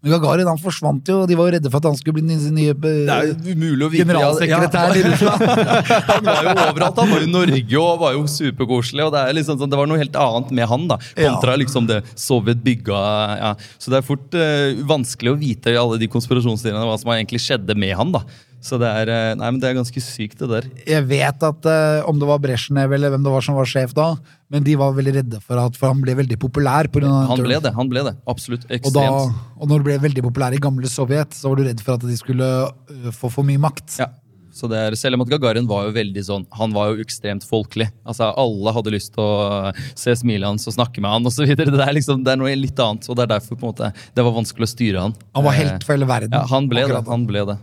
Men 0.00 0.14
Gagarin 0.14 0.48
han 0.48 0.60
forsvant 0.60 1.08
jo, 1.12 1.18
de 1.28 1.36
var 1.36 1.50
jo 1.50 1.54
redde 1.58 1.68
for 1.68 1.76
at 1.76 1.86
han 1.90 1.96
skulle 1.98 2.16
bli 2.16 2.22
den 2.24 2.54
nye, 2.56 2.72
Det 2.72 2.92
er 3.12 3.26
jo 3.28 3.52
umulig 3.52 3.84
å 3.84 3.90
vite. 3.92 4.06
generalsekretær 4.06 4.96
i 4.96 5.02
Russland. 5.04 5.44
han 6.10 6.24
var 6.24 6.46
jo 6.46 6.54
overalt. 6.54 7.00
Han 7.02 7.12
var 7.12 7.26
i 7.26 7.28
Norge 7.28 7.82
og 7.82 8.00
var 8.00 8.16
jo 8.16 8.22
superkoselig. 8.32 9.04
og 9.04 9.12
Det 9.12 9.26
liksom 9.36 9.60
sånn, 9.60 9.72
det 9.72 9.80
var 9.80 9.90
noe 9.90 10.00
helt 10.00 10.16
annet 10.16 10.54
med 10.56 10.70
han, 10.72 10.86
da, 10.88 10.96
kontra 11.18 11.58
liksom 11.60 11.90
det 11.90 12.00
Sovjet 12.16 12.64
bygga. 12.64 13.02
Ja. 13.42 13.52
Så 13.76 13.92
det 13.92 14.00
er 14.00 14.08
fort 14.08 14.40
uh, 14.40 14.72
vanskelig 14.88 15.34
å 15.34 15.40
vite 15.40 15.74
i 15.74 15.80
alle 15.80 16.00
de 16.00 16.08
konspirasjonsteoriene 16.12 16.88
hva 16.88 16.96
som 17.00 17.12
egentlig 17.12 17.42
skjedde 17.44 17.76
med 17.76 17.92
han. 18.00 18.16
da. 18.16 18.24
Så 18.60 18.76
det 18.80 18.88
er, 18.92 19.08
eh, 19.08 19.34
nei, 19.40 19.48
men 19.50 19.58
det 19.62 19.70
er 19.70 19.76
ganske 19.78 20.02
sykt, 20.04 20.38
det 20.42 20.48
der. 20.50 20.66
Jeg 20.84 21.06
vet 21.08 21.42
at 21.48 21.68
eh, 21.70 22.02
om 22.10 22.18
det 22.20 22.28
var 22.28 22.42
Brezjnev 22.44 22.92
eller 22.92 23.14
hvem 23.14 23.24
det 23.24 23.32
var 23.32 23.44
som 23.46 23.56
var 23.56 23.68
sjef 23.70 23.94
da, 23.96 24.10
men 24.52 24.64
de 24.66 24.74
var 24.76 24.92
veldig 24.98 25.14
redde 25.16 25.40
for 25.40 25.56
at 25.62 25.76
for 25.80 25.88
han 25.94 26.02
ble 26.04 26.14
veldig 26.18 26.36
populær. 26.42 26.90
På 26.92 27.00
grunn 27.00 27.10
av 27.14 27.30
Han 27.32 27.40
ble 27.46 27.60
det. 27.64 27.72
han 27.76 27.88
ble 27.92 28.02
det, 28.10 28.14
Absolutt. 28.28 28.66
Og, 28.68 28.90
da, 28.92 29.06
Ekstremt. 29.06 29.44
og 29.56 29.68
når 29.72 29.78
du 29.80 29.88
ble 29.88 29.98
veldig 30.04 30.26
populær 30.28 30.52
i 30.52 30.60
gamle 30.60 30.90
Sovjet, 30.92 31.32
så 31.32 31.48
var 31.48 31.56
du 31.62 31.64
redd 31.70 31.80
for 31.80 31.96
at 31.96 32.04
de 32.04 32.16
skulle 32.20 32.50
øh, 32.68 33.08
få 33.16 33.30
for 33.32 33.48
mye 33.48 33.58
makt. 33.62 33.96
Ja. 34.02 34.10
Så 34.52 34.66
det 34.68 34.76
er, 34.82 34.94
selv 34.98 35.14
om 35.14 35.22
at 35.22 35.28
Gagarin 35.30 35.64
var 35.70 35.84
jo 35.86 35.92
veldig 35.94 36.22
sånn, 36.26 36.44
han 36.58 36.72
var 36.74 36.90
jo 36.90 37.04
ekstremt 37.04 37.44
folkelig. 37.46 37.86
Altså 38.04 38.26
Alle 38.34 38.72
hadde 38.74 38.90
lyst 38.92 39.14
til 39.14 39.22
å 39.22 39.70
se 39.94 40.10
smilet 40.18 40.50
hans 40.50 40.66
og 40.68 40.74
snakke 40.74 41.00
med 41.00 41.08
han 41.08 41.24
osv. 41.30 41.46
Det, 41.54 41.68
er 41.70 41.94
liksom, 41.96 42.24
det 42.26 42.34
er 42.34 42.40
noe 42.42 42.52
litt 42.58 42.76
annet, 42.82 43.06
og 43.08 43.16
det 43.16 43.24
er 43.24 43.30
derfor 43.38 43.56
på 43.56 43.68
en 43.68 43.70
måte, 43.72 43.92
det 44.18 44.24
var 44.26 44.34
vanskelig 44.36 44.66
å 44.66 44.72
styre 44.74 45.04
han. 45.06 45.14
Han 45.38 45.46
var 45.46 45.54
Eh, 45.54 45.62
helt 45.62 45.86
for 45.86 45.94
hele 45.94 46.10
verden. 46.10 46.34
Ja, 46.34 46.42
han 46.50 46.66
ble 46.68 46.82
det. 46.90 46.98
han 47.08 47.24
ble 47.30 47.46
det. 47.54 47.56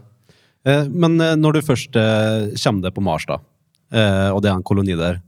Eh, 0.65 0.87
Men 0.89 1.19
eh, 1.21 1.35
når 1.39 1.57
du 1.57 1.65
først 1.67 1.95
eh, 1.99 2.49
kommer 2.63 2.87
deg 2.87 2.95
på 2.95 3.03
Mars, 3.05 3.27
da, 3.29 3.39
og 4.33 4.41
det 4.43 4.49
er 4.49 4.57
en 4.57 4.65
koloni 4.67 4.97
der, 4.99 5.21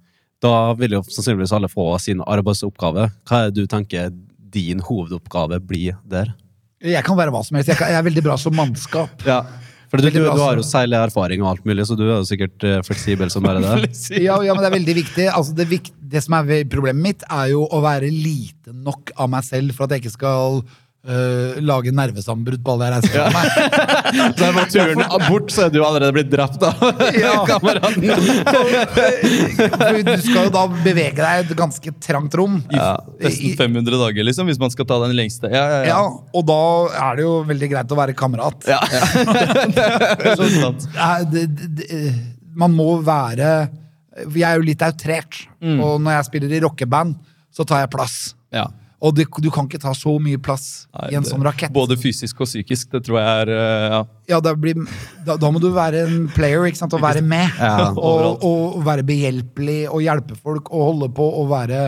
da 0.43 0.73
vil 0.75 0.97
jo 0.97 0.99
sannsynligvis 1.07 1.53
alle 1.55 1.69
få 1.71 1.93
sin 2.03 2.19
arbeidsoppgave. 2.23 3.05
Hva 3.27 3.39
er 3.45 3.53
det 3.53 3.63
du 3.63 3.69
tenker 3.71 4.09
din 4.51 4.81
hovedoppgave 4.83 5.61
blir 5.63 5.95
der? 6.07 6.33
Jeg 6.83 7.03
kan 7.07 7.15
være 7.19 7.31
hva 7.31 7.41
som 7.43 7.55
helst. 7.55 7.71
Jeg, 7.71 7.79
kan, 7.79 7.91
jeg 7.91 7.99
er 7.99 8.07
veldig 8.07 8.23
bra 8.25 8.35
som 8.39 8.55
mannskap. 8.55 9.23
Ja. 9.27 9.41
For 9.91 9.99
du, 9.99 10.09
du, 10.11 10.19
du 10.21 10.41
har 10.43 10.59
jo 10.59 10.63
seilig 10.63 10.99
erfaring 10.99 11.41
og 11.43 11.53
alt 11.53 11.63
mulig, 11.67 11.87
så 11.87 11.95
du 11.97 12.03
er 12.05 12.17
jo 12.17 12.27
sikkert 12.27 12.67
fleksibel 12.87 13.31
som 13.31 13.47
bare 13.47 13.63
det. 13.65 13.89
Ja, 14.19 14.37
ja, 14.43 14.53
men 14.55 14.63
det 14.63 14.69
er 14.69 14.75
veldig 14.75 14.97
viktig. 14.99 15.29
Altså, 15.31 15.55
det, 15.55 15.69
vikt, 15.71 15.95
det 16.11 16.23
som 16.27 16.35
er 16.39 16.67
problemet 16.71 17.03
mitt, 17.03 17.25
er 17.31 17.53
jo 17.55 17.63
å 17.63 17.79
være 17.83 18.11
lite 18.11 18.75
nok 18.75 19.15
av 19.15 19.31
meg 19.31 19.47
selv 19.47 19.75
for 19.75 19.87
at 19.87 19.95
jeg 19.95 20.03
ikke 20.05 20.17
skal 20.19 20.61
øh, 21.07 21.59
lage 21.63 21.91
nervesambrudd 21.95 22.63
på 22.65 22.71
alle 22.75 22.85
jeg 22.89 22.93
reiser 22.95 23.15
med 23.19 23.33
meg. 23.35 23.47
Så 24.39 24.43
er 24.47 24.53
på 24.57 24.63
turen 24.73 25.01
bort, 25.29 25.47
så 25.53 25.59
er 25.67 25.71
du 25.73 25.79
allerede 25.85 26.13
blitt 26.15 26.31
drept 26.31 26.61
av 26.65 26.73
Ja. 27.15 27.33
kameraten. 27.49 28.03
Du 30.09 30.13
skal 30.23 30.47
jo 30.47 30.51
da 30.53 30.63
bevege 30.83 31.17
deg 31.19 31.41
i 31.41 31.43
et 31.45 31.51
ganske 31.57 31.91
trangt 32.03 32.35
rom. 32.39 32.55
Nesten 32.69 33.55
500 33.59 33.99
dager, 34.01 34.23
liksom, 34.27 34.45
hvis 34.49 34.59
man 34.61 34.71
skal 34.73 34.85
ta 34.89 34.95
den 35.03 35.13
lengste. 35.17 35.47
Ja, 35.51 35.63
ja, 35.63 35.79
ja. 35.83 35.87
Ja, 35.93 36.01
og 36.35 36.43
da 36.49 36.59
er 37.09 37.13
det 37.19 37.23
jo 37.25 37.33
veldig 37.49 37.69
greit 37.73 37.93
å 37.95 37.99
være 37.99 38.13
kamerat. 38.17 38.59
Ja. 38.69 38.79
Så, 40.35 40.43
eh, 40.49 40.53
det, 41.31 41.43
det, 41.55 41.67
det, 41.79 41.87
man 42.59 42.71
må 42.75 42.89
være 43.05 43.49
Jeg 44.33 44.43
er 44.49 44.55
jo 44.59 44.63
litt 44.67 44.81
outrert, 44.83 45.33
Mm. 45.59 45.81
og 45.83 45.97
når 45.99 46.11
jeg 46.13 46.25
spiller 46.29 46.51
i 46.55 46.59
rockeband, 46.63 47.15
så 47.51 47.65
tar 47.67 47.81
jeg 47.83 47.89
plass. 47.91 48.13
Ja. 48.55 48.63
Og 48.99 49.13
det, 49.15 49.27
du 49.31 49.47
kan 49.53 49.63
ikke 49.69 49.79
ta 49.79 49.93
så 49.95 50.11
mye 50.19 50.35
plass 50.43 50.87
Nei, 50.91 51.11
i 51.13 51.15
en 51.15 51.23
det- 51.23 51.31
sånn 51.31 51.43
rakett. 51.45 51.71
Både 51.71 51.95
fysisk 51.95 52.41
og 52.43 52.49
psykisk. 52.49 52.89
Det 52.91 52.99
tror 53.07 53.19
jeg 53.21 53.45
er 53.45 53.51
eh, 53.55 53.85
ja. 53.93 54.01
Ja, 54.33 54.39
blir, 54.59 54.81
da, 55.25 55.37
da 55.39 55.51
må 55.55 55.61
du 55.63 55.69
være 55.71 56.01
en 56.07 56.27
player, 56.35 56.65
ikke 56.67 56.81
sant? 56.81 56.93
og 56.97 57.01
være 57.05 57.21
med. 57.23 57.47
Ja, 57.59 57.89
og, 57.95 58.43
og 58.43 58.83
være 58.83 59.05
behjelpelig 59.07 59.85
og 59.89 60.03
hjelpe 60.03 60.35
folk 60.35 60.67
og 60.73 60.83
holde 60.91 61.09
på 61.15 61.27
og 61.43 61.47
være 61.53 61.83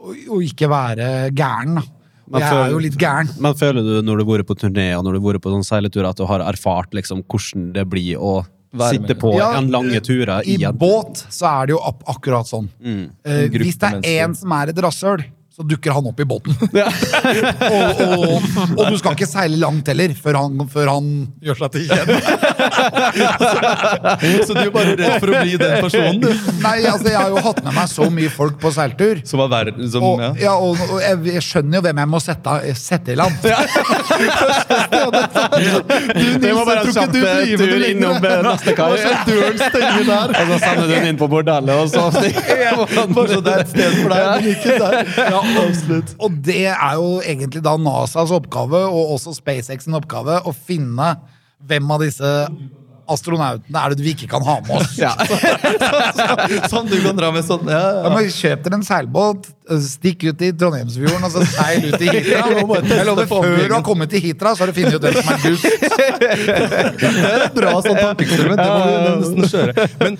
Og, 0.00 0.14
og 0.32 0.42
ikke 0.46 0.68
være 0.72 1.08
gæren. 1.36 1.74
da. 1.76 1.82
Jeg 2.40 2.46
føler, 2.48 2.62
er 2.64 2.70
jo 2.72 2.78
litt 2.78 2.96
gæren. 2.96 3.28
Men 3.42 3.54
føler 3.58 3.82
du 3.84 3.94
når 4.06 4.20
du 4.20 4.24
har 4.24 4.38
vært 4.38 4.48
på 4.48 4.56
turné 4.62 4.86
og 4.96 5.02
når 5.04 5.16
du 5.16 5.18
har 5.20 5.32
vært 5.34 5.42
på 5.44 5.50
sånn 5.52 5.66
seiletur, 5.66 6.06
at 6.08 6.16
du 6.16 6.24
har 6.30 6.40
erfart 6.46 6.94
liksom 6.96 7.20
hvordan 7.26 7.72
det 7.74 7.84
blir 7.90 8.16
å 8.22 8.38
Være 8.72 8.94
sitte 8.96 9.12
med. 9.16 9.18
på 9.20 9.32
Ja, 9.36 9.48
en 9.58 9.68
lange 9.74 9.98
turer 10.06 10.46
I 10.46 10.54
i 10.54 10.64
en 10.64 10.76
båt 10.78 11.24
så 11.28 11.48
er 11.50 11.66
det 11.66 11.74
jo 11.74 11.80
akkurat 12.06 12.46
sånn. 12.46 12.68
Mm. 12.80 13.02
Eh, 13.26 13.48
hvis 13.50 13.76
det 13.82 13.90
er 13.90 14.00
én 14.06 14.28
en 14.30 14.34
som 14.38 14.52
er 14.56 14.70
et 14.70 14.78
rasshøl, 14.86 15.24
så 15.60 15.66
dukker 15.68 15.92
han 15.92 16.06
opp 16.08 16.16
i 16.20 16.24
båten. 16.24 16.54
og, 16.62 16.64
og, 18.00 18.40
og 18.78 18.86
du 18.88 18.96
skal 18.96 19.12
ikke 19.12 19.26
seile 19.28 19.58
langt 19.60 19.84
heller 19.92 20.08
før 20.16 20.34
han, 20.38 20.56
før 20.72 20.88
han 20.94 21.28
gjør 21.44 21.56
seg 21.58 21.68
til 21.74 21.84
kjent. 21.90 22.16
Så 24.46 24.52
du 24.56 24.60
er 24.62 24.70
bare 24.72 24.94
redd 24.96 25.20
for 25.20 25.28
å 25.28 25.32
bli 25.42 25.56
den 25.60 25.80
personen, 25.84 26.20
du? 26.22 26.28
Nei, 26.62 26.78
altså 26.88 27.08
Jeg 27.10 27.18
har 27.18 27.28
jo 27.32 27.36
hatt 27.44 27.60
med 27.64 27.74
meg 27.76 27.88
så 27.90 28.10
mye 28.12 28.30
folk 28.32 28.58
på 28.62 28.70
seiltur. 28.72 29.20
Som 29.28 29.40
er 29.44 29.48
verre 29.52 29.72
som, 29.92 30.02
Og, 30.06 30.20
ja. 30.22 30.30
ja, 30.40 30.54
og, 30.56 30.76
og 30.86 31.00
jeg, 31.02 31.18
jeg 31.34 31.42
skjønner 31.44 31.74
jo 31.78 31.82
hvem 31.84 31.98
jeg 32.02 32.08
må 32.14 32.18
sette, 32.24 32.50
sette 32.80 33.12
i 33.12 33.14
land. 33.20 33.34
Det 36.40 36.52
var 36.56 36.64
bare 36.64 36.80
en 36.86 36.92
kjapp 36.94 37.14
eh, 37.20 37.24
tur 37.60 37.80
innom 37.90 38.16
eh, 38.16 38.22
neste 38.46 38.72
kai. 38.78 38.92
Døren 39.28 39.58
stenger 39.60 40.04
der. 40.08 40.28
Og 40.40 40.44
så 40.54 40.58
sender 40.64 40.84
du 40.86 40.88
den 40.94 41.06
inn 41.12 41.20
på 41.20 41.26
bordellet, 41.30 41.74
og 41.76 41.86
så 41.92 42.00
så 42.10 42.20
det 43.44 43.52
er 43.52 43.60
et 43.64 43.70
sted 43.70 43.90
for 44.00 44.08
deg, 44.14 44.22
men 44.30 44.44
ikke 44.54 44.72
der. 44.80 44.94
Ja, 45.18 45.40
absolutt. 45.58 46.14
Og 46.22 46.36
det 46.46 46.66
er 46.72 46.98
jo 46.98 47.20
egentlig 47.20 47.62
da 47.64 47.76
NASAs 47.80 48.32
oppgave, 48.34 48.82
og 48.88 49.16
også 49.16 49.34
SpaceX 49.36 49.88
sin 49.88 49.96
oppgave, 49.98 50.40
å 50.46 50.54
finne 50.54 51.14
hvem 51.68 51.90
av 51.92 52.04
disse 52.04 52.30
astronautene 53.10 53.80
er 53.80 53.94
det 53.94 54.04
vi 54.04 54.12
ikke 54.14 54.28
kan 54.30 54.44
ha 54.46 54.58
med 54.62 54.76
oss. 54.78 54.92
Sånn 56.70 56.86
du 56.92 56.96
kan 57.02 57.18
dra 57.18 57.32
med 57.34 57.46
sånn. 57.46 57.66
Ja, 57.70 57.80
Ja, 57.80 58.04
ja. 58.04 58.12
men 58.14 58.30
Kjøp 58.30 58.62
dere 58.66 58.78
en 58.78 58.86
seilbåt, 58.86 59.48
Stikk 59.70 60.24
ut 60.30 60.40
i 60.42 60.50
Trondheimsfjorden 60.58 61.24
og 61.28 61.30
så 61.34 61.44
seil 61.46 61.84
ut 61.92 62.00
i 62.02 62.08
Hitra. 62.14 62.40
Jeg 62.50 63.06
lover, 63.06 63.26
Før 63.30 63.68
du 63.70 63.74
har 63.76 63.84
kommet 63.86 64.10
til 64.10 64.20
Hitra, 64.24 64.54
så 64.56 64.64
har 64.64 64.72
du 64.72 64.76
funnet 64.80 64.96
ut 64.96 65.04
hvem 65.04 65.18
som 65.20 65.30
er 65.30 65.40
dust. 65.46 65.66
Det 67.00 67.10
er 67.30 67.44
et 67.46 67.54
bra 67.56 67.72
sånt 67.84 68.00
tankeeksperiment. 68.00 68.60
Det 68.60 68.70
må 68.70 68.82
du 68.88 69.20
nesten 69.20 69.48
kjøre. 69.52 69.86
Men 70.00 70.18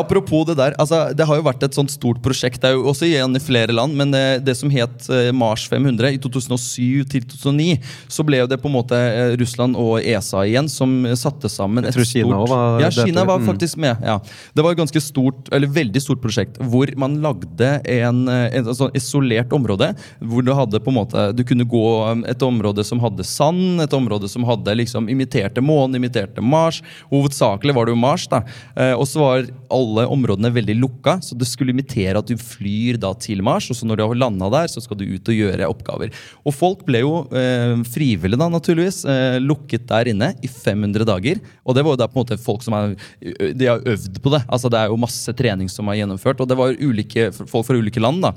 apropos 0.00 0.46
det 0.48 0.56
der. 0.58 0.76
Altså, 0.80 1.02
det 1.16 1.26
har 1.28 1.38
jo 1.40 1.44
vært 1.46 1.66
et 1.66 1.76
sånt 1.76 1.92
stort 1.92 2.22
prosjekt. 2.24 2.60
Det 2.62 2.70
er 2.70 2.76
jo 2.78 2.86
også 2.90 3.06
igjen 3.08 3.36
i 3.38 3.42
flere 3.42 3.74
land, 3.76 3.96
men 3.98 4.14
eh, 4.16 4.38
det 4.42 4.56
som 4.58 4.72
het 4.72 5.08
eh, 5.12 5.30
Mars 5.36 5.66
500 5.70 6.14
i 6.16 6.20
2007 6.22 7.04
til 7.12 7.26
2009, 7.36 7.76
så 8.12 8.24
ble 8.26 8.40
jo 8.42 8.48
det 8.50 8.58
på 8.62 8.70
en 8.70 8.76
måte 8.78 8.96
eh, 8.98 9.34
Russland 9.40 9.76
og 9.80 9.98
ESA 10.02 10.44
igjen 10.48 10.70
som 10.72 10.96
satte 11.18 11.50
sammen 11.52 11.84
et 11.86 11.94
tror 11.96 12.08
Kina 12.08 12.40
var 12.48 12.80
Ja. 12.86 12.90
Kina 12.96 13.24
var 13.28 13.36
Mm. 13.36 13.46
faktisk 13.50 13.76
med. 13.82 13.98
ja. 14.02 14.14
Det 14.56 14.62
var 14.64 14.72
et 14.72 14.78
ganske 14.80 15.00
stort, 15.04 15.50
eller 15.52 15.68
veldig 15.68 16.00
stort 16.00 16.22
prosjekt 16.22 16.56
hvor 16.62 16.88
man 16.98 17.18
lagde 17.22 17.68
en, 17.84 18.22
en 18.30 18.66
en 18.72 18.85
sånn 18.86 18.96
isolert 18.98 19.52
område. 19.52 19.92
Hvor 20.20 20.44
du 20.44 20.52
hadde 20.56 20.80
på 20.82 20.92
en 20.92 20.98
måte 21.00 21.24
Du 21.36 21.42
kunne 21.46 21.66
gå 21.66 21.84
um, 22.10 22.24
et 22.28 22.42
område 22.42 22.84
som 22.86 23.00
hadde 23.02 23.24
sand, 23.26 23.80
et 23.82 23.92
område 23.96 24.28
som 24.30 24.44
hadde 24.46 24.74
liksom 24.78 25.10
imiterte 25.12 25.62
månen, 25.64 25.98
imiterte 25.98 26.42
Mars. 26.42 26.82
Hovedsakelig 27.10 27.74
var 27.76 27.86
det 27.86 27.94
jo 27.94 28.00
Mars, 28.00 28.26
da. 28.30 28.42
Eh, 28.76 28.94
og 28.94 29.06
så 29.08 29.22
var 29.22 29.48
alle 29.72 30.06
områdene 30.12 30.52
veldig 30.54 30.76
lukka, 30.78 31.18
så 31.22 31.36
det 31.38 31.48
skulle 31.48 31.74
imitere 31.74 32.18
at 32.18 32.28
du 32.28 32.36
flyr 32.40 33.00
da 33.02 33.12
til 33.18 33.42
Mars. 33.46 33.68
Og 33.70 33.78
så 33.78 33.88
når 33.88 34.00
du 34.00 34.04
har 34.06 34.20
landa 34.20 34.50
der, 34.52 34.70
så 34.70 34.82
skal 34.84 35.00
du 35.00 35.06
ut 35.08 35.30
og 35.32 35.38
gjøre 35.38 35.70
oppgaver. 35.70 36.14
Og 36.46 36.54
folk 36.54 36.84
ble 36.88 37.02
jo 37.02 37.14
eh, 37.36 37.76
frivillige, 37.90 38.40
da, 38.40 38.50
naturligvis, 38.52 39.02
eh, 39.10 39.38
lukket 39.42 39.88
der 39.90 40.12
inne 40.12 40.32
i 40.44 40.50
500 40.50 41.08
dager. 41.08 41.42
Og 41.64 41.76
det 41.76 41.84
var 41.86 41.96
jo 41.96 42.02
da 42.02 42.10
på 42.10 42.18
en 42.18 42.24
måte 42.24 42.40
folk 42.40 42.64
som 42.66 42.76
er, 42.78 42.96
de 43.56 43.70
har 43.70 43.84
øvd 43.84 44.22
på 44.22 44.32
det. 44.34 44.44
Altså 44.46 44.70
Det 44.72 44.80
er 44.80 44.92
jo 44.92 45.00
masse 45.00 45.36
trening 45.36 45.70
som 45.72 45.88
er 45.90 46.00
gjennomført. 46.02 46.40
Og 46.42 46.48
det 46.50 46.58
var 46.58 46.76
ulike, 46.80 47.30
folk 47.46 47.66
fra 47.66 47.78
ulike 47.78 48.02
land. 48.02 48.22
da. 48.22 48.34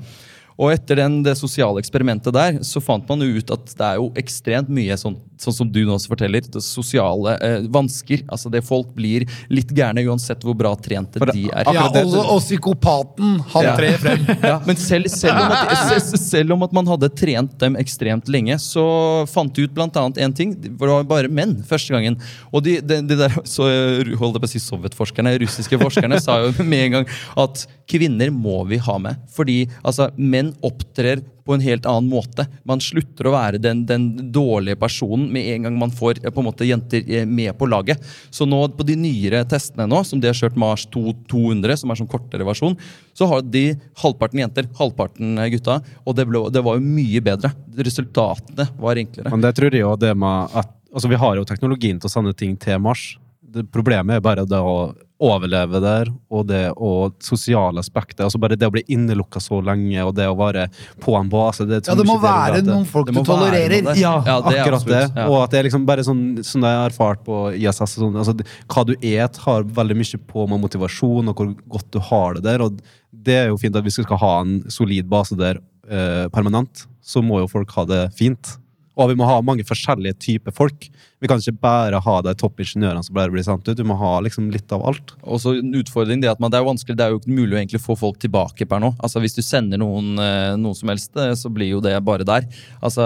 Og 0.60 0.74
etter 0.74 1.00
den, 1.00 1.22
det 1.24 1.38
sosiale 1.40 1.80
eksperimentet 1.80 2.34
der, 2.36 2.58
så 2.66 2.82
fant 2.84 3.08
man 3.08 3.24
jo 3.24 3.40
ut 3.40 3.52
at 3.54 3.70
det 3.72 3.86
er 3.86 4.00
jo 4.00 4.10
ekstremt 4.20 4.68
mye 4.68 4.96
sånn, 5.00 5.16
sånn 5.40 5.54
som 5.56 5.70
du 5.72 5.80
nå 5.86 5.94
også 5.96 6.10
forteller, 6.12 6.44
det 6.52 6.60
sosiale 6.64 7.36
eh, 7.40 7.66
vansker. 7.72 8.22
Altså 8.28 8.50
det 8.52 8.60
Folk 8.66 8.90
blir 8.94 9.24
litt 9.50 9.70
gærne 9.74 10.02
uansett 10.06 10.42
hvor 10.44 10.54
bra 10.58 10.74
trente 10.76 11.18
For 11.18 11.30
det- 11.32 11.38
de 11.38 11.46
er. 11.48 11.70
Ja, 11.74 11.86
og, 11.88 12.14
og 12.36 12.40
psykopaten, 12.44 13.38
han 13.54 13.64
Ja. 13.64 13.76
trer 13.78 13.96
frem. 14.02 14.26
Ja, 14.50 14.58
men 14.66 14.76
selv, 14.76 15.08
selv, 15.12 15.38
om 15.40 15.52
at, 15.56 16.02
selv 16.20 16.52
om 16.56 16.62
at 16.66 16.72
man 16.76 16.86
hadde 16.90 17.08
trent 17.16 17.56
dem 17.60 17.76
ekstremt 17.80 18.28
lenge, 18.32 18.56
så 18.60 18.84
fant 19.30 19.52
de 19.56 19.64
ut 19.66 19.74
blant 19.76 19.96
annet 20.00 20.18
en 20.24 20.32
ting. 20.36 20.54
Det 20.60 20.72
var 20.80 21.04
bare 21.08 21.28
menn 21.32 21.56
første 21.66 21.94
gangen. 21.94 22.18
Og 22.52 22.64
de, 22.66 22.78
de, 22.84 23.00
de 23.06 23.16
der 23.24 23.34
så, 23.48 23.68
eh, 23.70 24.12
holdt 24.20 24.36
jeg 24.38 24.44
på 24.44 24.48
å 24.50 24.52
si 24.54 24.62
sovjetforskerne, 24.64 25.34
russiske 25.42 25.80
forskerne, 25.80 26.20
sa 26.22 26.40
jo 26.44 26.52
med 26.64 26.86
en 26.88 26.96
gang 27.00 27.10
at 27.40 27.64
kvinner 27.90 28.30
må 28.34 28.60
vi 28.70 28.78
ha 28.82 28.98
med. 29.02 29.16
Fordi 29.34 29.62
altså, 29.82 30.10
menn 30.20 30.52
opptrer 30.66 31.22
på 31.44 31.54
en 31.54 31.64
helt 31.64 31.86
annen 31.88 32.10
måte. 32.10 32.46
Man 32.68 32.82
slutter 32.82 33.28
å 33.28 33.34
være 33.34 33.60
den, 33.62 33.84
den 33.88 34.08
dårlige 34.32 34.78
personen 34.80 35.28
med 35.32 35.48
en 35.54 35.68
gang 35.68 35.78
man 35.80 35.94
får 35.94 36.22
eh, 36.22 36.32
på 36.32 36.42
en 36.42 36.48
måte 36.50 36.68
jenter 36.68 37.04
eh, 37.06 37.26
med 37.28 37.54
på 37.58 37.68
laget. 37.70 38.02
Så 38.30 38.46
nå 38.48 38.62
på 38.76 38.86
de 38.86 38.96
nyere 38.98 39.42
testene 39.48 39.88
nå, 39.90 40.02
som 40.06 40.22
de 40.22 40.30
har 40.30 40.36
kjørt 40.36 40.58
Mars 40.60 40.86
200, 40.92 41.80
som 41.80 41.92
er 41.92 42.00
sånn 42.00 42.10
kortere 42.10 42.46
versjon, 42.46 42.76
så 43.16 43.28
har 43.30 43.44
de 43.46 43.64
halvparten 44.02 44.44
jenter, 44.44 44.68
halvparten 44.80 45.38
eh, 45.38 45.52
gutta. 45.56 45.80
Og 46.04 46.18
det, 46.18 46.28
ble, 46.30 46.44
det 46.54 46.64
var 46.66 46.78
jo 46.78 46.84
mye 46.98 47.24
bedre. 47.24 47.52
Resultatene 47.80 48.70
var 48.80 49.00
enklere. 49.00 49.32
Men 49.32 49.44
det 49.44 49.54
tror 49.58 49.74
jeg 49.74 49.86
jo 49.86 49.96
det 50.00 50.14
med 50.18 50.60
at 50.60 50.76
Altså, 50.90 51.06
vi 51.06 51.18
har 51.22 51.36
jo 51.38 51.44
teknologien 51.46 52.00
til 52.02 52.08
å 52.08 52.10
sende 52.10 52.32
ting 52.34 52.56
til 52.58 52.80
Mars. 52.82 53.12
Det 53.38 53.62
Problemet 53.70 54.16
er 54.16 54.24
bare 54.24 54.42
det 54.42 54.58
å 54.58 54.90
overleve 55.20 55.80
der, 55.84 56.08
og 56.32 56.46
det 56.48 56.62
og 56.80 57.18
sosiale 57.22 57.82
aspekter. 57.82 58.24
Altså 58.24 58.40
bare 58.40 58.56
det 58.56 58.68
å 58.68 58.72
bli 58.72 58.82
innelukka 58.88 59.40
så 59.42 59.58
lenge, 59.64 59.98
og 60.06 60.14
det 60.16 60.24
å 60.30 60.36
være 60.38 60.66
på 61.04 61.14
en 61.18 61.28
base 61.32 61.66
det, 61.68 61.82
Ja, 61.86 61.96
det 61.98 62.06
må 62.08 62.16
være 62.22 62.62
noen 62.64 62.86
folk 62.88 63.10
Det 63.10 63.18
du 63.18 63.28
tolererer. 63.28 63.90
Ja, 64.00 64.14
Ja, 64.26 64.38
det 64.40 64.60
akkurat 64.62 64.86
det. 64.88 65.02
ja. 65.14 65.26
Og 65.28 65.42
at 65.42 65.52
det 65.52 65.60
er 65.60 65.68
liksom 65.68 65.84
bare 65.88 66.06
sånn 66.06 66.22
som 66.46 66.64
jeg 66.64 66.80
har 66.80 66.88
erfart 66.88 67.24
på 67.26 67.42
ISS. 67.52 67.82
og 67.84 68.06
Sånn, 68.06 68.16
altså, 68.16 68.36
hva 68.72 68.86
du 68.88 68.94
et, 69.00 69.36
har 69.44 69.68
veldig 69.80 69.98
mye 70.00 70.22
på 70.32 70.46
med 70.48 70.64
motivasjon 70.64 71.28
og 71.28 71.36
hvor 71.36 71.52
godt 71.76 71.90
du 71.92 72.00
har 72.10 72.34
det 72.40 72.46
der. 72.48 72.64
Og 72.64 72.80
det 73.12 73.36
er 73.42 73.48
jo 73.52 73.60
fint 73.60 73.76
at 73.76 73.84
hvis 73.84 74.00
vi 74.00 74.06
skal 74.08 74.22
ha 74.24 74.32
en 74.40 74.62
solid 74.72 75.08
base 75.10 75.36
der 75.36 75.60
eh, 75.90 76.26
permanent, 76.32 76.86
så 77.02 77.22
må 77.22 77.40
jo 77.42 77.50
folk 77.50 77.70
ha 77.76 77.84
det 77.84 78.02
fint. 78.16 78.56
Og 78.96 79.12
vi 79.12 79.16
må 79.20 79.28
ha 79.28 79.40
mange 79.44 79.64
forskjellige 79.68 80.18
typer 80.20 80.52
folk. 80.56 80.88
Vi 81.20 81.28
kan 81.28 81.40
ikke 81.42 81.60
bare 81.60 81.98
ha 82.00 82.14
de 82.24 82.32
toppingeniørene 82.40 83.02
som 83.04 83.16
bare 83.16 83.32
blir 83.32 83.44
sendt 83.44 83.66
ut. 83.68 83.76
Du 83.76 83.84
må 83.84 83.96
ha 84.00 84.14
liksom 84.24 84.46
litt 84.54 84.72
av 84.72 84.86
alt. 84.88 85.12
Og 85.20 85.42
så 85.42 85.52
en 85.58 85.74
utfordring 85.76 86.22
det 86.22 86.30
er 86.30 86.32
at 86.32 86.40
man, 86.40 86.52
det 86.52 86.56
er 86.56 86.64
jo 86.64 86.70
vanskelig, 86.70 86.96
det 86.96 87.04
er 87.04 87.12
jo 87.12 87.20
ikke 87.20 87.34
mulig 87.36 87.52
å 87.52 87.60
egentlig 87.60 87.82
få 87.84 87.96
folk 88.00 88.16
tilbake 88.22 88.64
per 88.70 88.80
nå. 88.80 88.94
Altså 89.04 89.20
Hvis 89.20 89.36
du 89.36 89.42
sender 89.44 89.82
noen 89.82 90.14
eh, 90.16 90.54
noe 90.56 90.78
som 90.78 90.88
helst, 90.92 91.12
eh, 91.20 91.34
så 91.36 91.52
blir 91.52 91.74
jo 91.74 91.82
det 91.84 91.92
bare 92.06 92.24
der. 92.24 92.48
Altså 92.80 93.04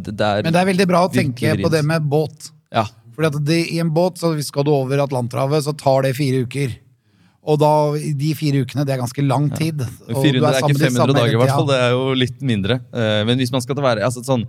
det, 0.00 0.16
er 0.16 0.48
Men 0.48 0.56
det 0.56 0.62
er 0.62 0.70
veldig 0.72 0.88
bra 0.88 1.04
å 1.04 1.12
tenke 1.12 1.58
på 1.60 1.72
det 1.76 1.84
med 1.92 2.08
båt. 2.08 2.48
Ja. 2.72 2.86
Fordi 3.12 3.28
at 3.28 3.38
det, 3.44 3.60
I 3.76 3.82
en 3.84 3.92
båt, 3.92 4.16
så 4.22 4.32
skal 4.40 4.64
du 4.64 4.72
over 4.72 5.04
Atlanterhavet, 5.04 5.66
så 5.68 5.76
tar 5.76 6.08
det 6.08 6.16
fire 6.16 6.46
uker. 6.46 6.72
Og 7.42 7.58
da, 7.58 7.68
de 8.16 8.34
fire 8.38 8.62
ukene, 8.62 8.84
det 8.86 8.94
er 8.94 9.00
ganske 9.02 9.22
lang 9.26 9.48
tid. 9.52 9.82
Du 9.82 10.12
400 10.14 10.46
er 10.46 10.60
sammen 10.62 10.76
ikke 10.76 10.88
500 10.88 11.16
dager, 11.18 11.34
i 11.34 11.40
hvert 11.40 11.56
fall. 11.56 11.68
Det 11.68 11.78
er 11.84 11.96
jo 11.96 12.04
litt 12.14 12.44
mindre. 12.46 12.80
Eh, 12.94 13.22
Men 13.28 13.42
hvis 13.42 13.52
man 13.52 13.64
skal 13.64 13.76
til 13.76 13.84
være 13.84 14.04
altså, 14.06 14.22
sånn 14.24 14.46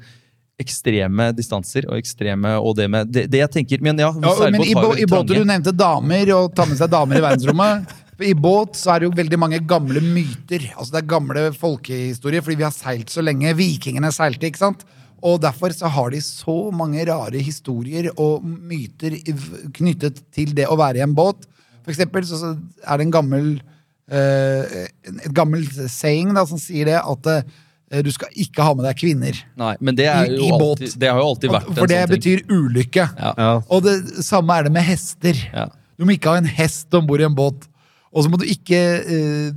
ekstreme 0.62 1.32
distanser 1.34 1.88
og 1.90 1.98
ekstreme 1.98 2.54
og 2.62 2.76
det 2.78 2.86
med 2.92 3.10
Det, 3.10 3.26
det 3.32 3.42
jeg 3.42 3.52
tenker 3.56 3.82
Men 3.82 3.98
ja, 4.00 4.12
Ja, 4.14 4.34
men 4.54 4.62
i, 4.62 4.76
bo, 4.78 4.94
i 4.94 5.08
båter, 5.10 5.42
du 5.42 5.48
nevnte 5.50 5.74
damer, 5.76 6.30
og 6.38 6.54
ta 6.56 6.68
med 6.70 6.78
seg 6.78 6.92
damer 6.94 7.20
i 7.20 7.24
verdensrommet. 7.24 7.94
I 8.24 8.36
båt 8.38 8.78
så 8.78 8.94
er 8.94 9.02
det 9.02 9.08
jo 9.10 9.16
veldig 9.18 9.40
mange 9.42 9.60
gamle 9.68 10.00
myter. 10.06 10.68
Altså 10.78 10.94
Det 10.94 11.00
er 11.02 11.14
gamle 11.16 11.46
folkehistorier, 11.58 12.44
fordi 12.46 12.60
vi 12.62 12.68
har 12.68 12.76
seilt 12.76 13.12
så 13.12 13.24
lenge. 13.26 13.56
Vikingene 13.58 14.14
seilte, 14.14 14.48
ikke 14.48 14.62
sant? 14.62 14.86
Og 15.24 15.40
derfor 15.42 15.74
så 15.76 15.90
har 15.92 16.12
de 16.14 16.20
så 16.24 16.56
mange 16.76 17.04
rare 17.08 17.42
historier 17.42 18.12
og 18.14 18.44
myter 18.46 19.16
knyttet 19.76 20.22
til 20.36 20.54
det 20.56 20.68
å 20.70 20.78
være 20.80 21.02
i 21.02 21.06
en 21.06 21.16
båt. 21.16 21.48
For 21.84 21.92
eksempel 21.96 22.28
så, 22.28 22.54
er 22.84 23.00
det 23.00 23.08
en 23.08 23.16
gammel 23.18 23.48
eh, 24.12 24.88
et 25.08 25.34
gammelt 25.36 25.74
saying 25.92 26.36
da, 26.36 26.46
som 26.48 26.60
sier 26.62 26.92
det 26.92 27.00
at 27.00 27.32
eh, 27.32 27.48
du 28.02 28.10
skal 28.12 28.30
ikke 28.34 28.64
ha 28.66 28.74
med 28.74 28.86
deg 28.88 28.98
kvinner. 28.98 29.38
Nei, 29.60 29.76
men 29.80 29.96
det, 29.96 30.08
er 30.10 30.26
I- 30.26 30.38
jo 30.40 30.48
i 30.48 30.52
båt. 30.58 30.80
alltid, 30.82 30.96
det 31.00 31.10
har 31.12 31.20
jo 31.22 31.28
alltid 31.28 31.50
vært 31.54 31.68
For 31.76 31.86
det 31.88 32.00
sånn 32.00 32.10
ting. 32.10 32.16
betyr 32.18 32.40
ulykke. 32.50 33.06
Ja. 33.20 33.34
Ja. 33.38 33.52
Og 33.70 33.84
det 33.84 34.26
samme 34.26 34.58
er 34.58 34.64
det 34.64 34.72
med 34.74 34.84
hester. 34.88 35.36
Ja. 35.54 35.68
Du 36.00 36.06
må 36.06 36.16
ikke 36.18 36.32
ha 36.34 36.38
en 36.42 36.50
hest 36.50 36.94
om 36.98 37.06
bord 37.06 37.22
i 37.22 37.28
en 37.28 37.36
båt. 37.38 37.68
Og 38.14 38.24
så 38.26 38.30
må 38.30 38.38
du 38.38 38.46
ikke 38.46 38.78
eh, 38.78 39.52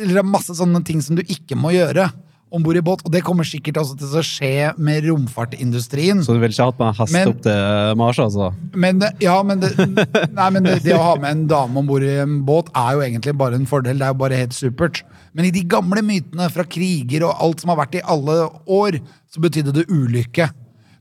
Eller 0.00 0.14
det 0.14 0.20
er 0.20 0.28
masse 0.28 0.52
sånne 0.56 0.82
ting 0.84 1.00
som 1.04 1.16
du 1.16 1.22
ikke 1.22 1.56
må 1.56 1.70
gjøre 1.72 2.10
om 2.52 2.62
bord 2.64 2.76
i 2.78 2.82
båt. 2.84 3.02
Og 3.06 3.12
det 3.14 3.22
kommer 3.26 3.46
sikkert 3.48 3.80
også 3.80 3.96
til 3.98 4.18
å 4.20 4.24
skje 4.26 4.52
med 4.76 5.06
romfartindustrien. 5.08 6.22
Så 6.24 6.36
du 6.36 6.40
vil 6.42 6.52
ikke 6.52 6.66
ha 6.66 6.70
hatt 6.72 6.80
med 6.82 6.92
en 6.92 6.98
hest 7.00 7.16
Men- 7.16 7.32
opp 7.32 7.42
til 7.46 7.96
Mars, 8.00 8.20
altså? 8.22 8.52
Men, 8.74 9.02
ja, 9.22 9.38
men, 9.42 9.60
det, 9.64 9.72
nei, 10.38 10.48
men 10.54 10.68
det, 10.68 10.78
det 10.84 10.96
å 10.96 11.02
ha 11.02 11.16
med 11.20 11.30
en 11.30 11.44
dame 11.50 11.82
om 11.82 11.88
bord 11.88 12.06
i 12.06 12.14
en 12.22 12.40
båt 12.48 12.70
er 12.76 12.96
jo 12.96 13.04
egentlig 13.08 13.36
bare 13.40 13.58
en 13.58 13.68
fordel. 13.68 13.98
Det 13.98 14.08
er 14.08 14.14
jo 14.14 14.20
bare 14.22 14.40
helt 14.44 14.56
supert. 14.56 15.02
Men 15.32 15.48
i 15.48 15.54
de 15.54 15.64
gamle 15.64 16.04
mytene 16.04 16.48
fra 16.52 16.64
kriger 16.68 17.24
og 17.28 17.38
alt 17.40 17.62
som 17.62 17.72
har 17.72 17.80
vært 17.84 18.00
i 18.00 18.04
alle 18.04 18.42
år, 18.68 19.00
så 19.32 19.40
betydde 19.40 19.72
det 19.80 19.88
ulykke. 19.88 20.50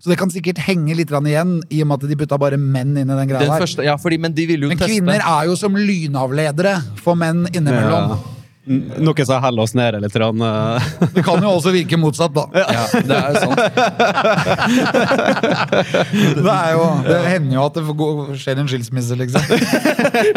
Så 0.01 0.09
det 0.09 0.17
kan 0.17 0.31
sikkert 0.33 0.57
henge 0.65 0.95
litt 0.97 1.11
igjen, 1.13 1.59
i 1.69 1.83
og 1.83 1.89
med 1.91 2.01
at 2.01 2.09
de 2.09 2.15
putta 2.17 2.37
bare 2.41 2.57
menn 2.57 2.95
inn 2.97 3.05
i 3.05 3.17
den 3.17 3.29
greia 3.29 3.43
Den 3.43 3.51
der. 3.53 3.61
første, 3.61 3.83
ja, 3.85 3.97
fordi, 4.01 4.17
men 4.17 4.33
de 4.33 4.47
ville 4.49 4.65
jo 4.65 4.71
Men 4.71 4.79
teste 4.79 4.95
kvinner 4.95 5.21
er 5.21 5.45
jo 5.45 5.55
som 5.59 5.75
lynavledere 5.77 6.79
for 7.03 7.19
menn 7.19 7.43
innimellom. 7.51 8.15
Ja. 8.15 8.40
Noe 8.61 9.25
som 9.25 9.41
heller 9.41 9.63
oss 9.63 9.73
nede 9.73 9.97
litt. 10.03 10.15
Rann. 10.21 10.41
eh. 10.41 10.89
Det 11.15 11.23
kan 11.25 11.41
jo 11.41 11.49
også 11.55 11.71
virke 11.73 11.97
motsatt, 11.97 12.33
da. 12.35 12.43
Ja, 12.53 12.83
det 12.93 13.15
er 13.17 13.29
jo 13.33 13.39
sant. 13.41 13.57
Det, 16.11 16.51
er 16.53 16.75
jo, 16.75 16.83
det 17.07 17.17
hender 17.25 17.55
jo 17.55 17.63
at 17.65 17.79
det 17.79 17.83
får 17.87 18.35
skjer 18.43 18.61
en 18.61 18.69
skilsmisse, 18.69 19.17
liksom. 19.17 19.41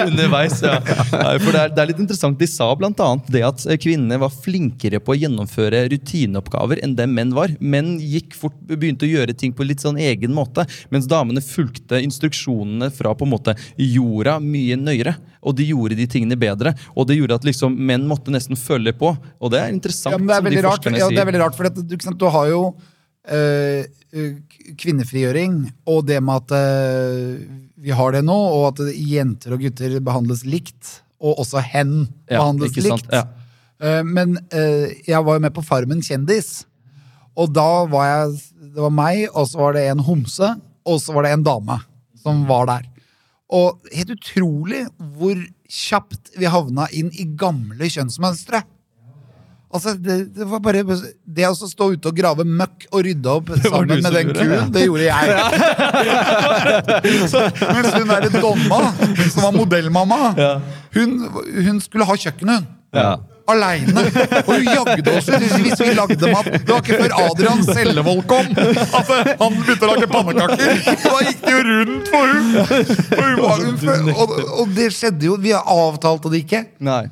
Underveis, 0.07 0.57
ja. 0.65 0.79
Nei, 1.13 1.35
for 1.43 1.51
det 1.53 1.61
er, 1.61 1.75
det 1.75 1.83
er 1.85 1.91
litt 1.93 2.01
interessant. 2.01 2.41
De 2.41 2.49
sa 2.49 2.71
annet 2.73 3.29
det 3.35 3.45
at 3.45 3.67
kvinnene 3.83 4.19
var 4.23 4.33
flinkere 4.33 5.03
på 5.05 5.13
å 5.15 5.19
gjennomføre 5.19 5.85
rutineoppgaver 5.93 6.81
enn 6.85 6.97
det 6.97 7.09
menn 7.11 7.37
var. 7.37 7.53
Menn 7.61 7.99
gikk 8.01 8.33
fort, 8.39 8.57
begynte 8.71 9.05
å 9.05 9.13
gjøre 9.13 9.37
ting 9.37 9.53
på 9.53 9.69
litt 9.69 9.85
sånn 9.85 10.01
egen 10.01 10.33
måte, 10.37 10.65
mens 10.95 11.09
damene 11.11 11.45
fulgte 11.45 12.01
instruksjonene 12.01 12.89
fra 12.95 13.13
på 13.13 13.29
en 13.29 13.35
måte 13.37 13.57
jorda 13.77 14.39
mye 14.41 14.81
nøyere. 14.81 15.19
Og 15.45 15.53
de 15.59 15.67
gjorde 15.69 15.99
de 15.99 16.07
tingene 16.09 16.39
bedre. 16.41 16.73
Og 16.97 17.05
det 17.05 17.19
gjorde 17.19 17.37
at 17.37 17.45
liksom 17.45 17.75
menn 17.77 18.07
måtte 18.09 18.14
nesten 18.33 18.59
følge 18.59 18.95
på. 18.97 19.13
Og 19.41 19.53
det 19.53 19.61
er 19.61 19.73
interessant. 19.75 20.15
Ja, 20.15 20.19
det 20.19 20.35
er 20.35 20.43
som 20.43 20.51
de 20.55 20.65
rart, 20.67 20.89
ja, 20.93 21.09
det 21.11 21.23
er 21.23 21.31
veldig 21.31 21.43
rart 21.43 21.59
for 21.59 21.71
at, 21.71 21.79
du, 21.79 21.95
sant, 22.03 22.19
du 22.21 22.27
har 22.31 22.51
jo 22.51 22.63
eh, 23.29 23.87
kvinnefrigjøring 24.81 25.63
og 25.91 26.05
det 26.09 26.21
med 26.25 26.45
at 26.45 26.55
øh, 26.59 27.45
vi 27.85 27.93
har 27.93 28.15
det 28.15 28.23
nå, 28.25 28.35
og 28.35 28.69
at 28.73 28.85
jenter 28.97 29.57
og 29.57 29.65
gutter 29.65 29.99
behandles 30.05 30.45
likt. 30.49 31.01
Og 31.25 31.41
også 31.45 31.63
hen 31.65 32.05
Ja, 32.29 32.41
behandles 32.41 32.75
ikke 32.75 32.95
sant. 32.95 33.11
Eh, 33.15 34.03
men 34.07 34.39
øh, 34.55 34.89
jeg 35.07 35.21
var 35.27 35.39
jo 35.39 35.45
med 35.45 35.55
på 35.57 35.65
Farmen 35.65 36.03
kjendis, 36.05 36.65
og 37.35 37.51
da 37.51 37.85
var 37.91 38.05
jeg 38.07 38.35
Det 38.75 38.83
var 38.83 38.91
meg, 38.91 39.29
og 39.35 39.47
så 39.47 39.59
var 39.61 39.75
det 39.77 39.85
en 39.87 40.01
homse, 40.03 40.49
og 40.83 40.97
så 40.99 41.13
var 41.15 41.27
det 41.27 41.35
en 41.35 41.45
dame 41.47 41.77
som 42.19 42.41
var 42.49 42.67
der. 42.67 42.87
Og 43.55 43.79
helt 43.93 44.11
utrolig 44.17 44.81
hvor 45.15 45.39
kjapt 45.75 46.35
vi 46.39 46.47
havna 46.51 46.87
inn 46.95 47.11
i 47.19 47.27
gamle 47.39 47.89
kjønnsmønstre. 47.91 48.63
Altså, 49.75 49.97
det, 49.99 50.17
det 50.37 50.47
var 50.47 50.61
bare 50.63 50.85
Det 50.87 51.49
å 51.49 51.55
stå 51.57 51.89
ute 51.97 52.07
og 52.13 52.15
grave 52.15 52.45
møkk 52.47 52.85
og 52.93 53.01
rydde 53.09 53.33
opp 53.33 53.49
sammen 53.65 54.05
med 54.05 54.15
den 54.15 54.31
kuen, 54.31 54.71
det 54.75 54.85
gjorde 54.87 55.09
jeg. 55.09 55.25
Mens 57.75 57.91
hun 57.97 58.13
derre 58.13 58.31
Donna, 58.37 58.81
som 59.35 59.49
var 59.49 59.57
modellmamma, 59.57 60.21
hun, 60.95 61.17
hun 61.67 61.83
skulle 61.83 62.07
ha 62.07 62.15
kjøkkenet, 62.27 62.63
hun. 62.63 62.69
Ja. 62.95 63.17
Aleine. 63.51 64.05
Og 64.45 64.53
hun 64.55 64.69
jagde 64.69 65.17
oss 65.19 65.29
hvis 65.29 65.81
vi 65.83 65.91
lagde 65.97 66.31
mat. 66.33 66.49
Det 66.55 66.71
var 66.71 66.81
ikke 66.81 67.01
før 67.03 67.17
Adrian 67.25 67.65
Sellevold 67.67 68.23
kom 68.31 68.49
at 68.55 69.11
han 69.41 69.59
begynte 69.59 69.85
å 69.85 69.91
lage 69.91 70.09
pannekaker. 70.13 70.81
Da 71.05 71.19
gikk 71.27 71.43
det 71.45 71.53
jo 71.53 71.67
rundt 71.69 72.09
for 72.15 72.33
hun. 72.33 72.49
Og, 74.15 74.33
og, 74.63 74.73
det 74.77 74.89
skjedde 74.97 75.29
jo. 75.29 75.37
Vi 75.45 75.53
avtalte 75.59 76.33
det 76.33 76.45
ikke. 76.47 76.65
Nei. 76.85 77.05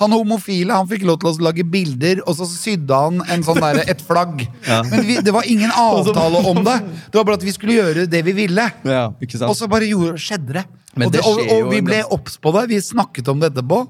Han 0.00 0.14
homofile 0.16 0.72
han 0.72 0.88
fikk 0.88 1.02
lov 1.08 1.18
til 1.20 1.28
å 1.28 1.32
lage 1.44 1.64
bilder, 1.68 2.22
og 2.24 2.36
så 2.38 2.46
sydde 2.48 3.00
han 3.02 3.20
en 3.34 3.42
sånn 3.44 3.60
der, 3.60 3.82
et 3.92 4.00
flagg. 4.04 4.46
Men 4.64 5.02
vi, 5.04 5.18
det 5.24 5.32
var 5.36 5.48
ingen 5.48 5.72
avtale 5.88 6.40
om 6.50 6.62
det. 6.64 6.76
Det 7.12 7.20
var 7.20 7.26
bare 7.28 7.40
at 7.40 7.44
vi 7.44 7.56
skulle 7.56 7.76
gjøre 7.76 8.06
det 8.08 8.22
vi 8.28 8.36
ville. 8.36 8.68
Ja, 8.88 9.10
ikke 9.20 9.36
sant? 9.36 9.50
Og 9.52 9.58
så 9.58 9.68
bare 9.70 9.88
gjorde, 9.90 10.16
skjedde 10.20 10.56
det. 10.60 10.64
Og, 10.96 11.10
det, 11.12 11.20
og, 11.22 11.42
og 11.52 11.68
vi 11.70 11.82
ble 11.84 12.00
obs 12.16 12.40
på 12.40 12.52
det. 12.56 12.64
Vi 12.72 12.80
snakket 12.82 13.28
om 13.30 13.42
det 13.42 13.52
etterpå. 13.52 13.84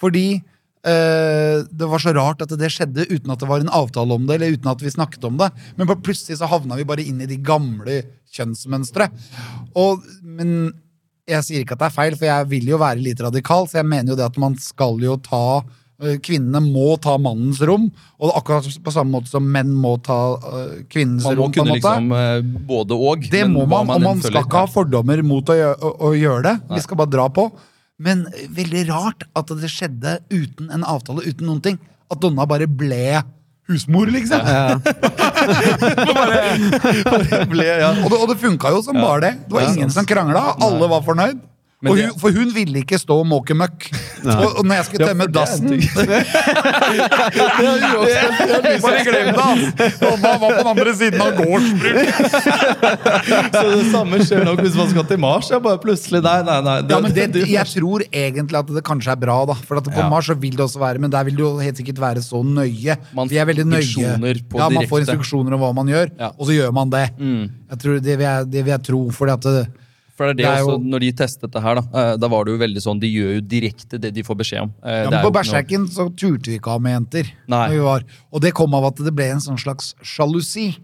Fordi 0.00 0.26
eh, 0.38 0.46
det 0.80 1.86
var 1.90 2.00
så 2.00 2.14
rart 2.16 2.40
at 2.40 2.54
det 2.56 2.70
skjedde 2.72 3.04
uten 3.10 3.34
at 3.34 3.42
det 3.42 3.48
var 3.50 3.60
en 3.60 3.72
avtale 3.80 4.16
om 4.16 4.24
det. 4.28 4.38
Eller 4.38 4.56
uten 4.56 4.70
at 4.72 4.80
vi 4.80 4.92
snakket 4.92 5.26
om 5.28 5.36
det 5.36 5.50
Men 5.76 5.90
plutselig 6.00 6.38
så 6.40 6.48
havna 6.48 6.78
vi 6.78 6.88
bare 6.88 7.04
inn 7.04 7.20
i 7.20 7.28
de 7.28 7.36
gamle 7.36 7.98
kjønnsmønstre. 8.32 9.10
Og, 9.78 10.06
men 10.24 10.72
jeg 11.30 11.46
sier 11.46 11.64
ikke 11.64 11.76
at 11.76 11.82
det 11.82 11.90
er 11.90 11.98
feil, 11.98 12.16
for 12.18 12.28
jeg 12.28 12.48
vil 12.50 12.72
jo 12.72 12.80
være 12.80 13.02
litt 13.02 13.20
radikal. 13.22 13.68
Så 13.68 13.80
jeg 13.80 13.88
mener 13.90 14.14
jo 14.14 14.18
det 14.18 14.26
at 14.30 14.40
man 14.40 14.56
skal 14.60 14.98
jo 15.02 15.16
ta 15.22 15.60
eh, 16.02 16.16
Kvinnene 16.24 16.62
må 16.64 16.94
ta 17.02 17.16
mannens 17.22 17.60
rom. 17.66 17.88
Og 18.18 18.34
akkurat 18.40 18.66
på 18.66 18.94
samme 18.94 19.14
måte 19.18 19.30
som 19.30 19.46
menn 19.46 19.72
må 19.76 19.96
ta 20.04 20.20
kvinnens 20.90 21.26
rom. 21.26 21.36
Man 21.36 21.42
må 21.42 21.48
rom. 21.48 21.56
kunne 21.58 21.76
liksom 21.78 22.14
eh, 22.16 22.38
både 22.70 23.00
og. 23.10 23.28
Det 23.32 23.44
må 23.50 23.66
man, 23.66 23.90
man, 23.90 23.98
og 23.98 24.08
man 24.08 24.24
skal 24.24 24.42
ikke 24.44 24.64
ha 24.64 24.70
fordommer 24.70 25.22
mot 25.26 25.52
å 25.52 26.14
gjøre, 26.16 26.42
det. 26.48 26.56
Vi 26.74 26.86
skal 26.86 27.02
bare 27.02 27.14
dra 27.18 27.28
på. 27.34 27.50
Men 28.00 28.24
eh, 28.32 28.48
veldig 28.56 28.86
rart 28.88 29.26
at 29.36 29.52
det 29.60 29.70
skjedde 29.70 30.18
uten 30.32 30.70
en 30.72 30.86
avtale, 30.88 31.26
uten 31.26 31.46
noen 31.50 31.62
ting. 31.64 31.78
At 32.10 32.22
Donna 32.22 32.46
bare 32.48 32.66
ble 32.66 33.20
husmor, 33.70 34.10
liksom. 34.10 34.40
Ble, 37.50 37.66
ja. 37.66 37.90
Og 38.02 38.08
det, 38.10 38.16
og 38.18 38.26
det 38.32 38.36
funka 38.40 38.72
jo 38.74 38.80
som 38.82 38.98
bare 38.98 39.20
det. 39.28 39.32
Det 39.46 39.54
var 39.54 39.68
ingen 39.70 39.92
som 39.94 40.08
krangla. 40.08 40.42
Alle 40.58 40.88
var 40.90 41.04
fornøyd. 41.06 41.38
Men 41.82 41.90
Og 41.92 41.96
det- 41.96 42.06
hun, 42.10 42.18
for 42.20 42.30
hun 42.36 42.50
ville 42.52 42.82
ikke 42.82 42.98
stå 43.00 43.14
og 43.22 43.26
måke 43.26 43.54
møkk. 43.56 43.86
Og, 44.20 44.58
og 44.60 44.64
når 44.68 44.74
jeg 44.74 44.84
skulle 44.84 45.00
Ja, 45.00 45.14
for 45.14 45.16
det 45.16 45.20
er 45.20 45.24
en 45.24 45.32
dassen. 45.40 45.68
Bare 48.84 49.04
glem 49.06 49.30
det! 49.30 49.40
ass. 49.40 49.98
Donna 50.00 50.32
var 50.42 50.50
på 50.50 50.58
den 50.58 50.70
andre 50.72 50.92
siden 50.98 51.22
av 51.24 51.30
gårdsbruk. 51.38 52.10
Så 53.54 53.64
det 53.70 53.86
samme 53.92 54.20
skjer 54.24 54.44
nok 54.48 54.60
hvis 54.64 54.76
man 54.78 54.90
skal 54.92 55.06
til 55.10 55.20
Mars. 55.22 55.48
Jeg 55.52 55.62
bare 55.64 55.80
plutselig, 55.82 56.20
nei, 56.24 56.36
nei, 56.46 56.58
nei. 56.66 56.76
Ja, 56.90 57.00
men 57.04 57.14
det, 57.16 57.26
Jeg 57.48 57.66
tror 57.72 58.04
egentlig 58.10 58.60
at 58.60 58.72
det 58.76 58.84
kanskje 58.86 59.14
er 59.14 59.20
bra, 59.24 59.38
da. 59.50 59.56
For 59.66 59.80
at 59.80 59.88
på 59.88 59.96
Ja. 60.00 60.08
Mars 60.12 60.28
så 60.30 60.36
vil 60.40 60.56
det 60.56 60.64
også 60.66 60.80
være, 60.82 61.00
men 61.02 61.10
der 61.12 61.24
vil 61.28 61.36
det 61.40 61.44
jo 61.44 61.52
helt 61.64 61.80
sikkert 61.80 62.00
være 62.00 62.22
så 62.24 62.42
nøye. 62.44 62.96
Man 63.16 63.28
Vi 63.30 63.36
er 63.40 63.46
veldig 63.48 63.66
nøye. 63.68 63.98
ja, 64.04 64.68
Man 64.68 64.86
får 64.90 65.04
instruksjoner 65.06 65.54
om 65.56 65.60
hva 65.64 65.72
man 65.80 65.86
gjør, 65.88 66.08
Ja. 66.18 66.28
Mm. 66.30 66.36
og 66.38 66.46
så 66.46 66.52
gjør 66.60 66.72
man 66.76 66.90
det. 66.90 67.06
Jeg 67.18 67.78
tror 67.78 68.00
Det 68.00 68.16
vil 68.18 68.26
jeg, 68.26 68.50
det 68.50 68.64
vil 68.64 68.70
jeg 68.76 68.82
tro, 68.82 69.00
fordi 69.10 69.32
at 69.32 69.40
det, 69.48 69.66
For 70.20 70.28
det 70.28 70.34
er 70.34 70.36
det, 70.36 70.44
Det 70.44 70.52
er 70.52 70.64
også, 70.66 70.76
jo- 70.76 70.90
Når 70.92 71.00
de 71.00 71.10
testet 71.16 71.50
det 71.54 71.62
her, 71.64 71.78
da, 71.80 71.82
eh, 71.96 72.16
da 72.20 72.28
var 72.28 72.44
det 72.44 72.52
jo 72.52 72.58
veldig 72.60 72.82
sånn 72.84 72.98
De 73.00 73.08
gjør 73.08 73.30
jo 73.38 73.40
direkte 73.48 73.98
det 73.98 74.10
de 74.12 74.22
får 74.26 74.36
beskjed 74.42 74.66
om. 74.66 74.74
Eh, 74.84 74.98
ja, 75.06 75.08
men 75.10 75.22
På 75.24 75.30
jo 75.32 75.32
noe- 75.32 75.88
så 75.88 76.04
turte 76.12 76.50
vi 76.52 76.58
ikke 76.58 76.74
ha 76.74 76.78
med 76.78 76.92
jenter. 76.98 77.30
Nei. 77.48 77.68
når 77.70 77.72
Vi 77.72 77.78
var. 77.86 78.04
Og 78.30 78.40
det 78.44 78.52
kom 78.54 78.74
av 78.76 78.84
at 78.90 78.96
det 79.00 79.14
ble 79.16 79.30
en 79.32 79.40
sånn 79.40 79.56
slags 79.58 79.94
sjalusi. 80.04 80.76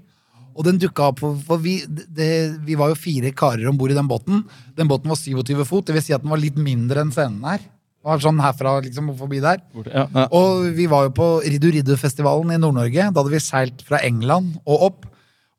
Og 0.56 0.64
den 0.64 0.78
dukka 0.80 1.10
opp, 1.12 1.20
for, 1.44 1.58
vi, 1.60 1.82
det, 1.84 2.56
vi 2.64 2.74
var 2.80 2.88
jo 2.88 2.94
fire 2.96 3.30
karer 3.36 3.68
om 3.68 3.76
bord 3.76 3.90
i 3.92 3.94
den 3.98 4.08
båten. 4.08 4.42
Den 4.74 4.88
båten 4.88 5.04
var 5.12 5.16
27 5.20 5.66
fot, 5.68 5.84
det 5.84 5.92
vil 5.92 6.00
si 6.06 6.14
at 6.16 6.22
den 6.22 6.30
var 6.32 6.38
litt 6.40 6.56
mindre 6.56 7.02
enn 7.04 7.12
scenen 7.12 7.44
her. 7.44 7.58
Det 7.60 8.06
var 8.08 8.18
sånn 8.24 8.40
herfra 8.40 8.80
liksom 8.82 9.10
forbi 9.18 9.42
der. 9.42 9.58
Ja, 9.92 10.06
ja. 10.14 10.28
Og 10.32 10.72
vi 10.74 10.86
var 10.86 11.08
jo 11.08 11.10
på 11.10 11.42
Riddu 11.44 11.68
Riddu-festivalen 11.74 12.54
i 12.54 12.56
Nord-Norge. 12.62 13.12
Da 13.12 13.20
hadde 13.20 13.34
vi 13.34 13.42
seilt 13.44 13.82
fra 13.84 13.98
England 14.02 14.56
og 14.64 14.80
opp. 14.88 15.06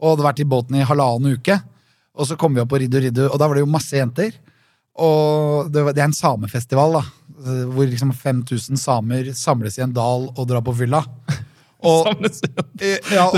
Og 0.01 0.17
hadde 0.17 0.25
vært 0.34 0.39
i 0.39 0.49
båten 0.49 0.75
i 0.82 0.84
halvannen 0.84 1.38
uke. 1.38 1.61
Og 2.18 2.28
så 2.30 2.38
kom 2.39 2.55
vi 2.55 2.61
opp 2.63 2.70
på 2.74 2.80
Riddu 2.82 2.97
Riddu, 3.03 3.24
og 3.30 3.38
da 3.39 3.47
var 3.47 3.57
det 3.59 3.61
jo 3.65 3.70
masse 3.70 3.93
jenter. 3.97 4.34
Og 4.97 5.68
det, 5.70 5.84
var, 5.86 5.93
det 5.93 6.01
er 6.01 6.09
en 6.09 6.15
samefestival, 6.18 6.97
da. 6.97 7.03
Hvor 7.70 7.86
liksom 7.86 8.11
5000 8.18 8.80
samer 8.82 9.30
samles 9.38 9.78
i 9.78 9.84
en 9.86 9.93
dal 9.93 10.26
og 10.34 10.47
drar 10.49 10.63
på 10.65 10.74
fylla. 10.80 11.03
Og, 11.86 12.07
ja, 12.09 12.15
og, 12.18 12.24
Det 12.82 12.95
ja, 13.13 13.28
og 13.30 13.36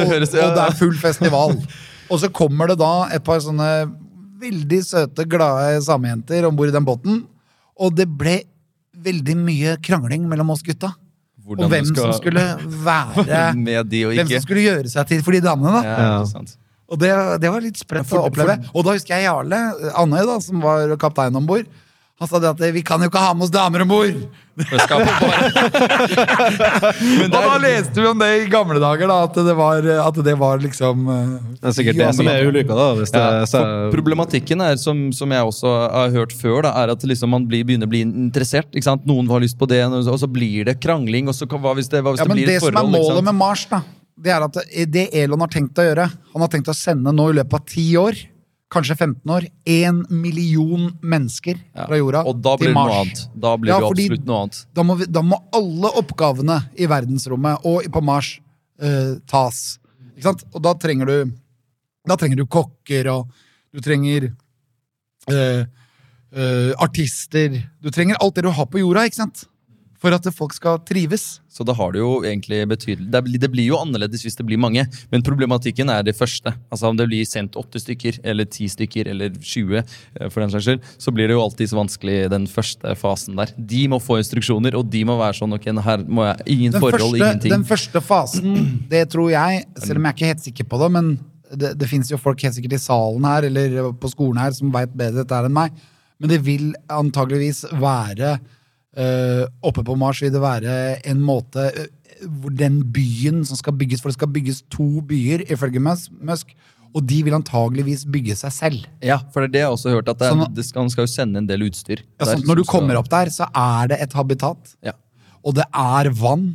det 0.55 0.61
er 0.63 0.75
full 0.79 0.93
festival. 0.95 1.57
Og 2.09 2.21
så 2.21 2.29
kommer 2.31 2.71
det 2.71 2.77
da 2.79 3.09
et 3.13 3.21
par 3.27 3.41
sånne 3.43 3.67
veldig 4.39 4.79
søte, 4.87 5.25
glade 5.27 5.81
samejenter 5.83 6.47
om 6.47 6.55
bord 6.55 6.71
i 6.71 6.73
den 6.73 6.87
båten. 6.87 7.19
Og 7.75 7.91
det 7.97 8.07
ble 8.07 8.37
veldig 8.95 9.35
mye 9.43 9.75
krangling 9.83 10.23
mellom 10.31 10.55
oss 10.55 10.63
gutta. 10.65 10.93
Hvordan 11.43 11.67
og 11.67 11.73
hvem 11.75 11.85
skal- 11.91 12.07
som 12.07 12.15
skulle 12.21 12.45
være 12.87 13.53
Med 13.59 13.91
de 13.91 14.05
og 14.07 14.15
Hvem 14.15 14.31
som 14.31 14.47
skulle 14.47 14.63
gjøre 14.69 14.89
seg 14.95 15.11
til 15.11 15.21
for 15.27 15.35
de 15.35 15.43
damene. 15.43 15.75
da 15.75 15.83
Ja, 15.83 16.09
ikke 16.23 16.31
sant. 16.31 16.55
Og 16.89 16.97
det, 17.01 17.11
det 17.43 17.51
var 17.53 17.61
litt 17.63 17.79
sprøtt 17.79 18.15
å 18.17 18.25
oppleve. 18.29 18.57
Og 18.73 18.85
da 18.85 18.97
husker 18.97 19.17
jeg 19.17 19.29
Jarle 19.29 19.59
Andøy, 19.93 20.23
da, 20.25 20.39
som 20.43 20.63
var 20.63 20.97
kaptein 21.01 21.37
om 21.37 21.47
bord. 21.49 21.67
Han 22.19 22.27
sa 22.27 22.35
det 22.43 22.49
at 22.51 22.59
vi 22.75 22.81
kan 22.83 22.99
jo 22.99 23.07
ikke 23.07 23.21
ha 23.23 23.31
med 23.31 23.45
oss 23.45 23.51
damer 23.53 23.85
om 23.85 23.91
bord! 23.93 24.17
Og 24.59 24.65
da 27.31 27.55
leste 27.63 27.95
vi 27.95 28.03
om 28.09 28.19
det 28.19 28.27
i 28.41 28.49
gamle 28.51 28.75
dager, 28.83 29.07
da, 29.07 29.23
at 29.23 29.37
det 29.47 29.53
var, 29.55 29.85
at 30.03 30.17
det 30.27 30.33
var 30.35 30.59
liksom 30.59 31.07
eh, 31.13 31.29
Det 31.61 31.69
er 31.69 31.75
sikkert 31.77 31.95
det 32.01 32.09
som 32.17 32.27
er 32.27 32.43
ulykka, 32.49 32.75
da. 32.75 32.87
Hvis 32.97 33.13
det, 33.15 33.21
ja, 33.23 33.45
så, 33.47 33.61
for 33.63 33.95
problematikken 33.95 34.59
er, 34.65 34.75
som, 34.81 35.13
som 35.15 35.31
jeg 35.31 35.47
også 35.47 35.71
har 35.95 36.11
hørt 36.17 36.35
før, 36.35 36.67
da, 36.67 36.73
er 36.83 36.91
at 36.91 36.99
liksom 37.07 37.31
man 37.31 37.47
blir, 37.47 37.63
begynner 37.69 37.87
å 37.87 37.93
bli 37.93 38.03
interessert. 38.03 38.67
Ikke 38.73 38.89
sant? 38.89 39.07
Noen 39.07 39.31
har 39.31 39.39
lyst 39.45 39.55
på 39.61 39.69
det, 39.71 39.79
og 39.87 40.19
så 40.19 40.27
blir 40.27 40.67
det 40.67 40.75
krangling. 40.83 41.31
Og 41.31 41.39
så 41.39 41.47
hva 41.47 41.71
hvis 41.79 41.87
det, 41.87 42.03
hva 42.03 42.17
hvis 42.17 42.25
Ja, 42.25 42.27
det 42.27 42.35
blir 42.35 42.51
det 42.51 42.59
som 42.59 42.75
er 42.75 42.83
målet 42.99 43.23
med 43.31 43.39
Mars, 43.39 43.63
da, 43.71 43.79
det 44.19 44.31
er 44.35 44.43
at 44.45 44.57
det- 44.91 45.09
Elon 45.15 45.39
har 45.39 45.47
tenkt 45.47 45.79
å 45.79 45.85
gjøre 45.85 46.09
Han 46.33 46.41
har 46.41 46.49
tenkt 46.51 46.67
å 46.67 46.75
sende 46.75 47.11
nå 47.15 47.29
i 47.31 47.37
løpet 47.39 47.53
av 47.53 47.65
10 47.65 47.97
år, 47.97 48.19
kanskje 48.69 48.95
15 48.97 49.31
år, 49.33 49.47
1 49.65 50.09
million 50.11 50.91
mennesker 51.01 51.57
fra 51.73 51.97
jorda 51.97 52.23
Og 52.27 52.41
da 52.41 52.55
blir 52.57 52.67
til 52.69 52.73
Mars. 52.75 52.91
noe 52.91 53.01
annet. 53.01 53.23
Da 53.39 53.55
blir 53.57 53.71
Ja, 53.71 53.79
det 53.79 53.89
absolutt 53.89 54.25
noe 54.25 54.41
annet. 54.43 54.65
Da 54.73 54.83
må, 54.83 54.97
vi, 54.99 55.05
da 55.05 55.21
må 55.21 55.39
alle 55.53 55.91
oppgavene 56.03 56.59
i 56.77 56.85
verdensrommet 56.85 57.65
og 57.65 57.83
på 57.91 58.03
Mars 58.03 58.39
uh, 58.81 59.15
tas. 59.25 59.79
Ikke 60.15 60.27
sant? 60.29 60.43
Og 60.53 60.61
da 60.61 60.73
trenger 60.75 61.05
du 61.05 61.31
Da 62.07 62.15
trenger 62.15 62.37
du 62.37 62.45
kokker, 62.45 63.07
og 63.11 63.27
du 63.73 63.81
trenger 63.81 64.31
uh, 65.29 65.63
uh, 66.35 66.71
artister 66.81 67.57
Du 67.81 67.89
trenger 67.91 68.17
alt 68.21 68.35
det 68.35 68.43
du 68.43 68.49
har 68.51 68.65
på 68.65 68.79
jorda, 68.81 69.05
ikke 69.05 69.21
sant? 69.23 69.45
For 69.99 70.15
at 70.15 70.23
folk 70.31 70.53
skal 70.55 70.77
trives. 70.87 71.41
Så 71.51 71.65
da 71.67 71.73
har 71.75 71.91
det 71.91 71.99
jo 71.99 72.21
egentlig 72.23 72.61
betydelig 72.71 73.09
det, 73.11 73.19
blir- 73.25 73.39
det 73.43 73.49
blir 73.51 73.65
jo 73.67 73.79
annerledes 73.81 74.21
hvis 74.23 74.37
det 74.39 74.45
blir 74.47 74.57
mange, 74.61 74.85
men 75.11 75.21
problematikken 75.27 75.89
er 75.91 76.05
det 76.07 76.13
første. 76.15 76.53
Altså 76.71 76.87
Om 76.87 76.95
det 76.95 77.07
blir 77.09 77.25
sendt 77.27 77.57
åtte 77.59 77.81
stykker, 77.83 78.21
eller 78.23 78.45
ti 78.47 78.69
stykker, 78.71 79.09
eller 79.11 79.33
20, 79.35 79.81
eh, 79.81 80.29
for 80.31 80.39
den 80.39 80.53
saks 80.53 80.63
skyld, 80.69 80.85
så 80.97 81.11
blir 81.11 81.27
det 81.27 81.35
jo 81.35 81.41
alltid 81.43 81.67
så 81.73 81.79
vanskelig 81.81 82.29
den 82.31 82.47
første 82.47 82.95
fasen 82.95 83.35
der. 83.35 83.51
De 83.59 83.81
må 83.91 83.99
få 83.99 84.21
instruksjoner, 84.21 84.77
og 84.79 84.87
de 84.89 85.03
må 85.03 85.17
være 85.19 85.35
sånn 85.41 85.57
ok, 85.57 85.67
her 85.83 86.05
må 86.07 86.29
jeg 86.29 86.47
Ingen 86.55 86.71
Den 86.77 86.81
forhold, 86.81 87.01
første, 87.01 87.17
ingenting. 87.19 87.51
den 87.57 87.65
første 87.65 88.01
fasen, 88.01 88.55
det 88.93 89.03
tror 89.11 89.31
jeg, 89.35 89.65
selv 89.83 89.99
om 89.99 90.07
jeg 90.07 90.13
er 90.13 90.15
ikke 90.17 90.31
helt 90.31 90.45
sikker 90.47 90.63
på 90.71 90.79
det, 90.85 90.91
men 90.95 91.11
det, 91.51 91.73
det 91.81 91.89
fins 91.89 92.07
jo 92.13 92.17
folk 92.21 92.39
helt 92.45 92.55
sikkert 92.55 92.77
i 92.77 92.79
salen 92.79 93.25
her 93.27 93.43
eller 93.49 93.91
på 93.99 94.07
skolen 94.15 94.37
her 94.39 94.51
som 94.55 94.71
veit 94.71 94.95
bedre 94.95 95.25
dette 95.25 95.43
enn 95.43 95.51
meg, 95.59 95.75
men 96.21 96.29
det 96.31 96.39
vil 96.45 96.71
antageligvis 96.87 97.65
være 97.81 98.37
eh, 98.99 99.45
Oppe 99.65 99.83
på 99.87 99.95
Mars 99.99 100.19
vil 100.23 100.33
det 100.35 100.41
være 100.43 100.73
en 101.09 101.21
måte 101.25 101.69
uh, 101.71 101.85
hvor 102.41 102.51
den 102.59 102.81
byen 102.91 103.45
som 103.47 103.55
skal 103.59 103.77
bygges 103.79 104.01
For 104.03 104.11
det 104.11 104.17
skal 104.19 104.31
bygges 104.35 104.57
to 104.73 104.99
byer, 105.07 105.45
ifølge 105.47 105.79
Mus- 105.79 106.09
Musk, 106.19 106.51
og 106.93 107.05
de 107.07 107.19
vil 107.23 107.35
antageligvis 107.37 108.01
bygge 108.11 108.35
seg 108.35 108.51
selv. 108.51 108.85
Ja, 109.05 109.19
for 109.31 109.45
det 109.45 109.51
er 109.51 109.53
det 109.53 109.61
jeg 109.61 109.69
også 109.75 109.89
har 109.91 109.99
hørt, 109.99 110.09
at 110.11 110.19
det, 110.19 110.29
Sånn 110.33 110.55
det 110.57 110.65
skal, 110.65 110.81
Man 110.87 110.89
skal 110.95 111.05
jo 111.05 111.11
sende 111.13 111.37
en 111.43 111.47
del 111.47 111.63
utstyr. 111.69 112.01
Ja, 112.19 112.25
der 112.25 112.41
når 112.43 112.59
du 112.59 112.63
skal- 112.65 112.79
kommer 112.79 112.97
opp 112.99 113.09
der, 113.13 113.29
så 113.31 113.45
er 113.55 113.87
det 113.93 113.99
et 114.01 114.13
habitat. 114.17 114.75
Ja. 114.83 114.91
Og 115.45 115.53
det 115.55 115.63
er 115.71 116.09
vann. 116.17 116.47